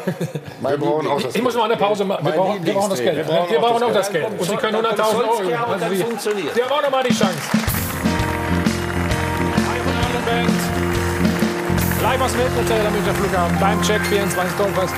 [0.60, 2.24] Wir brauchen auch das Ich muss mal eine Pause machen.
[2.24, 3.16] Wir brauchen, wir brauchen das Geld.
[3.16, 4.26] Wir brauchen auch das Geld.
[4.38, 5.72] Und Sie können 100.000 Euro.
[5.72, 7.34] Also dann Sie, haben auch noch mal die Chance.
[9.54, 12.02] Live von Iron Band.
[12.02, 14.90] Live aus Welthotel am Münchner Flughafen beim Check 24 Dollars.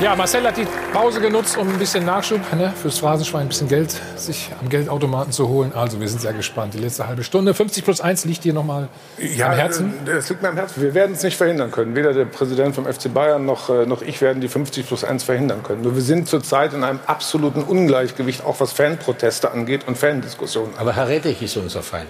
[0.00, 3.68] Ja, Marcel hat die Pause genutzt, um ein bisschen Nachschub ne, fürs Phrasenschwein, ein bisschen
[3.68, 5.72] Geld sich am Geldautomaten zu holen.
[5.72, 6.74] Also wir sind sehr gespannt.
[6.74, 7.54] Die letzte halbe Stunde.
[7.54, 8.88] 50 plus 1 liegt hier noch mal
[9.18, 9.94] am Herzen.
[10.06, 10.82] äh, Das liegt mir am Herzen.
[10.82, 11.94] Wir werden es nicht verhindern können.
[11.94, 15.22] Weder der Präsident vom FC Bayern noch, äh, noch ich werden die 50 plus 1
[15.22, 15.82] verhindern können.
[15.82, 20.72] Nur wir sind zurzeit in einem absoluten Ungleichgewicht, auch was Fanproteste angeht und Fandiskussionen.
[20.76, 22.08] Aber Herr Rettich ist unser Feind.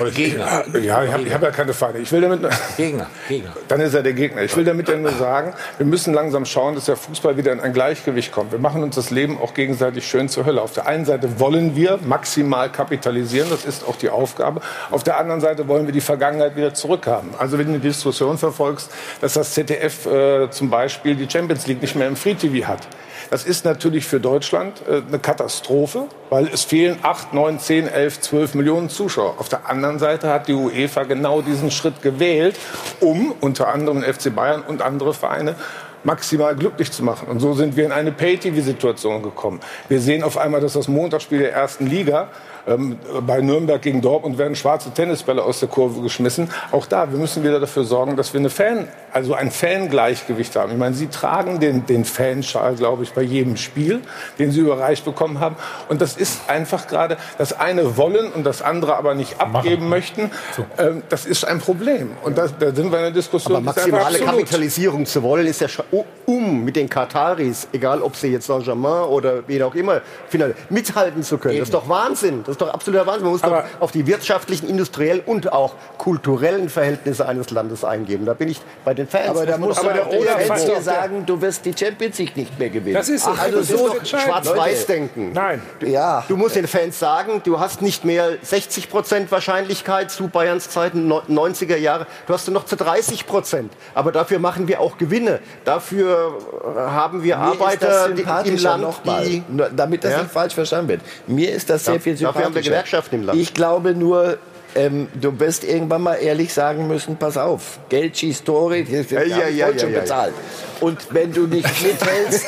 [0.00, 0.64] Oder Gegner.
[0.80, 2.00] Ja, ich habe hab ja keine Feinde.
[2.00, 2.40] Ich will damit.
[2.76, 3.52] Gegner, Gegner.
[3.68, 4.42] Dann ist er der Gegner.
[4.42, 7.60] Ich will damit ja nur sagen, wir müssen langsam schauen, dass der Fußball wieder in
[7.60, 8.52] ein Gleichgewicht kommt.
[8.52, 10.62] Wir machen uns das Leben auch gegenseitig schön zur Hölle.
[10.62, 14.60] Auf der einen Seite wollen wir maximal kapitalisieren, das ist auch die Aufgabe.
[14.90, 17.30] Auf der anderen Seite wollen wir die Vergangenheit wieder zurückhaben.
[17.38, 18.90] Also wenn du die Diskussion verfolgst,
[19.20, 22.86] dass das ZDF äh, zum Beispiel die Champions League nicht mehr im Free TV hat.
[23.30, 28.20] Das ist natürlich für Deutschland äh, eine Katastrophe, weil es fehlen 8, 9, 10, 11,
[28.20, 29.34] 12 Millionen Zuschauer.
[29.38, 32.56] Auf der anderen Seite hat die UEFA genau diesen Schritt gewählt,
[33.00, 35.56] um unter anderem FC Bayern und andere Vereine
[36.04, 37.28] maximal glücklich zu machen.
[37.28, 39.60] Und so sind wir in eine Pay-TV-Situation gekommen.
[39.88, 42.28] Wir sehen auf einmal, dass das Montagsspiel der ersten Liga
[42.66, 46.50] ähm, bei Nürnberg gegen Dortmund werden schwarze Tennisbälle aus der Kurve geschmissen.
[46.72, 50.72] Auch da, wir müssen wieder dafür sorgen, dass wir eine Fan, also ein Fangleichgewicht haben.
[50.72, 54.00] Ich meine, Sie tragen den, den Fanschal, glaube ich, bei jedem Spiel,
[54.38, 55.56] den Sie überreicht bekommen haben.
[55.88, 60.30] Und das ist einfach gerade, das eine wollen und das andere aber nicht abgeben möchten.
[60.78, 62.10] Ähm, das ist ein Problem.
[62.24, 63.56] Und das, da sind wir in der Diskussion.
[63.56, 64.18] Aber maximale.
[64.18, 65.84] Kapitalisierung zu wollen, ist ja schon,
[66.26, 71.22] um mit den Kataris, egal ob sie jetzt Saint-Germain oder wen auch immer, final, mithalten
[71.22, 71.58] zu können.
[71.58, 72.42] Das ist doch Wahnsinn.
[72.44, 73.24] Das ist doch absoluter Wahnsinn.
[73.24, 78.24] Man muss doch auf die wirtschaftlichen, industriellen und auch kulturellen Verhältnisse eines Landes eingehen.
[78.24, 79.28] Da bin ich bei den Fans.
[79.28, 82.58] Aber da muss aber aber der Fans dir sagen, du wirst die Champions League nicht
[82.58, 82.94] mehr gewinnen.
[82.94, 83.38] Das ist es.
[83.38, 85.32] also Das so doch Schwarz-Weiß-Denken.
[85.32, 85.62] Nein.
[85.80, 86.24] Ja.
[86.28, 91.08] Du musst den Fans sagen, du hast nicht mehr 60 Prozent Wahrscheinlichkeit zu Bayerns Zeiten,
[91.08, 92.06] no- 90er Jahre.
[92.26, 93.72] Du hast nur noch zu 30 Prozent.
[93.94, 95.40] Aber dafür machen wir auch Gewinne.
[95.64, 96.38] Dafür
[96.76, 98.06] äh, haben wir Mir Arbeiter
[98.44, 99.42] im Land, die...
[99.74, 100.22] damit das Ja?
[100.22, 101.00] nicht falsch verstanden wird.
[101.26, 102.45] Mir ist das sehr Ja, viel sympathischer.
[102.46, 103.38] Haben wir Gewerkschaften im Land.
[103.40, 104.38] Ich glaube nur,
[104.74, 109.00] ähm, du wirst irgendwann mal ehrlich sagen müssen, pass auf, Geld schießt Tore, die Ja,
[109.00, 110.00] ja, haben ja, ja, schon ja, ja.
[110.00, 110.34] bezahlt.
[110.80, 112.44] Und wenn du nicht mithältst,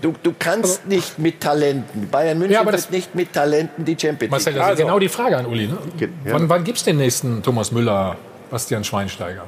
[0.00, 3.84] du, du kannst nicht mit Talenten, Bayern München Ja, aber wird das- nicht mit Talenten
[3.84, 4.86] die Champions Marcel, League das ist gewinnen.
[4.88, 5.66] genau die Frage an Uli.
[5.66, 5.78] Ne?
[5.98, 6.32] ja.
[6.32, 8.16] Wann, wann gibt es den nächsten Thomas Müller,
[8.50, 9.44] Bastian Schweinsteiger?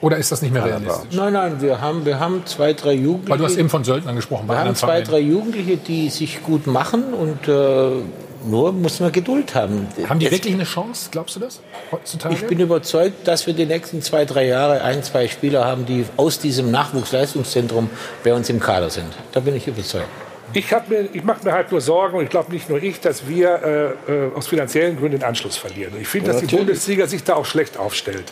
[0.00, 1.12] Oder ist das nicht mehr realistisch?
[1.16, 3.30] Nein, nein, wir haben, wir haben zwei, drei Jugendliche.
[3.30, 4.46] Weil du hast eben von Söldnern gesprochen.
[4.46, 8.02] bei Wir haben zwei, drei Jugendliche, die sich gut machen und äh,
[8.44, 9.86] nur muss man Geduld haben.
[10.08, 11.60] Haben die Es- wirklich eine Chance, glaubst du das,
[11.90, 12.34] heutzutage?
[12.34, 16.04] Ich bin überzeugt, dass wir die nächsten zwei, drei Jahre ein, zwei Spieler haben, die
[16.16, 17.90] aus diesem Nachwuchsleistungszentrum
[18.22, 19.06] bei uns im Kader sind.
[19.32, 20.06] Da bin ich überzeugt.
[20.52, 23.26] Ich, mir- ich mache mir halt nur Sorgen, und ich glaube nicht nur ich, dass
[23.26, 25.94] wir äh, äh, aus finanziellen Gründen den Anschluss verlieren.
[25.94, 26.66] Und ich finde, Ja, dass die natürlich.
[26.66, 28.24] Bundesliga sich da auch schlecht aufstellt.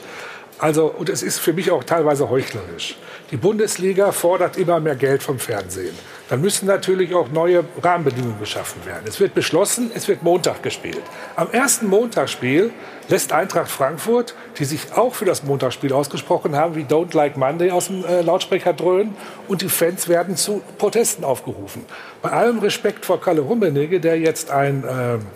[0.63, 2.97] Also, und es ist für mich auch teilweise heuchlerisch.
[3.33, 5.93] Die Bundesliga fordert immer mehr Geld vom Fernsehen.
[6.29, 9.03] Dann müssen natürlich auch neue Rahmenbedingungen geschaffen werden.
[9.09, 11.03] Es wird beschlossen, es wird Montag gespielt.
[11.35, 12.71] Am ersten Montagsspiel
[13.09, 17.73] lässt Eintracht Frankfurt, die sich auch für das Montagsspiel ausgesprochen haben, wie Don't Like Monday
[17.73, 19.17] aus dem äh, Lautsprecher dröhnen
[19.49, 21.85] und die Fans werden zu Protesten aufgerufen.
[22.23, 25.27] Bei allem Respekt vor Kalle Rummenigge, der jetzt ein ähm,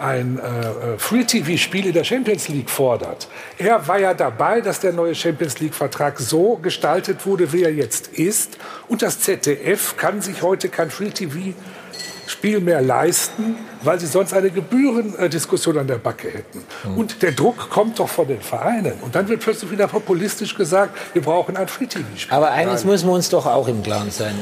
[0.00, 3.28] ein äh, Free-TV-Spiel in der Champions League fordert.
[3.58, 8.08] Er war ja dabei, dass der neue Champions League-Vertrag so gestaltet wurde, wie er jetzt
[8.08, 8.56] ist.
[8.88, 15.78] Und das ZDF kann sich heute kein Free-TV-Spiel mehr leisten, weil sie sonst eine Gebührendiskussion
[15.78, 16.64] an der Backe hätten.
[16.96, 18.94] Und der Druck kommt doch von den Vereinen.
[19.02, 22.34] Und dann wird plötzlich wieder populistisch gesagt, wir brauchen ein Free-TV-Spiel.
[22.34, 24.34] Aber eines müssen wir uns doch auch im Klaren sein.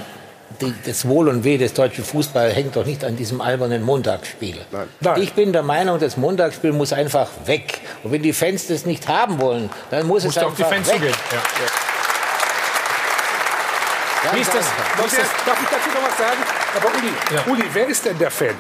[0.61, 4.57] Die, das Wohl und Weh des deutschen Fußballs hängt doch nicht an diesem albernen Montagsspiel.
[5.17, 7.81] Ich bin der Meinung, das Montagsspiel muss einfach weg.
[8.03, 10.65] Und wenn die Fans das nicht haben wollen, dann muss Musst es du auf die
[10.65, 10.97] einfach Fans weg.
[10.97, 11.15] zugehen.
[14.25, 14.35] Ja.
[14.35, 14.67] Wie ist das?
[14.97, 16.43] Darf ich, darf ich dazu noch was sagen?
[16.77, 17.13] Aber Uli,
[17.53, 18.57] Uli, wer ist denn der Fan?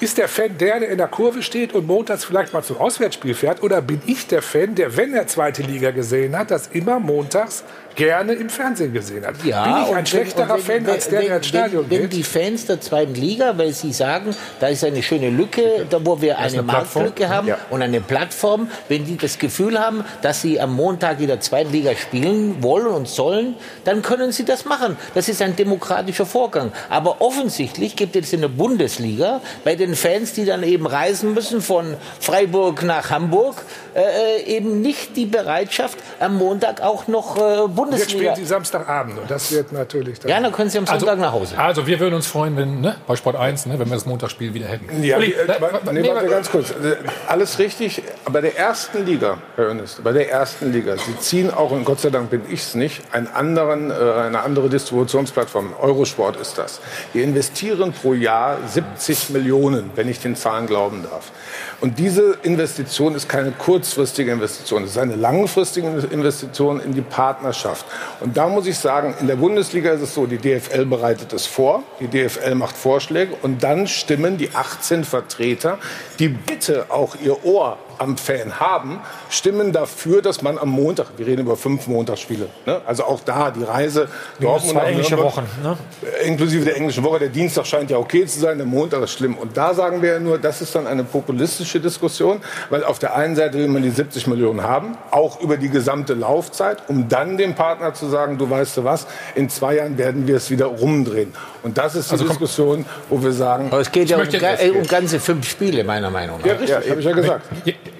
[0.00, 3.34] Ist der Fan der, der in der Kurve steht und montags vielleicht mal zum Auswärtsspiel
[3.34, 3.62] fährt?
[3.62, 7.62] Oder bin ich der Fan, der, wenn er zweite Liga gesehen hat, das immer montags
[7.94, 9.38] gerne im Fernsehen gesehen hat?
[9.38, 11.90] bin ich ein und schlechterer wenn- Fan, wenn- als der, wenn, der ins Stadion wenn,
[12.02, 12.12] wenn geht?
[12.18, 16.20] die Fans der zweiten Liga, weil sie sagen, da ist eine schöne Lücke, da wo
[16.20, 16.62] wir eine, eine.
[16.64, 17.58] Marktlücke haben Ja.
[17.70, 21.70] und eine Plattform, wenn die das Gefühl haben, dass sie am Montag in der zweiten
[21.70, 23.54] Liga spielen wollen und sollen,
[23.84, 24.96] dann können sie das machen.
[25.14, 26.72] Das ist ein demokratischer Vorgang.
[26.90, 31.60] Aber offensichtlich gibt es in der Bundesliga bei den Fans, die dann eben reisen müssen
[31.60, 33.56] von Freiburg nach Hamburg,
[33.94, 38.08] äh, eben nicht die Bereitschaft, am Montag auch noch äh, Jetzt Bundesliga.
[38.08, 40.30] spielen sie Samstagabend und das wird natürlich dann...
[40.30, 41.58] Ja, dann können Sie am Sonntag also, nach Hause.
[41.58, 44.54] Also wir würden uns freuen, wenn ne, bei Sport 1, ne, wenn wir das Montagsspiel
[44.54, 45.02] wieder hätten.
[45.02, 46.70] Ja, Uli, äh, äh, aber- nee, nee, warte ganz kurz.
[46.70, 46.96] Äh,
[47.26, 48.02] Alles richtig.
[48.30, 52.00] Bei der ersten Liga, Herr Ernest, bei der ersten Liga, Sie ziehen auch, und Gott
[52.00, 55.74] sei Dank bin ich es nicht, einen anderen, äh, eine andere Distributionsplattform.
[55.80, 56.80] Eurosport ist das.
[57.12, 61.32] Wir investieren pro Jahr 70 Millionen, wenn ich den Zahlen glauben darf.
[61.80, 67.84] Und diese Investition ist keine kurzfristige Investition, es ist eine langfristige Investition in die Partnerschaft.
[68.20, 71.46] Und da muss ich sagen, in der Bundesliga ist es so, die DFL bereitet es
[71.46, 75.78] vor, die DFL macht Vorschläge und dann stimmen die 18 Vertreter,
[76.18, 79.00] die bitte auch ihr Ohr am Fan haben,
[79.30, 82.80] stimmen dafür, dass man am Montag, wir reden über fünf Montagsspiele, ne?
[82.86, 84.08] also auch da die Reise
[84.38, 85.76] Minus zwei nach englische Wochen, ne?
[86.20, 87.18] äh, inklusive der englischen Woche.
[87.18, 89.36] Der Dienstag scheint ja okay zu sein, der Montag ist schlimm.
[89.36, 92.40] Und da sagen wir ja nur, das ist dann eine populistische Diskussion,
[92.70, 96.14] weil auf der einen Seite will man die 70 Millionen haben, auch über die gesamte
[96.14, 100.26] Laufzeit, um dann dem Partner zu sagen, du weißt du was, in zwei Jahren werden
[100.26, 101.32] wir es wieder rumdrehen.
[101.64, 104.38] Und das ist die Also Diskussion, wo wir sagen, Aber es geht ja um, möchte-
[104.38, 106.46] ga- äh, um ganze fünf Spiele, meiner Meinung nach.
[106.46, 107.46] ja, richtig, habe ich ja gesagt.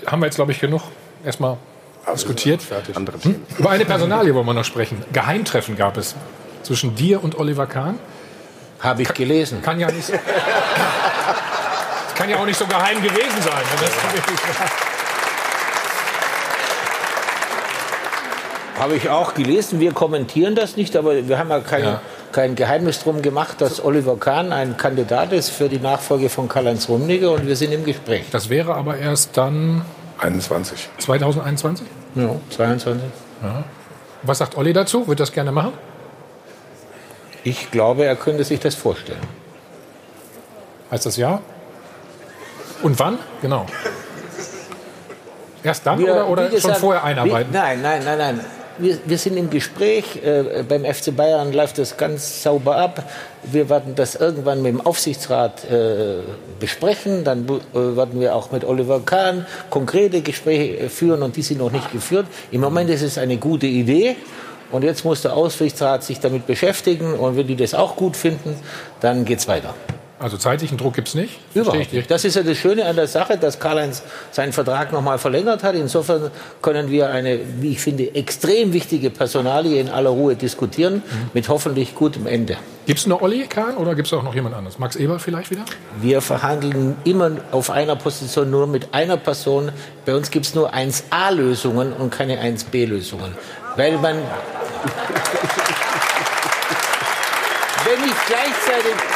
[0.07, 0.83] Haben wir jetzt, glaube ich, genug
[1.25, 1.57] erstmal
[2.15, 2.61] diskutiert.
[3.23, 3.43] Hm?
[3.59, 5.03] Über eine Personalie wollen wir noch sprechen.
[5.13, 6.15] Geheimtreffen gab es
[6.63, 7.99] zwischen dir und Oliver Kahn.
[8.81, 9.63] Habe ich gelesen.
[9.63, 10.13] Kann ja nicht.
[12.17, 13.63] kann ja auch nicht so geheim gewesen sein.
[18.79, 19.81] Habe ich auch gelesen.
[19.81, 22.01] Wir kommentieren das nicht, aber wir haben ja kein, Ja.
[22.35, 26.89] Kein Geheimnis drum gemacht, dass Oliver Kahn ein Kandidat ist für die Nachfolge von Karl-Heinz
[26.89, 28.25] Rummenigge und wir sind im Gespräch.
[28.33, 29.83] Das wäre aber erst dann
[30.19, 30.89] 21.
[30.99, 31.87] 2021.
[32.17, 33.05] Ja, 22.
[34.25, 35.07] Was sagt Olli dazu?
[35.07, 35.73] Wird das gerne machen?
[37.45, 39.21] Ich glaube, er könnte sich das vorstellen.
[40.91, 41.41] Heißt das ja?
[42.83, 43.19] Und wann?
[43.43, 43.67] Genau.
[45.63, 47.53] Erst dann Wir- oder, oder wie gesagt, schon vorher einarbeiten?
[47.53, 48.41] Wir, nein, nein, nein, nein.
[48.79, 50.23] Wir, wir sind im Gespräch.
[50.25, 53.09] Äh, beim FC Bayern läuft das ganz sauber ab.
[53.45, 56.17] Wir werden das irgendwann mit dem Aufsichtsrat äh,
[56.59, 57.23] besprechen.
[57.25, 61.59] Dann äh, werden wir auch mit Oliver Kahn konkrete Gespräche äh, führen und die sind
[61.59, 62.27] noch nicht geführt.
[62.51, 64.17] Im Moment ist es eine gute Idee.
[64.73, 67.15] Und jetzt muss der Aufsichtsrat sich damit beschäftigen.
[67.15, 68.57] Und wenn die das auch gut finden,
[69.01, 69.75] dann geht's weiter.
[70.21, 71.41] Also zeitlichen Druck gibt es nicht?
[71.55, 72.09] Überhaupt nicht.
[72.11, 75.65] Das ist ja das Schöne an der Sache, dass Karl-Heinz seinen Vertrag noch mal verlängert
[75.65, 75.75] hat.
[75.75, 76.31] Insofern
[76.63, 81.97] können wir eine, wie ich finde, extrem wichtige Personalie in aller Ruhe diskutieren, mit hoffentlich
[81.97, 82.57] gutem Ende.
[82.87, 84.79] Gibt es nur Olli Kahn oder gibt es auch noch jemand anderes?
[84.79, 85.65] Max Eber vielleicht wieder?
[86.01, 89.73] Wir verhandeln immer auf einer Position nur mit einer Person.
[90.07, 93.35] Bei uns gibt es nur 1A-Lösungen und keine 1B-Lösungen.
[93.77, 94.17] Weil man.
[97.85, 99.14] Wenn ich gleichzeitig.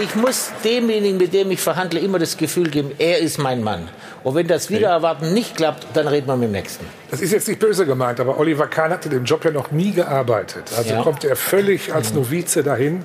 [0.00, 3.88] Ich muss demjenigen, mit dem ich verhandle, immer das Gefühl geben, er ist mein Mann.
[4.22, 6.84] Und wenn das wieder erwarten nicht klappt, dann reden wir mit dem Nächsten.
[7.10, 9.92] Das ist jetzt nicht böse gemeint, aber Oliver Kahn hatte den Job ja noch nie
[9.92, 10.70] gearbeitet.
[10.76, 11.02] Also Ja.
[11.02, 13.02] kommt er völlig als Novize dahin.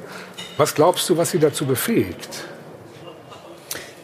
[0.58, 2.30] Was glaubst du, was sie dazu befähigt?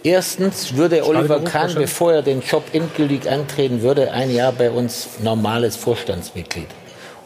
[0.04, 5.10] Erstens würde Oliver Kahn, bevor er den Job endgültig antreten würde, ein Jahr bei uns
[5.22, 6.68] normales Vorstandsmitglied.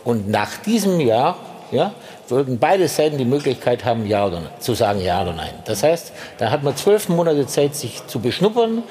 [0.03, 1.38] Und nach diesem Jahr
[1.72, 1.93] ja,
[2.27, 5.53] würden beide Seiten die Möglichkeit haben, ja oder nein, zu sagen ja oder nein.
[5.65, 8.84] Das heißt, da hat man zwölf Monate Zeit, sich zu beschnuppern.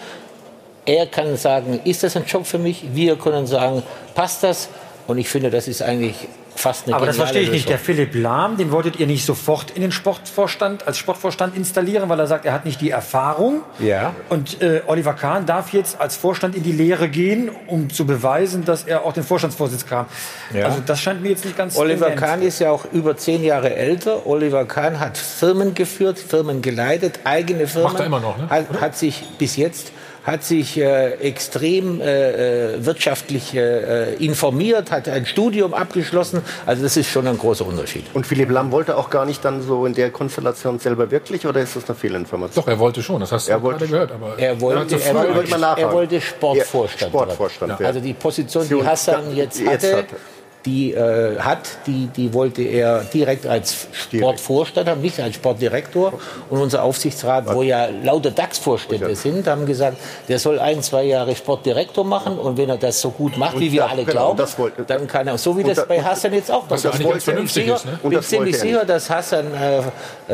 [0.86, 2.94] Er kann sagen, ist das ein Job für mich?
[2.94, 3.82] Wir können sagen,
[4.14, 4.68] passt das?
[5.06, 7.68] Und ich finde, das ist eigentlich fast eine Aber das verstehe ich nicht.
[7.68, 7.78] Der.
[7.78, 12.26] Philipp Lahm, den wolltet ihr nicht sofort in den Sportvorstand, als Sportvorstand installieren, weil er
[12.26, 13.62] sagt, er hat nicht die Erfahrung.
[13.78, 14.14] Ja.
[14.28, 18.64] Und äh, Oliver Kahn darf jetzt als Vorstand in die Lehre gehen, um zu beweisen,
[18.64, 20.06] dass er auch den Vorstandsvorsitz kam.
[20.52, 20.66] Ja.
[20.66, 22.10] Also das scheint mir jetzt nicht ganz Oliver.
[22.12, 24.26] Kahn ist ja auch über zehn Jahre älter.
[24.26, 27.92] Oliver Kahn hat Firmen geführt, Firmen geleitet, eigene Firmen.
[27.92, 28.48] Macht er immer noch, ne?
[28.48, 29.92] Hat, hat sich bis jetzt
[30.24, 36.40] hat sich äh, extrem äh, äh, wirtschaftlich äh, informiert, hat ein Studium abgeschlossen.
[36.64, 38.06] Also das ist schon ein großer Unterschied.
[38.14, 41.60] Und Philipp Lamm wollte auch gar nicht dann so in der Konstellation selber wirklich oder
[41.60, 42.64] ist das eine Fehlinformation?
[42.64, 44.12] Doch, er wollte schon, das hast du Er wollte gerade gehört.
[44.12, 47.02] Aber Er wollte, er wollte, er wollte Sportvorstand.
[47.02, 47.80] Ja, Sportvorstand werden.
[47.80, 47.86] werden.
[47.86, 50.16] Also die Position, die Hassan jetzt jetzt hatte, hatte.
[50.66, 56.14] Die äh, hat, die, die wollte er direkt als Sportvorstand haben, nicht als Sportdirektor.
[56.48, 61.36] Und unser Aufsichtsrat, wo ja lauter DAX-Vorstände sind, haben gesagt, der soll ein, zwei Jahre
[61.36, 62.38] Sportdirektor machen.
[62.38, 65.26] Und wenn er das so gut macht, wie wir alle genau, glauben, wollte- dann kann
[65.26, 66.94] er, so wie das da- bei Hassan jetzt auch passiert.
[66.94, 67.98] Ich bin vernünftig sicher- ist, ne?
[68.02, 69.78] Und bin das ziemlich wollte er sicher, dass Hassan äh,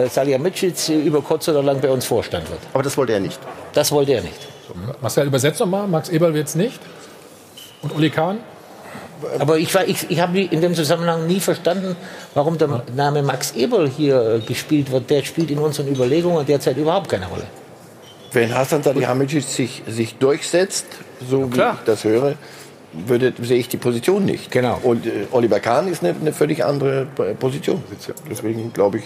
[0.05, 2.61] äh, Salihamidzic über kurz oder lang bei uns Vorstand wird.
[2.73, 3.39] Aber das wollte er nicht.
[3.73, 4.49] Das wollte er nicht.
[5.01, 5.89] Marcel, übersetzt nochmal.
[5.89, 6.79] Max Eberl wird es nicht.
[7.83, 8.39] Und Uli Kahn?
[9.39, 11.97] Aber ich, war- ich, ich habe in dem Zusammenhang nie verstanden,
[12.35, 15.11] warum der Name Max Eberl hier äh, gespielt wird.
[15.11, 17.45] Der spielt in unseren Überlegungen derzeit überhaupt keine Rolle.
[18.33, 20.87] Wenn Hasan Salihamidzic sich, sich durchsetzt,
[21.29, 22.35] so wie ich das höre,
[22.93, 24.51] würde, sehe ich die Position nicht.
[24.51, 24.79] Genau.
[24.83, 27.83] Und äh, Oliver Kahn ist eine, eine völlig andere äh, Position.
[28.31, 29.05] Deswegen glaube ich,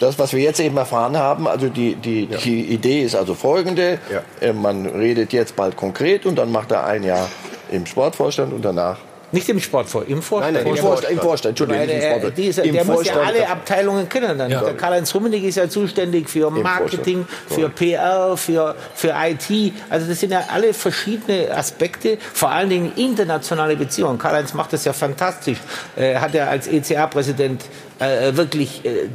[0.00, 3.98] das, was wir jetzt eben erfahren haben, also die, die, die Idee ist also folgende.
[4.40, 7.28] Äh, man redet jetzt bald konkret und dann macht er ein Jahr
[7.70, 8.98] im Sportvorstand und danach
[9.32, 10.54] Nicht im Sportvorstand, im Vorstand.
[10.54, 12.38] Nein, nein, im Vorstand, im Vorstand, Entschuldigung, nicht im der, Vorstand.
[12.38, 13.36] dieser, Im der muss ja Vorstand.
[13.36, 14.38] alle Abteilungen kennen.
[14.38, 14.50] Dann.
[14.50, 14.62] Ja.
[14.62, 19.72] Der Karl-Heinz Rummenigge ist ja zuständig für Marketing, für PR, für, für IT.
[19.90, 24.18] Also das sind ja alle verschiedene Aspekte, vor allen Dingen internationale Beziehungen.
[24.18, 25.58] Karl-Heinz macht das ja fantastisch.
[25.96, 27.64] Äh, hat er als ECA-Präsident
[27.98, 29.08] äh, wirklich äh,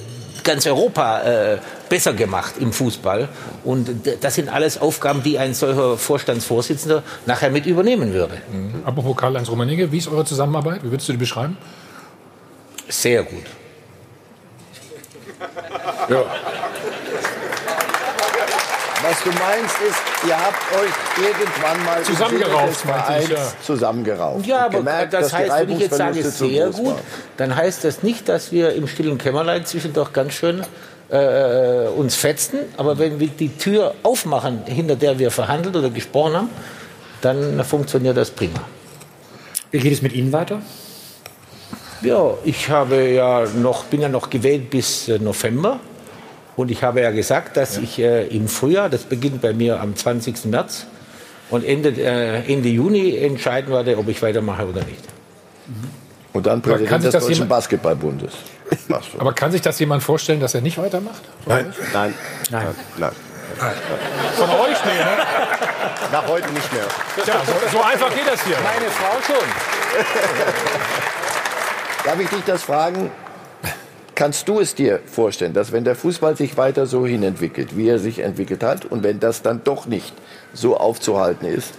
[0.44, 1.58] ganz Europa äh,
[1.90, 3.30] besser gemacht im Fußball.
[3.64, 3.90] Und
[4.22, 8.38] das sind alles Aufgaben, die ein solcher Vorstandsvorsitzender nachher mit übernehmen würde.
[8.52, 8.84] Mhm.
[8.86, 10.84] Apropos Karl-Heinz Rummenigge, wie ist eure Zusammenarbeit?
[10.84, 11.58] Wie würdest du die beschreiben?
[12.88, 13.46] Sehr gut.
[16.10, 16.26] Ja.
[19.12, 23.62] Was du meinst ist, ihr habt euch irgendwann mal Zusammengerauft, meinte ich, Vereins ja.
[23.62, 24.46] zusammengerauft.
[24.46, 26.96] Ja, aber gemerkt, das heißt, wenn ich jetzt sage sehr gut, waren.
[27.36, 30.64] dann heißt das nicht, dass wir im stillen Kämmerlein zwischendurch ganz schön
[31.10, 32.60] äh, uns fetzen.
[32.78, 36.50] Aber wenn wir die Tür aufmachen, hinter der wir verhandelt oder gesprochen haben,
[37.20, 38.62] dann funktioniert das prima.
[39.72, 40.62] Wie geht es mit Ihnen weiter?
[42.02, 45.82] Ja, ich habe ja noch, bin ja noch gewählt bis äh, November.
[46.56, 49.96] Und ich habe ja gesagt, dass ich äh, im Frühjahr, das beginnt bei mir am
[49.96, 50.46] 20.
[50.46, 50.86] März,
[51.50, 55.04] und Ende, äh, Ende Juni entscheiden werde, ob ich weitermache oder nicht.
[56.34, 58.32] Und dann kann Präsident sich des das Deutschen Basketballbundes.
[59.18, 61.22] Aber kann sich das jemand vorstellen, dass er nicht weitermacht?
[61.46, 61.74] Nein.
[61.94, 62.14] Nein.
[62.50, 62.68] Nein.
[62.98, 63.12] Nein.
[64.38, 64.78] Von euch?
[64.86, 65.18] Nee, ne?
[66.12, 66.86] Nach heute nicht mehr.
[67.24, 68.56] Tja, so, so einfach geht das hier.
[68.64, 69.48] Meine Frau schon.
[72.06, 73.12] Darf ich dich das fragen?
[74.22, 77.98] Kannst du es dir vorstellen, dass wenn der Fußball sich weiter so hinentwickelt, wie er
[77.98, 80.14] sich entwickelt hat, und wenn das dann doch nicht
[80.54, 81.74] so aufzuhalten ist,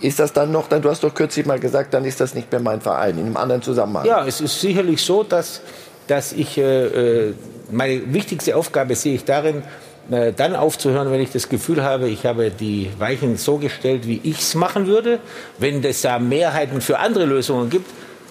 [0.00, 2.60] ist das dann noch, du hast doch kürzlich mal gesagt, dann ist das nicht mehr
[2.60, 4.06] mein Verein, in einem anderen Zusammenhang.
[4.06, 5.60] Ja, es ist sicherlich so, dass,
[6.06, 6.84] dass ich, äh,
[7.30, 7.34] äh
[7.72, 9.64] meine wichtigste Aufgabe sehe ich darin,
[10.08, 14.20] äh, dann aufzuhören, wenn ich das Gefühl habe, ich habe die Weichen so gestellt, wie
[14.22, 15.18] ich es machen würde.
[15.58, 17.90] Wenn es da Mehrheiten für andere Lösungen gibt,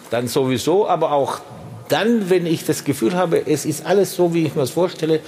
[0.09, 1.41] dann sowieso, aber auch
[1.89, 5.19] dann, wenn ich das Gefühl habe, es ist alles so, wie ich mir das vorstelle,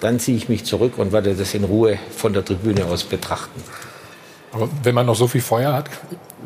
[0.00, 3.62] dann ziehe ich mich zurück und werde das in Ruhe von der Tribüne aus betrachten.
[4.52, 5.90] Aber wenn man noch so viel Feuer hat,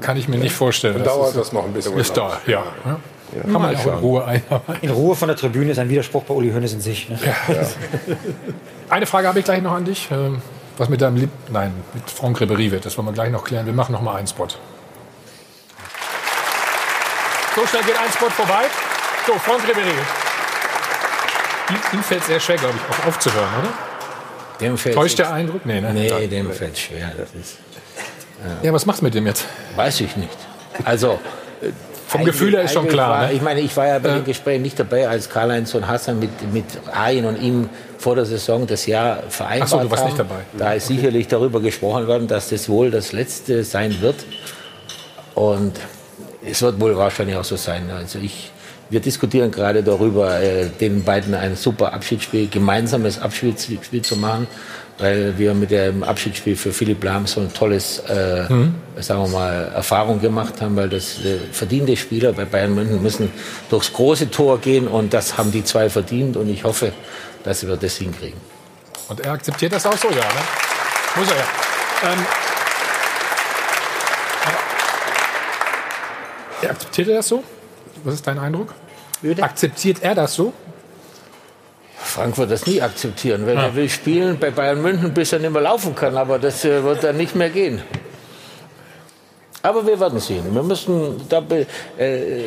[0.00, 0.94] kann ich mir nicht vorstellen.
[0.94, 1.96] Dann dauert das noch ein bisschen.
[1.98, 2.64] Ist dauert, ja.
[2.84, 3.00] ja.
[3.36, 3.42] Ja.
[3.42, 4.78] Kann man auch in Ruhe einarbeiten.
[4.80, 7.10] In Ruhe von der Tribüne ist ein Widerspruch bei Uli Hoeneß in sich.
[7.10, 7.18] Ne?
[7.22, 7.54] Ja.
[7.54, 7.68] Ja.
[8.88, 10.08] Eine Frage habe ich gleich noch an dich.
[10.10, 10.40] Ähm,
[10.78, 13.66] was mit deinem Lieb Nein, mit Franck Ribéry wird, das wollen wir gleich noch klären.
[13.66, 14.46] Wir machen noch mal einen Spot.
[17.54, 18.64] So schnell geht ein Spot vorbei.
[19.28, 19.92] So, Franck Ribéry.
[21.92, 23.68] Ihm fällt es sehr schwer, glaube ich, auch aufzuhören, oder?
[24.58, 25.66] Dem fällt Täuscht der Eindruck?
[25.66, 25.92] Nee, ne?
[25.92, 27.12] Nee, dem fällt es schwer.
[27.14, 27.58] Das ist,
[28.42, 28.68] ja.
[28.68, 29.44] ja, was machst du mit dem jetzt?
[29.76, 30.38] Weiß ich nicht.
[30.82, 31.20] Also,
[32.06, 33.10] vom Gefühl her ist schon klar.
[33.10, 33.34] War, ne?
[33.34, 34.14] Ich meine, ich war ja bei ja.
[34.14, 36.64] den Gesprächen nicht dabei, als Karl-Heinz und Hassan mit, mit
[36.94, 37.68] Ayen und ihm
[37.98, 40.08] vor der Saison das Jahr vereinbart Ach so, du warst haben.
[40.08, 40.40] nicht dabei.
[40.56, 44.24] Da ist sicherlich darüber gesprochen worden, dass das wohl das letzte sein wird.
[45.34, 45.74] Und
[46.50, 47.90] es wird wohl wahrscheinlich auch so sein.
[47.90, 48.52] Also ich,
[48.90, 54.46] wir diskutieren gerade darüber, äh, den beiden ein super Abschiedsspiel, gemeinsames Abschiedsspiel zu machen
[54.98, 58.74] weil wir mit dem Abschiedsspiel für Philipp Lahm so ein tolles, äh, mhm.
[58.96, 63.30] sagen wir mal, Erfahrung gemacht haben, weil das äh, verdiente Spieler bei Bayern München müssen
[63.70, 66.92] durchs große Tor gehen und das haben die zwei verdient und ich hoffe,
[67.44, 68.40] dass wir das hinkriegen.
[69.08, 70.22] Und er akzeptiert das auch so, ja, ne?
[71.16, 72.12] Muss er ja.
[72.12, 72.26] Ähm,
[76.62, 77.44] er akzeptiert er das so?
[78.04, 78.74] Was ist dein Eindruck?
[79.22, 79.42] Würde?
[79.42, 80.52] Akzeptiert er das so?
[81.96, 83.46] Frank wird das nie akzeptieren.
[83.46, 83.64] Wenn ja.
[83.64, 86.16] er will spielen bei Bayern München, bis er nicht mehr laufen kann.
[86.16, 87.82] Aber das äh, wird dann nicht mehr gehen.
[89.62, 90.44] Aber wir werden sehen.
[90.52, 91.42] Wir müssen da.
[91.98, 92.44] Äh,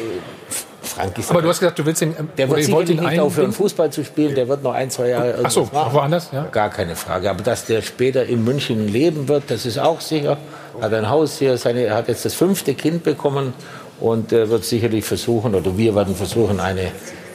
[0.81, 2.15] Frank ist Aber du hast gesagt, du willst ihn.
[2.17, 4.33] Ähm, der wird sicherlich nicht aufhören, Fußball zu spielen.
[4.33, 5.93] Der wird noch ein, zwei Jahre Ach so, machen.
[5.93, 6.29] woanders?
[6.31, 6.47] Ja.
[6.51, 7.29] Gar keine Frage.
[7.29, 10.37] Aber dass der später in München leben wird, das ist auch sicher.
[10.79, 13.53] Hat ein Haus hier, seine, hat jetzt das fünfte Kind bekommen
[14.01, 16.91] und äh, wird sicherlich versuchen, oder wir werden versuchen, eine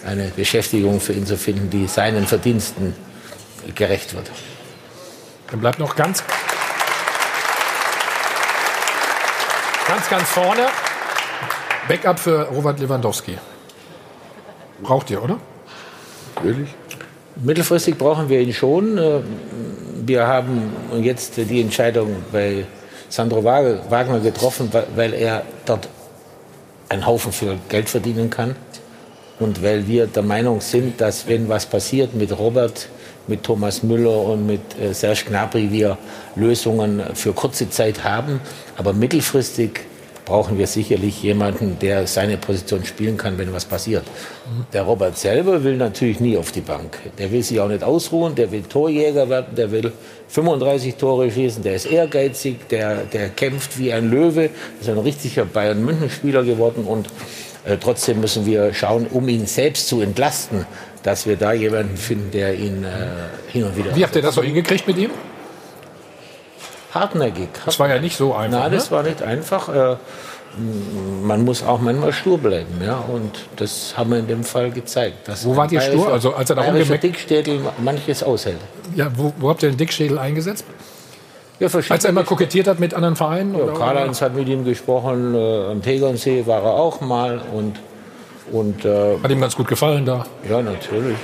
[0.06, 2.94] eine Beschäftigung für ihn zu finden, die seinen Verdiensten
[3.74, 4.30] gerecht wird.
[5.50, 6.22] Dann bleibt noch ganz,
[9.88, 10.66] ganz, ganz vorne
[11.88, 13.36] Backup für Robert Lewandowski.
[14.82, 15.38] Braucht ihr, oder?
[16.36, 16.70] Natürlich.
[17.36, 18.98] Mittelfristig brauchen wir ihn schon.
[18.98, 19.20] Äh,
[20.04, 20.72] wir haben
[21.02, 22.64] jetzt die Entscheidung bei
[23.08, 25.88] Sandro Wagner getroffen, weil er dort
[26.88, 28.56] einen Haufen für Geld verdienen kann.
[29.38, 32.88] Und weil wir der Meinung sind, dass wenn was passiert mit Robert,
[33.26, 35.98] mit Thomas Müller und mit äh, Serge Gnabry, wir
[36.36, 38.40] Lösungen für kurze Zeit haben,
[38.76, 39.80] aber mittelfristig
[40.26, 44.04] brauchen wir sicherlich jemanden, der seine Position spielen kann, wenn was passiert.
[44.72, 46.98] Der Robert selber will natürlich nie auf die Bank.
[47.16, 49.92] Der will sich auch nicht ausruhen, der will Torjäger werden, der will
[50.28, 54.50] 35 Tore schießen, der ist ehrgeizig, der, der kämpft wie ein Löwe,
[54.80, 57.08] ist ein richtiger Bayern-München-Spieler geworden und
[57.64, 60.66] äh, trotzdem müssen wir schauen, um ihn selbst zu entlasten,
[61.04, 62.88] dass wir da jemanden finden, der ihn äh,
[63.52, 63.94] hin und wieder.
[63.94, 65.10] Wie habt ihr das so hingekriegt mit ihm?
[67.00, 67.48] Hartnäckig.
[67.64, 68.60] Das war ja nicht so einfach.
[68.60, 68.96] Nein, das ne?
[68.96, 69.68] war nicht einfach.
[69.68, 69.96] Äh,
[71.22, 75.28] man muss auch manchmal stur bleiben, ja, und das haben wir in dem Fall gezeigt.
[75.44, 76.10] wo wart ihr stur?
[76.10, 78.56] Also als er da rumgemerkt Dickstädel manches aushält.
[78.94, 80.64] Ja, wo, wo habt ihr den Dickschädel eingesetzt?
[81.58, 83.56] Ja, Als er immer kokettiert hat mit anderen Vereinen?
[83.56, 87.40] Ja, Karl-Heinz hat mit ihm gesprochen, äh, am Tegernsee war er auch mal.
[87.52, 87.80] Und,
[88.52, 90.26] und, äh, hat ihm ganz gut gefallen da?
[90.48, 91.16] Ja, natürlich.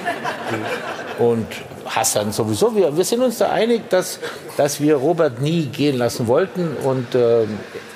[1.19, 1.47] Und
[1.87, 2.75] Hassan sowieso.
[2.75, 4.19] Wir, wir sind uns da einig, dass,
[4.57, 6.77] dass wir Robert nie gehen lassen wollten.
[6.85, 7.45] Und äh,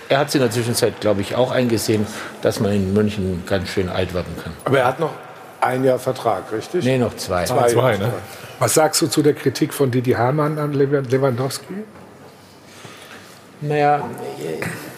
[0.08, 2.06] er hat es in der Zwischenzeit, glaube ich, auch eingesehen,
[2.42, 4.52] dass man in München ganz schön alt werden kann.
[4.64, 5.12] Aber er hat noch
[5.60, 6.84] ein Jahr Vertrag, richtig?
[6.84, 7.44] Nee, noch zwei.
[7.44, 8.12] Zwei, zwei ne?
[8.58, 11.74] Was sagst du zu der Kritik von Didi Hamann an Lewandowski?
[13.60, 14.08] Naja,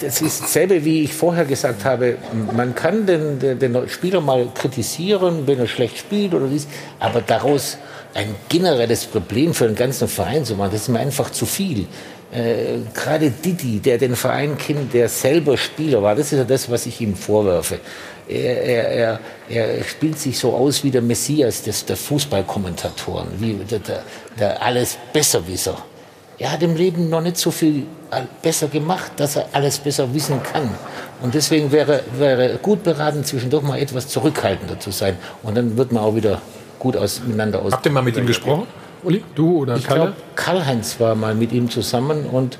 [0.00, 2.16] das ist dasselbe, wie ich vorher gesagt habe.
[2.52, 6.66] Man kann den, den Spieler mal kritisieren, wenn er schlecht spielt oder dies,
[6.98, 7.78] aber daraus
[8.18, 11.86] ein generelles Problem für den ganzen Verein zu machen, das ist mir einfach zu viel.
[12.32, 16.68] Äh, Gerade Didi, der den Verein kennt, der selber Spieler war, das ist ja das,
[16.68, 17.78] was ich ihm vorwerfe.
[18.28, 23.54] Er, er, er, er spielt sich so aus wie der Messias des, der Fußballkommentatoren, wie
[23.54, 24.02] der, der,
[24.38, 25.78] der alles Besserwisser
[26.38, 27.84] er hat im Leben noch nicht so viel
[28.42, 30.70] besser gemacht, dass er alles besser wissen kann.
[31.20, 35.16] Und deswegen wäre, wäre gut beraten, zwischendurch mal etwas zurückhaltender zu sein.
[35.42, 36.40] Und dann wird man auch wieder
[36.78, 37.72] gut aus, miteinander aus.
[37.72, 38.66] Habt ihr mal mit ihm gesprochen?
[39.02, 40.00] Uli, du oder Ich Kalle?
[40.00, 42.58] glaube, Karl-Heinz war mal mit ihm zusammen und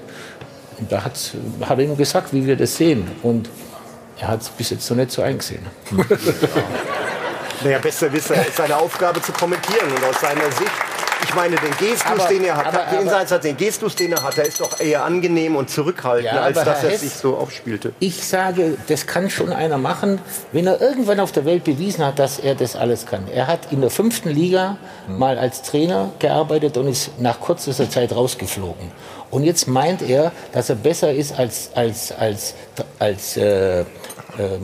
[0.89, 3.11] da hat's, hat er ihm gesagt, wie wir das sehen.
[3.23, 3.49] Und
[4.21, 5.63] er hat es bis jetzt noch nicht so eingesehen.
[7.65, 10.71] Naja, besser Wisser ist seine Aufgabe zu kommentieren und aus seiner Sicht.
[11.23, 14.13] Ich meine, den Gestus, Aber- den er hat, aber- den, aber- Satz, den Gestus, den
[14.13, 17.13] er hat, der ist doch eher angenehm und zurückhaltend, Ja, als dass Herr er sich
[17.13, 17.93] so aufspielte.
[17.99, 20.21] Ich sage, das kann schon einer machen,
[20.53, 23.27] wenn er irgendwann auf der Welt bewiesen hat, dass er das alles kann.
[23.33, 24.77] Er hat in der fünften Liga
[25.09, 28.91] mal als Trainer gearbeitet und ist nach kürzester Zeit rausgeflogen.
[29.31, 32.55] Und jetzt meint er, dass er besser ist als, als, als,
[32.99, 33.85] als äh, äh,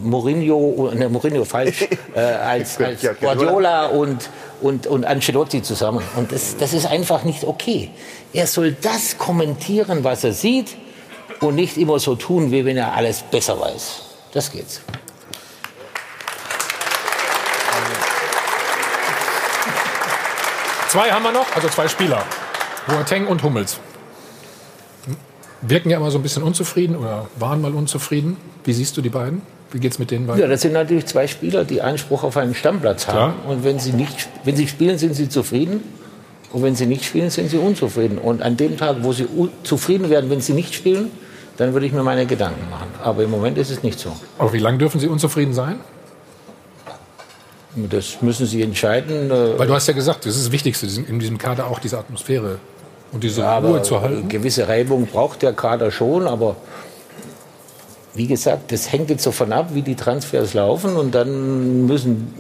[0.01, 4.31] Mourinho, ne, Mourinho falsch, äh, als, als Guardiola und,
[4.65, 6.03] und, und Ancelotti zusammen.
[6.17, 7.91] Und das, das ist einfach nicht okay.
[8.33, 10.77] Er soll das kommentieren, was er sieht
[11.41, 14.01] und nicht immer so tun, wie wenn er alles besser weiß.
[14.33, 14.81] Das geht's.
[20.89, 22.25] Zwei haben wir noch, also zwei Spieler.
[22.87, 23.79] Boateng und Hummels.
[25.61, 28.39] Wirken ja immer so ein bisschen unzufrieden oder waren mal unzufrieden.
[28.65, 29.43] Wie siehst du die beiden?
[29.75, 30.49] Wie geht's mit denen Ja, weiter?
[30.49, 33.35] das sind natürlich zwei Spieler, die Anspruch auf einen Stammplatz haben.
[33.43, 33.51] Klar.
[33.53, 35.83] Und wenn sie, nicht, wenn sie spielen, sind sie zufrieden.
[36.53, 38.17] Und wenn sie nicht spielen, sind sie unzufrieden.
[38.19, 39.27] Und an dem Tag, wo sie
[39.65, 41.11] zufrieden werden, wenn sie nicht spielen,
[41.57, 42.87] dann würde ich mir meine Gedanken machen.
[43.03, 44.13] Aber im Moment ist es nicht so.
[44.39, 45.81] Aber wie lange dürfen sie unzufrieden sein?
[47.91, 49.31] Das müssen sie entscheiden.
[49.33, 51.99] äh, Weil du hast ja gesagt, das ist das Wichtigste, in diesem Kader auch diese
[51.99, 52.59] Atmosphäre
[53.11, 54.29] und diese Ja, Ruhe zu halten.
[54.29, 56.55] Gewisse Reibung braucht der Kader schon, aber
[58.15, 62.33] wie gesagt, das hängt jetzt davon ab, wie die Transfers laufen und dann müssen,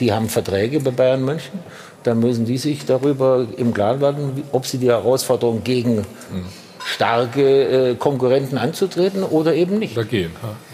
[0.00, 1.58] die haben Verträge bei Bayern München,
[2.02, 6.06] dann müssen die sich darüber im Klaren werden, ob sie die Herausforderung gegen
[6.86, 9.96] starke äh, Konkurrenten anzutreten oder eben nicht.
[9.96, 10.30] Dagegen,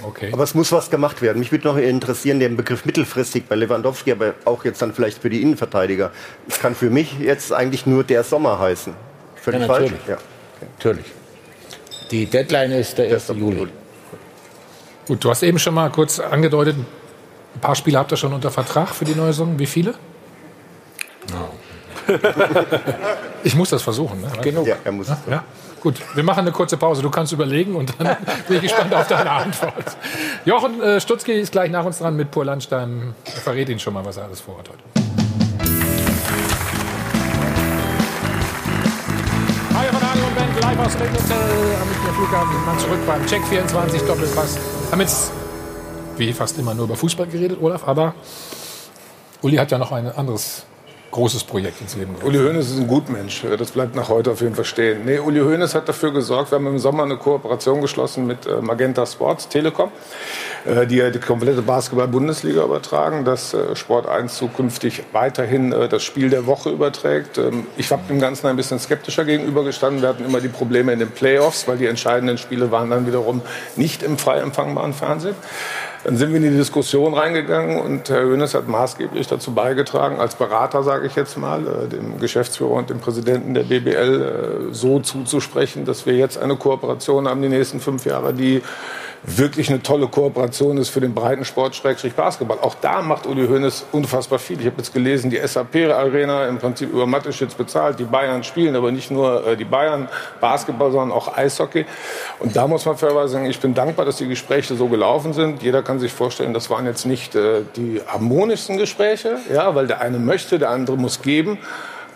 [0.07, 0.31] okay.
[0.33, 1.39] Aber es muss was gemacht werden.
[1.41, 5.31] Mich würde noch interessieren, der Begriff mittelfristig bei Lewandowski, aber auch jetzt dann vielleicht für
[5.31, 6.13] die Innenverteidiger.
[6.49, 8.93] Es kann für mich jetzt eigentlich nur der Sommer heißen.
[9.35, 9.91] Völlig Ja, falsch?
[9.91, 10.07] natürlich.
[10.09, 10.19] Ja.
[10.79, 11.07] Natürlich.
[12.11, 13.29] Die Deadline ist der 1.
[13.37, 13.67] Juli.
[15.07, 18.51] Gut, du hast eben schon mal kurz angedeutet, ein paar Spieler habt ihr schon unter
[18.51, 19.59] Vertrag für die neue Saison.
[19.59, 19.95] Wie viele?
[23.43, 24.21] Ich muss das versuchen.
[24.21, 24.29] Ne?
[24.43, 24.67] Genug.
[24.67, 25.09] Ja, er muss.
[25.09, 25.19] Ja?
[25.29, 25.45] ja?
[25.81, 27.03] Gut, wir machen eine kurze Pause.
[27.03, 28.17] Du kannst überlegen und dann
[28.49, 29.97] bin ich gespannt auf deine Antwort.
[30.45, 33.15] Jochen äh, Stutzki ist gleich nach uns dran mit Pur Landstein.
[33.27, 35.04] Er verrät Ihnen schon mal, was er alles vorhat heute.
[40.85, 42.57] Aus Ringhotel am Flughafen.
[42.67, 44.59] Sind zurück beim Check 24 Doppelpass.
[44.91, 45.33] Haben jetzt,
[46.19, 48.15] wie fast immer, nur über Fußball geredet, Olaf, aber
[49.41, 50.67] Uli hat ja noch ein anderes
[51.15, 52.27] großes Projekt ins Leben gerufen.
[52.27, 53.45] Uli Hoeneß ist ein Gutmensch.
[53.57, 55.05] Das bleibt nach heute auf jeden Fall stehen.
[55.05, 58.61] Nee, Uli Hoeneß hat dafür gesorgt, wir haben im Sommer eine Kooperation geschlossen mit äh,
[58.61, 59.93] Magenta Sports, Telekom,
[60.65, 66.47] äh, die die komplette Basketball-Bundesliga übertragen, dass äh, Sport 1 zukünftig weiterhin das Spiel der
[66.47, 67.39] Woche überträgt.
[67.39, 70.03] Ähm, ich habe dem Ganzen ein bisschen skeptischer gegenübergestanden.
[70.03, 73.41] Wir hatten immer die Probleme in den Playoffs, weil die entscheidenden Spiele waren dann wiederum
[73.77, 75.37] nicht im frei empfangbaren Fernsehen.
[76.05, 80.35] Dann sind wir in die Diskussion reingegangen und Herr Hönes hat maßgeblich dazu beigetragen, als
[80.35, 85.01] Berater, sage ich jetzt mal, äh, dem Geschäftsführer und dem Präsidenten der BBL äh, so
[85.01, 88.63] zuzusprechen, dass wir jetzt eine Kooperation haben, die nächsten fünf Jahre, die
[89.27, 92.59] wirklich eine tolle Kooperation ist für den Breitensport Schrägstrich Basketball.
[92.61, 94.61] Auch da macht Uli Hoeneß unfassbar viel.
[94.61, 97.99] Ich habe jetzt gelesen, die SAP Arena im Prinzip über Mateschitz bezahlt.
[97.99, 100.09] Die Bayern spielen aber nicht nur äh, die Bayern
[100.41, 101.87] Basketball, sondern auch Eishockey.
[102.39, 105.63] Und da muss man fairerweise sagen, ich bin dankbar, dass die Gespräche so gelaufen sind.
[105.63, 110.01] Jeder kann sich vorstellen, das waren jetzt nicht äh, die harmonischsten Gespräche, ja, weil der
[110.01, 111.59] eine möchte, der andere muss geben.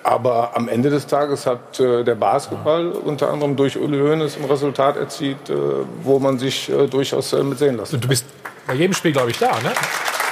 [0.08, 4.44] Aber am Ende des Tages hat äh, der Basketball unter anderem durch Uli Hoeneß ein
[4.46, 5.54] Resultat erzielt, äh,
[6.02, 8.00] wo man sich äh, durchaus äh, mit sehen lassen.
[8.00, 8.24] Du bist
[8.66, 9.70] bei jedem Spiel, glaube ich, da, ne?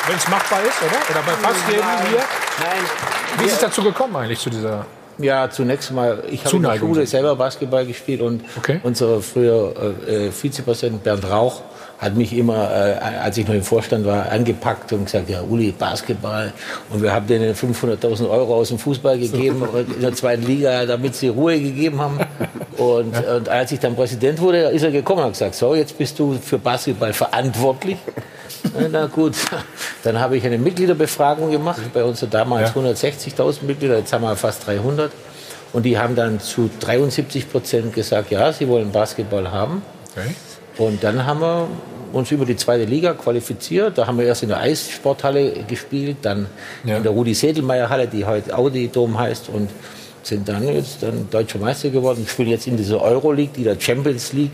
[0.06, 0.96] Wenn es machbar ist, oder?
[1.10, 2.18] Oder bei fast jedem hier?
[2.58, 3.38] Nein.
[3.38, 4.86] Wie ist es dazu gekommen eigentlich zu dieser
[5.18, 6.78] Ja, zunächst mal, ich habe in der.
[6.78, 8.44] Schule selber Basketball gespielt und
[8.82, 9.74] unser früher
[10.08, 11.60] äh, Vizepräsident Bernd Rauch
[11.98, 15.72] hat mich immer, äh, als ich noch im Vorstand war, angepackt und gesagt, ja, Uli,
[15.72, 16.52] Basketball.
[16.90, 21.14] Und wir haben denen 500.000 Euro aus dem Fußball gegeben in der zweiten Liga, damit
[21.14, 22.18] sie Ruhe gegeben haben.
[22.76, 25.96] Und, und als ich dann Präsident wurde, ist er gekommen und hat gesagt, so, jetzt
[25.96, 27.96] bist du für Basketball verantwortlich.
[28.90, 29.34] Na gut,
[30.02, 31.80] dann habe ich eine Mitgliederbefragung gemacht.
[31.94, 35.10] Bei uns sind damals 160.000 Mitglieder, jetzt haben wir fast 300.
[35.72, 39.80] Und die haben dann zu 73 Prozent gesagt, ja, sie wollen Basketball haben.
[40.14, 40.34] Okay.
[40.78, 41.68] Und dann haben wir
[42.12, 43.98] uns über die zweite Liga qualifiziert.
[43.98, 46.46] Da haben wir erst in der Eissporthalle gespielt, dann
[46.84, 49.70] in der Rudi-Sedelmeier-Halle, die heute Audi-Dom heißt, und
[50.22, 52.26] sind dann jetzt dann deutscher Meister geworden.
[52.28, 54.52] Spielen jetzt in dieser Euroleague, die der Champions League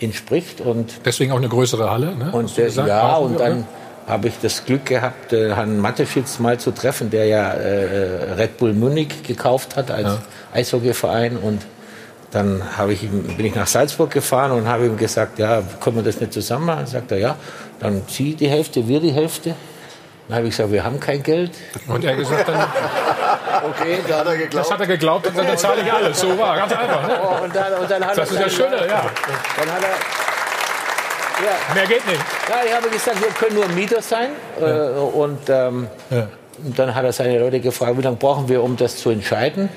[0.00, 0.60] entspricht.
[0.60, 2.30] Und Deswegen auch eine größere Halle, ne?
[2.32, 2.88] und gesagt?
[2.88, 3.64] ja, Auch und wieder, dann
[4.06, 8.58] habe ich das Glück gehabt, äh, Herrn Mateschitz mal zu treffen, der ja äh, Red
[8.58, 10.18] Bull Munich gekauft hat als ja.
[10.54, 11.36] Eishockeyverein.
[11.36, 11.62] Und
[12.36, 16.02] dann ich ihm, bin ich nach Salzburg gefahren und habe ihm gesagt, ja, können wir
[16.02, 16.80] das nicht zusammen machen?
[16.80, 17.36] Dann sagt er, ja,
[17.80, 19.54] dann Sie die Hälfte, wir die Hälfte.
[20.28, 21.52] Dann habe ich gesagt, wir haben kein Geld.
[21.86, 22.66] Und er gesagt dann,
[23.70, 24.54] okay, dann hat er geglaubt.
[24.54, 26.20] Das hat er geglaubt und dann zahle ich alles.
[26.20, 27.08] So war, ganz einfach.
[27.08, 27.20] Ne?
[27.22, 29.06] Oh, und dann, und dann hat das ist ja schöner, ja.
[29.56, 31.74] Dann hat er, ja.
[31.74, 32.20] Mehr geht nicht.
[32.50, 34.30] Ja, ich habe gesagt, wir können nur Mieter sein.
[34.60, 34.88] Ja.
[34.88, 36.28] Äh, und, ähm, ja.
[36.62, 39.68] und dann hat er seine Leute gefragt, wie lange brauchen wir, um das zu entscheiden.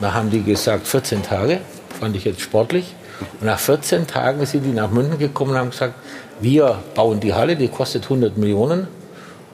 [0.00, 1.60] Da haben die gesagt, 14 Tage.
[2.02, 2.96] Fand ich jetzt sportlich.
[3.40, 5.94] Und nach 14 Tagen sind die nach München gekommen und haben gesagt,
[6.40, 8.88] wir bauen die Halle, die kostet 100 Millionen.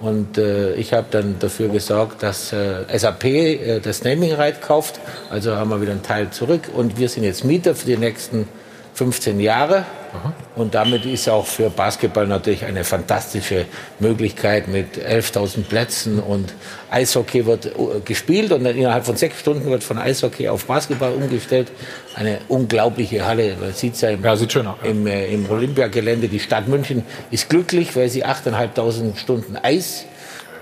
[0.01, 4.99] Und äh, ich habe dann dafür gesorgt, dass äh, SAP äh, das Naming Right kauft.
[5.29, 6.71] Also haben wir wieder einen Teil zurück.
[6.75, 8.49] Und wir sind jetzt Mieter für die nächsten
[8.95, 9.85] 15 Jahre.
[10.13, 10.33] Aha.
[10.57, 13.67] Und damit ist auch für Basketball natürlich eine fantastische
[13.99, 16.55] Möglichkeit mit 11.000 Plätzen und
[16.91, 17.71] Eishockey wird äh,
[18.05, 21.71] gespielt und innerhalb von sechs Stunden wird von Eishockey auf Basketball umgestellt.
[22.15, 23.57] Eine unglaubliche Halle.
[23.61, 24.91] Man sieht ja im, ja, sieht schön aus, ja.
[24.91, 26.29] im, äh, im Olympiagelände.
[26.29, 30.07] Die Stadt München ist glücklich, weil sie 8.500 Stunden Eis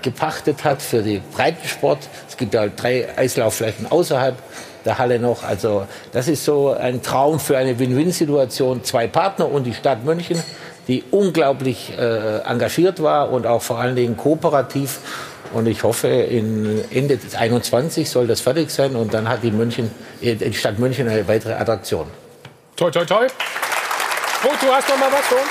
[0.01, 1.99] gepachtet hat für den Breitensport.
[2.27, 4.37] Es gibt ja drei Eislaufflächen außerhalb
[4.87, 5.43] der Halle noch.
[5.43, 8.83] Also das ist so ein Traum für eine Win-Win-Situation.
[8.83, 10.41] Zwei Partner und die Stadt München,
[10.87, 14.99] die unglaublich äh, engagiert war und auch vor allen Dingen kooperativ.
[15.53, 19.91] Und ich hoffe, in Ende 2021 soll das fertig sein und dann hat die, München,
[20.21, 22.07] äh, die Stadt München eine weitere Attraktion.
[22.75, 23.27] Toi, toi, toi.
[24.43, 25.43] Oh, du hast noch mal was für uns?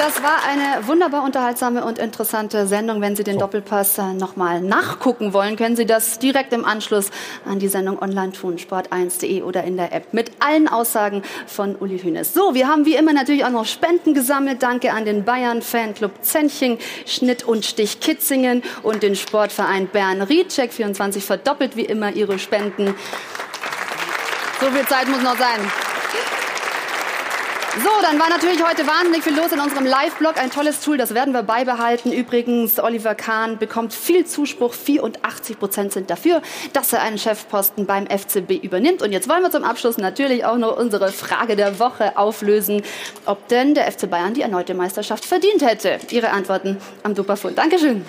[0.00, 3.02] Das war eine wunderbar unterhaltsame und interessante Sendung.
[3.02, 7.10] Wenn Sie den Doppelpass äh, nochmal nachgucken wollen, können Sie das direkt im Anschluss
[7.44, 11.98] an die Sendung online tun, sport1.de oder in der App mit allen Aussagen von Uli
[11.98, 12.32] Hünes.
[12.32, 14.62] So, wir haben wie immer natürlich auch noch Spenden gesammelt.
[14.62, 20.72] Danke an den Bayern Fanclub Zenching, Schnitt und Stich Kitzingen und den Sportverein Bern Riedcheck
[20.72, 22.94] 24 verdoppelt wie immer ihre Spenden.
[24.62, 25.60] So viel Zeit muss noch sein.
[27.76, 30.36] So, dann war natürlich heute wahnsinnig viel los in unserem Live-Blog.
[30.38, 32.10] Ein tolles Tool, das werden wir beibehalten.
[32.10, 34.74] Übrigens, Oliver Kahn bekommt viel Zuspruch.
[34.74, 36.42] 84 Prozent sind dafür,
[36.72, 39.02] dass er einen Chefposten beim FCB übernimmt.
[39.02, 42.82] Und jetzt wollen wir zum Abschluss natürlich auch noch unsere Frage der Woche auflösen,
[43.24, 46.00] ob denn der FC Bayern die erneute Meisterschaft verdient hätte.
[46.10, 47.56] Ihre Antworten am Dupafund.
[47.56, 48.04] Dankeschön.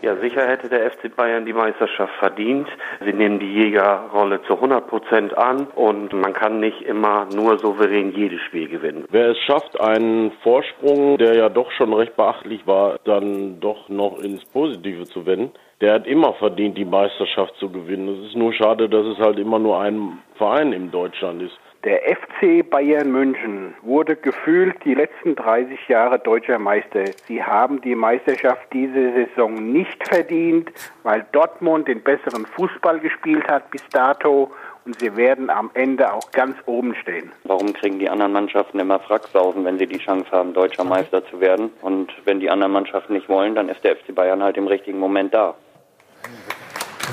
[0.00, 2.68] Ja, sicher hätte der FC Bayern die Meisterschaft verdient.
[3.04, 8.12] Sie nehmen die Jägerrolle zu 100 Prozent an und man kann nicht immer nur souverän
[8.12, 9.06] jedes Spiel gewinnen.
[9.10, 14.20] Wer es schafft, einen Vorsprung, der ja doch schon recht beachtlich war, dann doch noch
[14.20, 15.50] ins Positive zu wenden,
[15.80, 18.08] der hat immer verdient, die Meisterschaft zu gewinnen.
[18.08, 21.58] Es ist nur schade, dass es halt immer nur ein Verein in Deutschland ist.
[21.84, 27.04] Der FC Bayern München wurde gefühlt die letzten 30 Jahre deutscher Meister.
[27.28, 30.72] Sie haben die Meisterschaft diese Saison nicht verdient,
[31.04, 34.50] weil Dortmund den besseren Fußball gespielt hat bis dato
[34.86, 37.30] und sie werden am Ende auch ganz oben stehen.
[37.44, 41.38] Warum kriegen die anderen Mannschaften immer Fracksausen, wenn sie die Chance haben, deutscher Meister zu
[41.40, 41.70] werden?
[41.80, 44.98] Und wenn die anderen Mannschaften nicht wollen, dann ist der FC Bayern halt im richtigen
[44.98, 45.54] Moment da.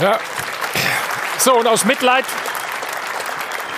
[0.02, 0.18] Ja.
[1.38, 2.26] So, und aus Mitleid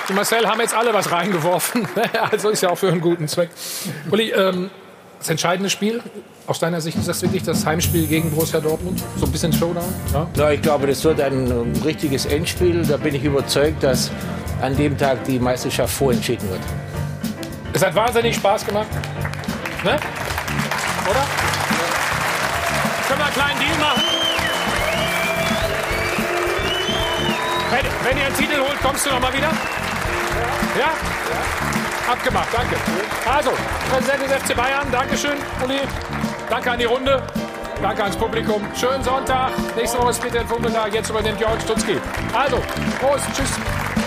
[0.10, 1.88] die Marcel haben jetzt alle was reingeworfen.
[2.32, 3.50] also ist ja auch für einen guten Zweck.
[4.12, 4.70] Uli, ähm,
[5.20, 6.02] das entscheidende Spiel,
[6.46, 9.04] aus deiner Sicht ist das wirklich das Heimspiel gegen Borussia Dortmund?
[9.18, 9.94] So ein bisschen Showdown?
[10.14, 12.86] Ja, ja ich glaube, das wird ein richtiges Endspiel.
[12.86, 14.12] Da bin ich überzeugt, dass
[14.62, 16.62] an dem Tag die Meisterschaft vorentschieden wird.
[17.74, 18.88] Es hat wahnsinnig Spaß gemacht.
[19.84, 19.92] Ne?
[19.92, 21.26] Oder?
[23.08, 24.04] Können wir einen kleinen Deal machen?
[27.70, 29.52] Wenn, wenn ihr einen Titel holt, kommst du noch mal wieder?
[30.78, 32.12] Ja?
[32.12, 32.76] Abgemacht, danke.
[33.30, 33.52] Also,
[33.92, 35.80] Präsident des FC Bayern, Dankeschön, Uli.
[36.50, 37.22] Danke an die Runde.
[37.82, 38.62] Danke ans Publikum.
[38.76, 39.52] Schönen Sonntag.
[39.76, 40.94] Nächste Woche ist Peter Funkeltag.
[40.94, 42.00] Jetzt übernimmt Jörg Stutzki.
[42.34, 42.58] Also,
[43.00, 44.07] Prost, tschüss.